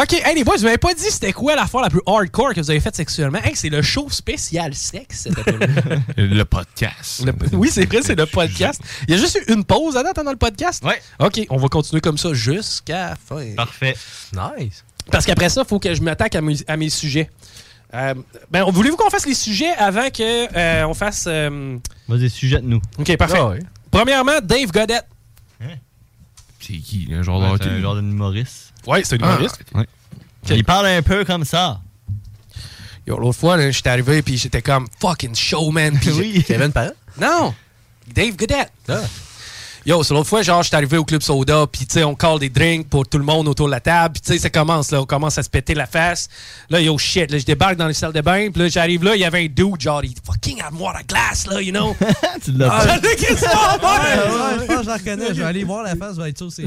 [0.00, 2.60] OK, hey les boys, vous m'avez pas dit c'était quoi l'affaire la plus hardcore que
[2.60, 3.40] vous avez faite sexuellement?
[3.42, 5.26] Hey, c'est le show spécial sexe.
[6.16, 7.24] Le podcast.
[7.26, 8.80] Le- oui, c'est vrai, c'est le podcast.
[9.08, 10.84] Il y a juste eu une pause à date dans le podcast?
[10.84, 11.00] Ouais.
[11.18, 13.54] OK, on va continuer comme ça jusqu'à la fin.
[13.56, 13.96] Parfait.
[14.32, 14.84] Nice.
[15.10, 17.28] Parce qu'après ça, il faut que je m'attaque à mes, à mes sujets.
[17.94, 18.14] Euh,
[18.50, 21.24] ben, voulez-vous qu'on fasse les sujets avant que euh, on fasse.
[21.26, 21.76] euh,
[22.06, 22.80] Vas-y, sujet de nous.
[22.98, 23.38] OK, parfait.
[23.40, 23.54] Ah.
[23.90, 25.06] Premièrement, Dave Godette.
[26.60, 27.08] C'est qui?
[27.12, 28.72] Un genre Ouais, de c'est un genre d'humoriste.
[28.86, 29.62] Ouais, c'est un Ah, humoriste.
[29.74, 29.86] Ouais.
[30.50, 31.80] Il parle un peu comme ça.
[33.06, 35.98] Yo, l'autre fois, là, j'étais arrivé puis j'étais comme fucking showman.
[35.98, 36.44] Puis Oui.
[36.46, 36.92] Kevin Parent?
[37.20, 37.54] Non!
[38.06, 38.72] Dave Godette.
[38.88, 39.00] Ah.
[39.88, 42.38] Yo, c'est l'autre fois, genre, j'étais arrivé au Club Soda, puis tu sais, on call
[42.38, 44.90] des drinks pour tout le monde autour de la table, puis tu sais, ça commence,
[44.90, 46.28] là, on commence à se péter la face.
[46.68, 49.16] Là, yo, shit, là, je débarque dans les salles de bain, puis là, j'arrive là,
[49.16, 51.96] il y avait un dude, genre, il fucking à moi la glace, là, you know?
[52.44, 52.98] tu l'as Ah!
[52.98, 55.28] Ouais, je pense que je la reconnais.
[55.28, 56.66] Je vais aller voir la face, ça va être ça aussi.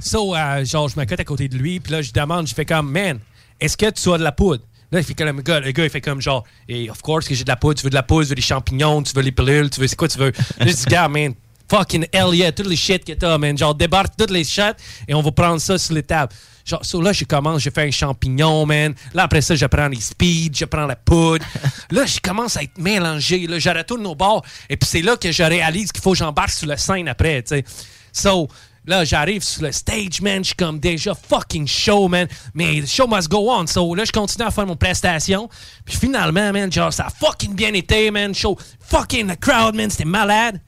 [0.00, 2.64] So, euh, genre, je m'accote à côté de lui, puis là, je demande, je fais
[2.64, 3.18] comme, man,
[3.58, 4.62] est-ce que tu as de la poudre?
[4.92, 7.26] Là, il fait comme, le gars, le gars, il fait comme genre, et of course
[7.26, 9.12] que j'ai de la poudre, tu veux de la poudre, tu veux des champignons, tu
[9.12, 10.30] veux les pilules, tu veux, c'est quoi tu veux?
[10.30, 11.34] Là, je dis, gars, man,
[11.74, 13.58] fucking hell yeah, toutes les shit que t'as, man.
[13.58, 14.76] Genre, débarque toutes les shit
[15.08, 16.32] et on va prendre ça sur les tables.
[16.64, 18.94] Genre, so là, je commence, je fais un champignon, man.
[19.12, 21.44] Là, après ça, je prends les speeds, je prends la poudre.
[21.90, 23.46] là, je commence à être mélangé.
[23.48, 24.44] Là, je retourne au bord.
[24.70, 27.42] Et puis, c'est là que je réalise qu'il faut que j'embarque sur la scène après,
[27.42, 27.64] tu sais.
[28.12, 28.48] So,
[28.86, 30.44] Là, j'arrive sur le stage, man.
[30.44, 32.28] Je suis comme déjà fucking show, man.
[32.52, 33.66] Mais the show must go on.
[33.66, 35.48] So là, je continue à faire mon prestation.
[35.86, 38.34] Puis finalement, man, genre, ça a fucking bien été, man.
[38.34, 39.88] Show fucking the crowd, man.
[39.88, 40.60] C'était malade.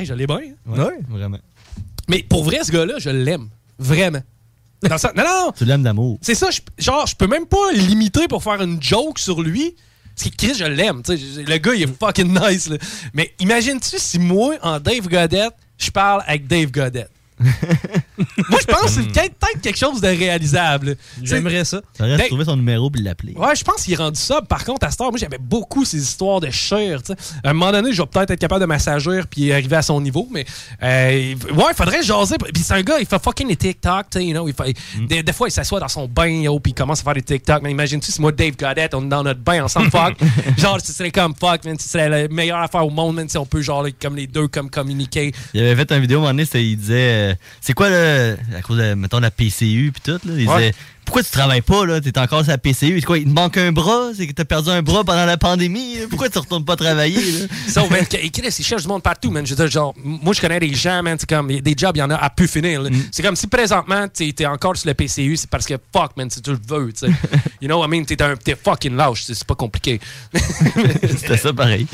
[0.00, 0.36] Hey, je l'ai bien.
[0.38, 0.72] hein?
[0.84, 1.38] Ouais, Vraiment.
[2.08, 3.48] Mais pour vrai, ce gars-là, je l'aime.
[3.78, 4.22] Vraiment.
[4.82, 5.52] Dans non, non.
[5.56, 6.18] Tu l'aimes d'amour.
[6.22, 9.76] C'est ça, je- genre, je peux même pas limiter pour faire une joke sur lui.
[10.16, 11.02] Parce que Chris, je l'aime.
[11.08, 12.68] Le gars, il est fucking nice.
[12.68, 12.76] là.
[13.14, 17.10] Mais imagine-tu si moi, en Dave Godette, je parle avec Dave Godette?
[18.60, 20.96] je pense que c'est peut-être quelque chose de réalisable.
[21.22, 21.80] J'aimerais ça.
[21.98, 23.34] Reste Dave- trouver son numéro puis l'appeler.
[23.36, 24.40] Ouais, je pense qu'il est rendu ça.
[24.42, 26.96] Par contre, à cette heure, moi, j'avais beaucoup ces histoires de sais.
[27.44, 30.00] À un moment donné, je vais peut-être être capable de m'assagir puis arriver à son
[30.00, 30.28] niveau.
[30.30, 30.44] Mais
[30.82, 32.36] euh, ouais, il faudrait jaser.
[32.38, 34.06] Puis c'est un gars, il fait fucking des TikTok.
[34.10, 34.74] tu sais, You know, il fait,
[35.08, 37.22] des, des fois, il s'assoit dans son bain yo, puis il commence à faire des
[37.22, 37.62] TikTok.
[37.62, 40.16] Mais imagine-tu si moi, Dave Godette, on est dans notre bain ensemble, fuck.
[40.58, 41.78] genre, ce serait comme fuck, man.
[41.78, 43.28] Ce serait la meilleure affaire au monde, man.
[43.28, 45.32] Si on peut, genre, comme les deux, comme communiquer.
[45.54, 48.36] Il avait fait une vidéo à un moment donné, il disait euh, C'est quoi, là,
[48.56, 50.56] à cause de, mettons, la PCU puis tout, là, il Ouais.
[50.70, 50.74] disait
[51.04, 52.00] Pourquoi tu travailles pas, là?
[52.00, 54.10] T'es encore sur la PCU C'est quoi, il te manque un bras?
[54.16, 56.04] C'est que t'as perdu un bras pendant la pandémie là?
[56.08, 57.46] Pourquoi tu retournes pas travailler, là?
[57.68, 59.44] So, man, et Chris, ils cherchent du monde partout, man.
[59.44, 62.00] Je veux dire, genre, moi, je connais des gens, man, c'est comme, des jobs, il
[62.00, 62.82] y en a à pu finir.
[62.82, 62.90] là.
[63.10, 66.30] C'est comme si présentement, t'es t'es encore sur le PCU, c'est parce que fuck, man,
[66.30, 67.12] si tu le veux, tu sais.
[67.60, 70.00] you know, I mean, t'es un- t'es fucking lâche, c'est pas compliqué.
[70.34, 71.86] C'était ça pareil.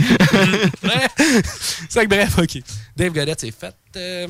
[1.88, 2.58] c'est que bref, ok.
[2.96, 3.74] Dave Godette, c'est fait.
[3.96, 4.26] Euh,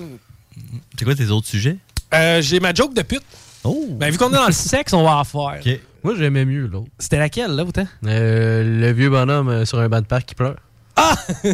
[0.98, 1.76] C'est quoi tes autres sujets?
[2.14, 3.22] Euh, J'ai ma joke de pute.
[3.64, 5.60] Oh Ben, vu qu'on est dans le sexe, on va en faire.
[6.04, 6.88] Moi, j'aimais mieux l'autre.
[6.98, 7.86] C'était laquelle, là, autant?
[8.04, 10.56] Euh, le vieux bonhomme euh, sur un banc de parc qui pleure.
[10.94, 11.14] Ah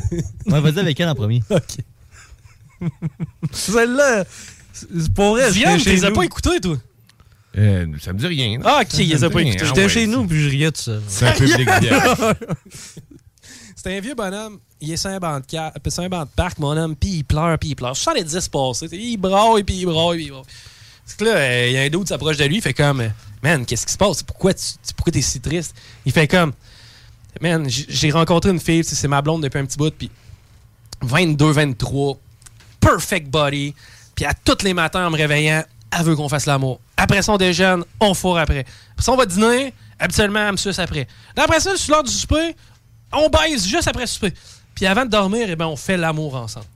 [0.47, 1.43] Ouais, vas-y avec elle en premier.
[1.51, 1.79] Ok.
[3.53, 4.25] Celle-là,
[4.73, 5.53] c'est pour vrai.
[5.53, 6.77] J'étais tu les as pas écoutés, toi?
[7.57, 8.59] Euh, ça me dit rien.
[8.65, 9.59] Ah, ok, il les a pas écoutés.
[9.61, 11.03] Ah J'étais ouais, chez nous, puis je riais tout seul.
[11.07, 12.03] C'est un public bien.
[13.77, 14.59] C'était un vieux bonhomme.
[14.83, 17.77] Il est sur un banc de, un parc, mon homme, puis il pleure, puis il
[17.77, 17.97] pleure.
[17.97, 18.89] 70 passés.
[18.91, 20.45] Il braille, puis il braille, puis il braille.
[21.07, 22.75] C'est que là, euh, il y a un d'autre qui s'approche de lui, il fait
[22.75, 23.09] comme euh,
[23.45, 24.25] Man, qu'est-ce qui se passe?
[24.25, 24.65] Pourquoi tu
[24.97, 25.77] pourquoi t'es si triste?
[26.05, 26.53] Il fait comme
[27.41, 30.11] Man, j'ai rencontré une fille, c'est ma blonde depuis un petit bout, puis
[31.03, 32.19] 22, 23,
[32.81, 33.75] perfect body,
[34.17, 35.63] puis à tous les matins en me réveillant,
[35.97, 36.81] elle veut qu'on fasse l'amour.
[36.97, 38.67] Après ça, on déjeune, on fourre après.
[38.93, 41.07] Après ça, on va dîner, habituellement, elle me suce après.
[41.37, 42.57] Après ça, sur l'heure du souper,
[43.13, 44.33] on baise juste après le souper.
[44.83, 46.67] Puis avant de dormir, eh ben, on fait l'amour ensemble.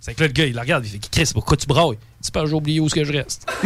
[0.00, 1.96] C'est que là, le gars, il la regarde, il fait Chris, pourquoi tu brailles?
[2.20, 3.46] C'est pas, j'ai oublié où est-ce que je reste.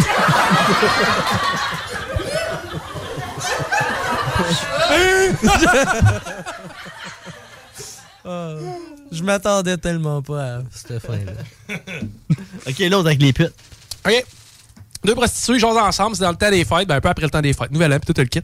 [9.13, 11.33] Je m'attendais tellement pas à cette fin-là.
[12.69, 13.55] Ok, l'autre avec les putes.
[14.07, 14.27] OK.
[15.05, 17.25] Deux prostituées, ils jasent ensemble, c'est dans le temps des fêtes, ben un peu après
[17.25, 17.71] le temps des fêtes.
[17.71, 18.43] Nouvelle an, puis tout le kit.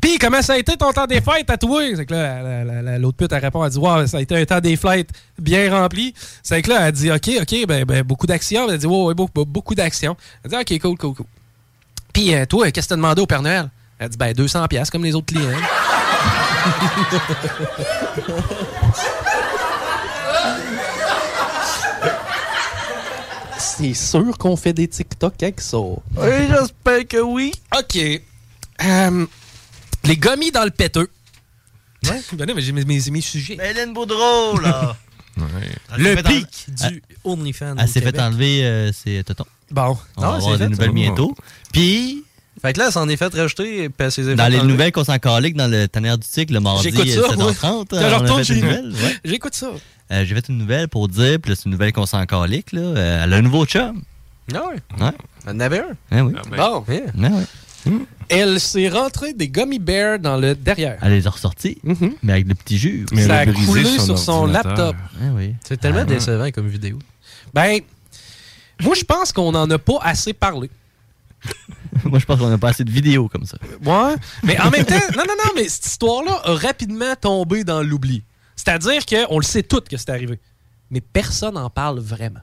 [0.00, 1.82] Puis, comment ça a été ton temps des fêtes à toi?
[1.96, 4.20] C'est que là, la- la- la- l'autre pute, elle répond, elle dit, wow, ça a
[4.20, 6.14] été un temps des fêtes bien rempli.
[6.42, 8.68] C'est que là, elle dit, OK, OK, ben, ben, beaucoup d'action.
[8.70, 10.16] Elle dit, ouais, ouais, beaucoup, beaucoup d'action.
[10.44, 11.26] Elle dit, OK, cool, cool, cool.
[12.12, 13.68] Puis, euh, toi, qu'est-ce que t'as demandé au Père Noël?
[13.98, 15.50] Elle dit, ben, 200 pièces comme les autres clients.
[23.58, 25.78] C'est sûr qu'on fait des TikTok avec ça.
[25.78, 25.98] Oui,
[26.48, 27.52] j'espère que oui.
[27.76, 27.98] OK.
[28.84, 29.26] Euh,
[30.04, 31.08] les gommis dans le péteux.
[32.04, 33.58] Ouais, ben non, mais j'ai mes, mes- mes sujets.
[33.62, 34.96] Hélène Boudreau, là.
[35.96, 37.74] Le s'est fait pic en- du OnlyFans.
[37.78, 39.44] Elle s'est fait enlever euh, ses tétons.
[39.70, 39.96] Bon.
[40.16, 40.92] On va Ah, avoir c'est des fait, nouvelles ça.
[40.92, 41.34] bientôt.
[41.72, 42.24] Puis,
[42.60, 43.88] Fait que là, elle s'en est fait rajouter.
[43.88, 44.72] puis elle s'est fait dans les enlever.
[44.72, 47.44] nouvelles qu'on s'en calique dans le Tanner du Tic le mardi J'écoute ça, euh, 7h30,
[47.44, 47.52] ouais.
[47.62, 48.66] hein, Quand je on a retourne fait chez une nous.
[48.66, 48.92] nouvelle.
[49.04, 49.16] ouais.
[49.24, 49.70] J'écoute ça.
[50.10, 52.72] Euh, J'ai fait une nouvelle pour dire, puis là, c'est une nouvelle qu'on s'en calique.
[52.72, 52.80] Là.
[52.80, 54.02] Euh, elle a un nouveau chum.
[54.52, 55.04] Ah ouais.
[55.04, 55.12] Ouais.
[55.46, 55.96] Elle en avait un.
[56.10, 56.32] Ah oui.
[56.56, 56.84] Bon.
[56.88, 57.04] Ouais,
[57.86, 57.92] ouais.
[58.28, 60.98] Elle s'est rentrée des gummy bears dans le derrière.
[61.02, 61.78] Elle les a ressortis,
[62.22, 63.06] mais avec le petit jus.
[63.12, 64.96] Mais Ça a coulé son sur son laptop.
[65.20, 65.54] Ah oui.
[65.66, 66.04] C'est tellement Ah.
[66.04, 66.98] décevant comme vidéo.
[67.54, 67.80] Ben,
[68.82, 70.70] moi, je pense qu'on en a pas assez parlé.
[72.04, 73.58] Moi, je pense qu'on n'a pas assez de vidéos comme ça.
[73.84, 74.14] Ouais.
[74.44, 78.22] Mais en même temps, non, non, non, mais cette histoire-là a rapidement tombé dans l'oubli.
[78.54, 80.38] C'est-à-dire qu'on le sait tout que c'est arrivé.
[80.90, 82.40] Mais personne n'en parle vraiment.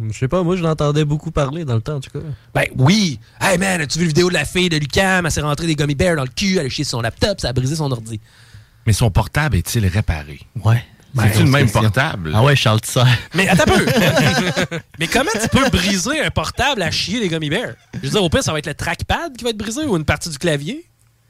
[0.00, 2.24] Je sais pas, moi, je l'entendais beaucoup parler dans le temps, en tout cas.
[2.52, 3.20] Ben oui!
[3.40, 5.24] Hey man, as-tu vu la vidéo de la fille de Lucam?
[5.24, 7.40] Elle s'est rentrée des gummy bears dans le cul, elle a chié sur son laptop,
[7.40, 8.20] ça a brisé son ordi.
[8.86, 10.40] Mais son portable est-il réparé?
[10.64, 10.82] Ouais.
[11.16, 12.32] C'est-tu le même portable?
[12.34, 13.02] Ah ouais, Charles Tisser.
[13.34, 13.86] Mais attends un peu!
[14.98, 17.74] Mais comment tu peux briser un portable à chier des gummy bears?
[17.94, 19.96] Je veux dire, au pire, ça va être le trackpad qui va être brisé ou
[19.96, 20.84] une partie du clavier?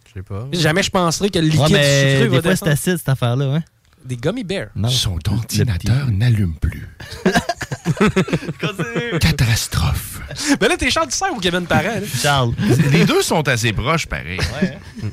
[0.08, 0.48] Je sais pas.
[0.52, 3.08] Jamais je penserais que le liquide Ouais, mais sucré va des fois, c'est acide, cette
[3.10, 3.56] affaire-là.
[3.56, 3.62] Hein?
[4.06, 4.68] Des gummy bears.
[4.74, 4.88] Non.
[4.88, 6.88] Son ordinateur n'allume plus.
[9.20, 10.20] Catastrophe.
[10.60, 12.00] Ben là, t'es Charles Tisser ou Kevin Parent?
[12.00, 12.06] là?
[12.22, 12.52] Charles.
[12.90, 14.38] Les deux sont assez proches, pareil.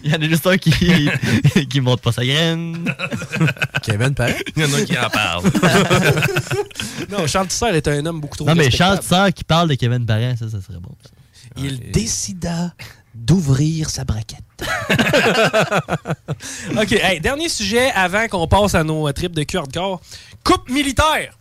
[0.04, 0.72] Il y en a juste un qui,
[1.70, 2.94] qui monte pas sa graine.
[3.84, 4.34] Kevin Parent?
[4.56, 5.44] Il y en a qui en parlent.
[7.10, 8.72] non, Charles Tisser est un homme beaucoup trop Non, mais.
[8.72, 10.96] Charles Tisser qui parle de Kevin Parent, ça, ça serait bon.
[11.04, 11.10] ça.
[11.58, 12.74] Il décida
[13.14, 14.40] d'ouvrir sa braquette.
[16.78, 20.00] OK, hey, dernier sujet avant qu'on passe à nos trips de cul hardcore.
[20.44, 21.34] Coupe militaire.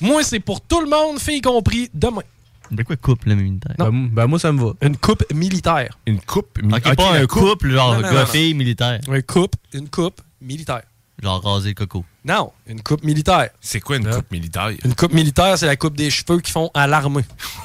[0.00, 2.22] Moi, c'est pour tout le monde, filles compris, demain.
[2.70, 3.74] De quoi coupe, le militaire?
[3.78, 4.72] Ben, ben, moi, ça me va.
[4.82, 5.96] Une coupe militaire.
[6.06, 9.00] Une coupe Ok, pas un couple, genre gars-fille militaire.
[9.08, 10.82] Un couple, une coupe militaire.
[11.22, 12.04] Genre raser le coco.
[12.24, 13.48] Non, une coupe militaire.
[13.60, 14.70] C'est quoi une coupe militaire?
[14.84, 17.24] Une coupe militaire, c'est la coupe des cheveux qu'ils font à l'armée.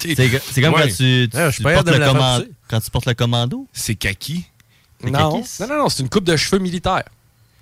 [0.00, 0.14] C'est
[0.52, 0.82] c'est comme Ouais.
[0.82, 2.44] quand tu, tu- Ouais, je suis tu pas portes le commando.
[2.68, 3.66] Quand tu portes le commando?
[3.72, 4.44] C'est kaki?
[5.04, 7.02] Non, non, non, non, c'est une coupe de cheveux militaire.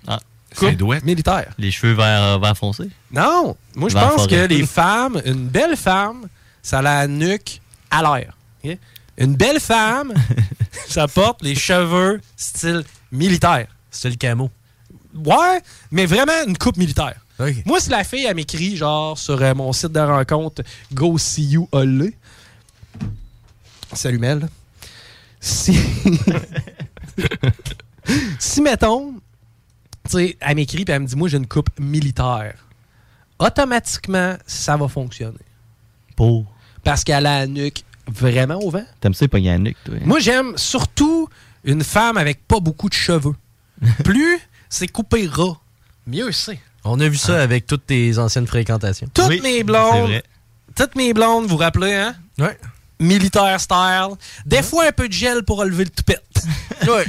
[0.07, 0.19] Ah.
[0.55, 1.53] Coupe militaire.
[1.57, 2.89] Les cheveux vert, vert foncé.
[3.11, 6.27] Non, moi je Vers pense que les femmes, une belle femme,
[6.61, 8.37] ça a la nuque à l'air.
[9.17, 10.13] Une belle femme,
[10.87, 13.67] ça porte les cheveux style militaire.
[13.91, 14.49] C'est le camo.
[15.13, 15.61] Ouais,
[15.91, 17.15] mais vraiment une coupe militaire.
[17.65, 20.63] Moi, si la fille, elle m'écrit, genre, sur euh, mon site de rencontre,
[20.93, 22.15] Go See You Olé.
[23.91, 24.47] Salut Mel.
[25.39, 25.77] Si.
[28.39, 29.15] si, mettons,
[30.05, 32.55] tu sais, elle m'écrit et elle me dit, moi, j'ai une coupe militaire.
[33.39, 35.37] Automatiquement, ça va fonctionner.
[36.15, 36.45] Pour?
[36.83, 38.85] Parce qu'elle a la nuque vraiment au vent.
[38.99, 39.95] T'aimes ça, pogner la nuque, toi?
[39.97, 40.03] hein?
[40.05, 41.27] Moi, j'aime surtout
[41.63, 43.35] une femme avec pas beaucoup de cheveux.
[44.03, 44.39] Plus
[44.69, 45.57] c'est coupé ras,
[46.07, 46.59] mieux c'est.
[46.83, 49.07] On a vu ça avec toutes tes anciennes fréquentations.
[49.13, 50.23] Toutes Oui, mes c'est blondes, vrai.
[50.75, 52.15] toutes mes blondes, vous vous rappelez, hein?
[52.39, 52.57] Ouais.
[53.03, 54.15] Militaire style.
[54.45, 56.23] Des fois, un peu de gel pour relever le toupette.
[56.87, 57.05] Ouais.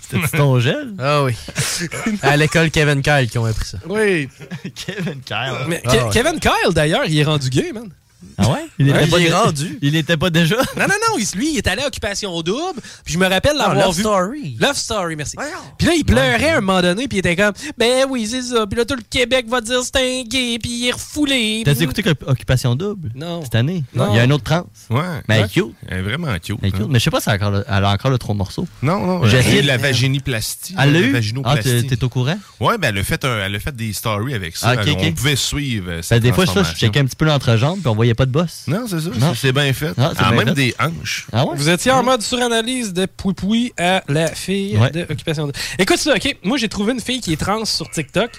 [0.00, 0.94] C'était ton gel?
[1.00, 1.34] Ah oui.
[2.22, 3.78] à l'école Kevin Kyle qui ont appris ça.
[3.88, 4.28] Oui.
[4.86, 5.54] Kevin Kyle.
[5.66, 6.10] Mais Ah Ke- ouais.
[6.12, 7.90] Kevin Kyle, d'ailleurs, il est rendu gay, man.
[8.38, 8.58] Ah ouais?
[8.78, 9.78] Il Ouais, était pas il rendu.
[9.82, 10.56] Il n'était pas déjà?
[10.56, 13.68] Non, non, non, lui, il est allé à Occupation Double, puis je me rappelle Ah,
[13.68, 14.00] l'avoir Love vu.
[14.02, 14.56] Story.
[14.60, 15.36] Love Story, merci.
[15.78, 18.42] Puis là, il pleurait à un moment donné, puis il était comme, ben oui, c'est
[18.42, 18.66] ça.
[18.66, 21.62] Puis là, tout le Québec va dire c'est un gay, puis il est refoulé.
[21.64, 23.10] T'as écouté Oc- Occupation Double?
[23.14, 23.42] Non.
[23.42, 23.84] Cette année?
[23.94, 24.12] Non.
[24.12, 24.66] Il y a un autre trans.
[24.90, 25.00] Ouais.
[25.28, 25.46] Mais elle Ouais.
[25.46, 25.74] est cute.
[25.88, 26.56] Elle est vraiment cute.
[26.62, 26.80] Elle est cute.
[26.82, 26.86] hein.
[26.90, 28.66] Mais je sais pas si elle a encore le, elle a encore le trois morceaux.
[28.82, 29.26] Non, non.
[29.26, 30.74] J'ai essayé eu de la vaginoplastie.
[30.78, 31.16] Elle l'a eu?
[31.44, 32.38] Ah, t'es au courant?
[32.60, 34.74] Ouais, ben elle a fait, un- elle a fait des stories avec ça.
[34.78, 35.86] Ah, On pouvait suivre.
[35.90, 38.09] euh, Ben, cette des fois, ça, je checkais un petit peu l'entrejambe, puis on voyait
[38.14, 38.64] pas de boss.
[38.66, 39.10] Non, c'est ça.
[39.18, 39.34] Non.
[39.34, 39.92] C'est bien fait.
[39.98, 40.54] Ah, Ah, bien même fait.
[40.54, 41.26] des hanches.
[41.32, 41.56] Ah ouais?
[41.56, 44.90] Vous étiez en mode suranalyse de Pouipoui à la fille Ouais.
[44.90, 45.58] de Occupation Double.
[45.78, 46.36] Écoute ça, OK?
[46.42, 48.30] Moi, j'ai trouvé une fille qui est trans sur TikTok.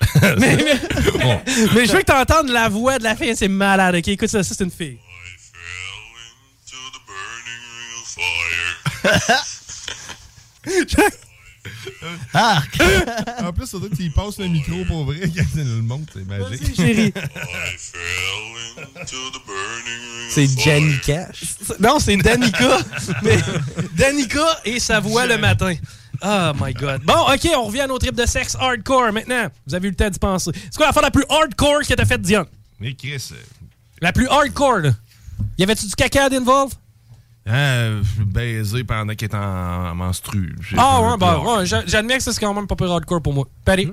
[0.22, 0.56] mais, mais-
[1.74, 4.08] mais je veux que tu entendes la voix de la fille, c'est malade, OK?
[4.08, 4.98] Écoute ça, ça, c'est une fille.
[12.34, 12.62] Ah!
[13.42, 16.24] en plus, ça doit qu'il passe le micro pour vrai quand il le monte, c'est
[16.26, 16.76] magique.
[16.76, 17.12] chérie.
[20.30, 21.42] C'est Jenny Cash.
[21.80, 22.78] Non, c'est Danica.
[23.22, 23.38] mais
[23.96, 25.74] Danica et sa voix le matin.
[26.22, 27.02] Oh my god.
[27.02, 29.48] Bon, ok, on revient à nos tripes de sexe hardcore maintenant.
[29.66, 30.50] Vous avez eu le temps d'y penser.
[30.54, 32.46] C'est quoi l'affaire la plus hardcore que t'as faite, Diane?
[32.78, 33.36] Mais Chris, euh,
[34.00, 34.90] La plus hardcore, là.
[35.58, 36.72] Y avait-tu du caca d'involve?
[37.46, 39.38] Hein, baiser pendant qu'il est en,
[39.90, 40.54] en menstru.
[40.76, 43.32] Ah ouais, bah ouais, j'a- j'admets que ça, c'est quand même pas plus hardcore pour
[43.34, 43.46] moi.
[43.64, 43.90] Patty?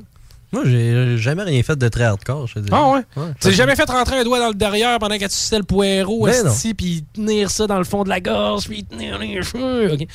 [0.53, 2.69] Moi, j'ai jamais rien fait de très hardcore, je te dis.
[2.72, 3.02] Ah ouais?
[3.14, 5.65] pas Tu jamais fait rentrer un doigt dans le derrière pendant que tu suçais le
[5.65, 6.52] poireau, Ben non.
[6.52, 9.91] esti, puis tenir ça dans le fond de la gorge, puis tenir les cheveux.
[9.94, 10.07] OK.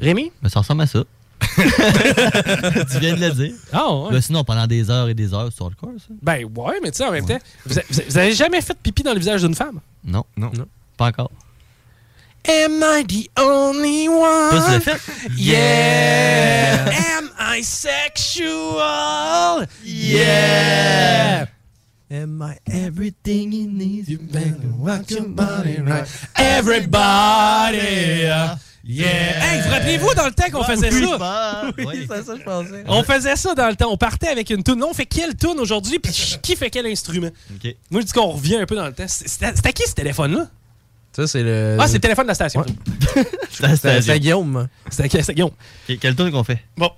[0.00, 0.32] Rémi?
[0.42, 1.04] Mais ça ressemble à ça.
[1.56, 3.52] tu viens de le dire.
[3.72, 4.12] Ah ouais?
[4.12, 6.14] Ben, sinon, pendant des heures et des heures, c'est hardcore, ça.
[6.22, 7.74] Ben ouais, mais tu sais, en même temps, vous,
[8.08, 9.80] vous avez jamais fait pipi dans le visage d'une femme?
[10.04, 10.24] Non.
[10.36, 10.50] Non.
[10.96, 11.30] Pas encore.
[12.46, 14.50] Am I the only one?
[14.50, 15.00] Toi, tu l'as fait?
[15.36, 16.90] Yeah!
[17.16, 18.82] Am I sexual?
[19.82, 21.46] Yeah!
[22.10, 24.06] Am I everything you need?
[24.08, 26.06] You better watch your body right.
[26.36, 27.80] Everybody!
[28.86, 29.42] Yeah!
[29.42, 31.64] Hey, vous rappelez-vous dans le temps qu'on faisait oui, ça?
[31.78, 32.84] Oui, c'est ça, je pensais.
[32.86, 33.90] On faisait ça dans le temps.
[33.90, 34.78] On partait avec une tune.
[34.80, 35.98] Là, on fait quelle tune aujourd'hui?
[35.98, 37.30] Puis qui fait quel instrument?
[37.90, 39.06] Moi, je dis qu'on revient un peu dans le temps.
[39.08, 40.48] C'était c'était à qui ce téléphone-là?
[41.14, 41.76] Ça, c'est le.
[41.78, 42.64] Ah, c'est le téléphone de la station.
[43.50, 44.68] C'était c'était Guillaume.
[44.90, 45.52] C'était Guillaume.
[45.88, 46.60] Ok, Quel tour qu'on fait?
[46.76, 46.90] Bon.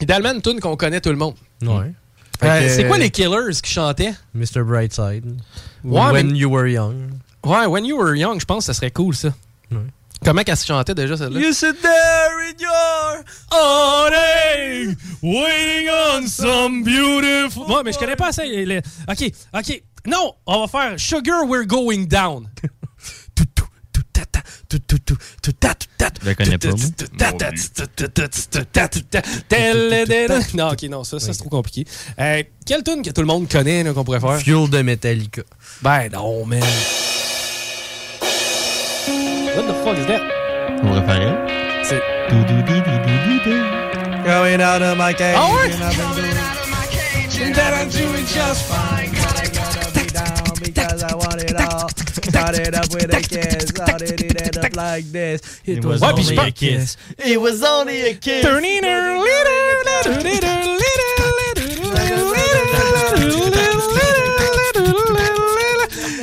[0.00, 1.34] Idéalement, une tune qu'on connaît tout le monde.
[1.62, 1.92] Ouais.
[2.42, 4.14] Euh, c'est quoi les Killers qui chantaient?
[4.34, 4.62] Mr.
[4.64, 5.36] Brightside.
[5.84, 7.10] Ouais, When mais- You Were Young.
[7.44, 9.28] Ouais, When You Were Young, je pense que ça serait cool, ça.
[10.24, 11.38] Comment qu'elle se chantait déjà, celle-là?
[11.40, 17.62] You sit there in your awning, waiting on some beautiful.
[17.70, 19.82] Ouais, mais je connais pas les- Ok, ok.
[20.06, 22.48] Non, on va faire Sugar, we're going down.
[23.38, 24.59] Je la connais pas, moi.
[30.54, 31.84] Non, ok, non, ça, ça c'est trop compliqué.
[32.18, 34.38] Euh, quelle tune que tout le monde connaît qu'on pourrait faire?
[34.38, 35.42] Fuel de Metallica.
[35.82, 36.60] Ben non, man.
[39.56, 40.22] What the fuck is that?
[40.84, 41.36] On elle?
[41.84, 42.00] C'est.
[44.24, 45.34] Going out of my cage.
[45.36, 45.70] Ah ouais?
[47.54, 49.10] That I'm doing just fine.
[50.62, 51.79] Because I want it all.
[52.40, 53.70] Started up with a kiss.
[53.78, 55.60] How did it end up like this?
[55.66, 56.96] It was only a kiss.
[57.18, 58.42] It was only a kiss.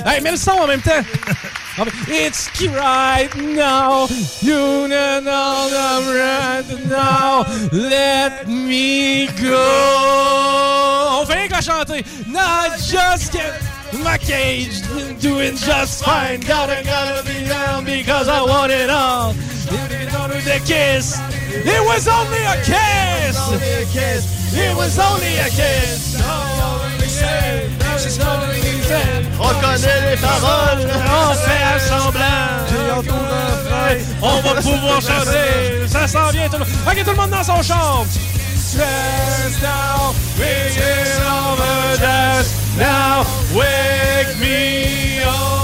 [0.05, 1.03] Hey, mets le son en même temps.
[1.79, 4.07] Ah, It's right now.
[4.41, 7.45] You know I'm right now.
[7.71, 9.61] Let me go.
[11.21, 12.03] On fait rien qu'à chanter.
[12.27, 13.56] Now I just get
[14.03, 14.81] my cage.
[15.19, 16.41] Doing just fine.
[16.41, 19.33] Gotta, gotta be down because I want it all.
[19.69, 21.17] It was only a kiss.
[21.59, 23.37] It was only a kiss.
[24.53, 26.17] It was only a kiss.
[29.39, 30.87] On connaît les paroles.
[31.19, 32.57] On fait semblant.
[34.21, 35.87] On va pouvoir chanter.
[35.87, 36.49] Ça s'en vient.
[36.49, 36.63] Tout le...
[36.63, 37.63] Ok, tout le monde dans son
[40.37, 43.23] bringing over just now,
[43.55, 45.57] wake me up.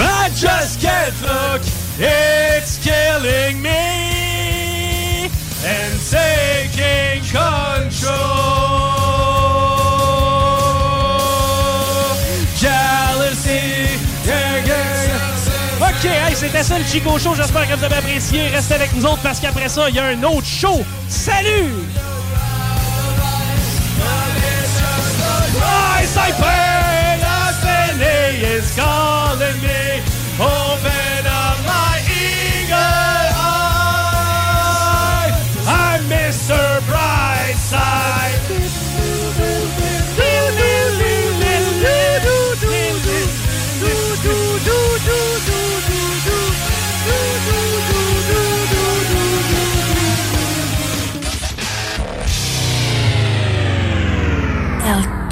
[0.00, 1.62] I just can't look,
[1.98, 5.30] it's killing me
[5.64, 8.47] and taking control.
[15.98, 17.34] Ok, hey, c'était ça le Chico Show.
[17.34, 18.46] J'espère que vous avez apprécié.
[18.46, 20.84] Restez avec nous autres parce qu'après ça, il y a un autre show.
[21.08, 21.74] Salut!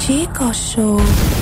[0.07, 1.36] Chico Show.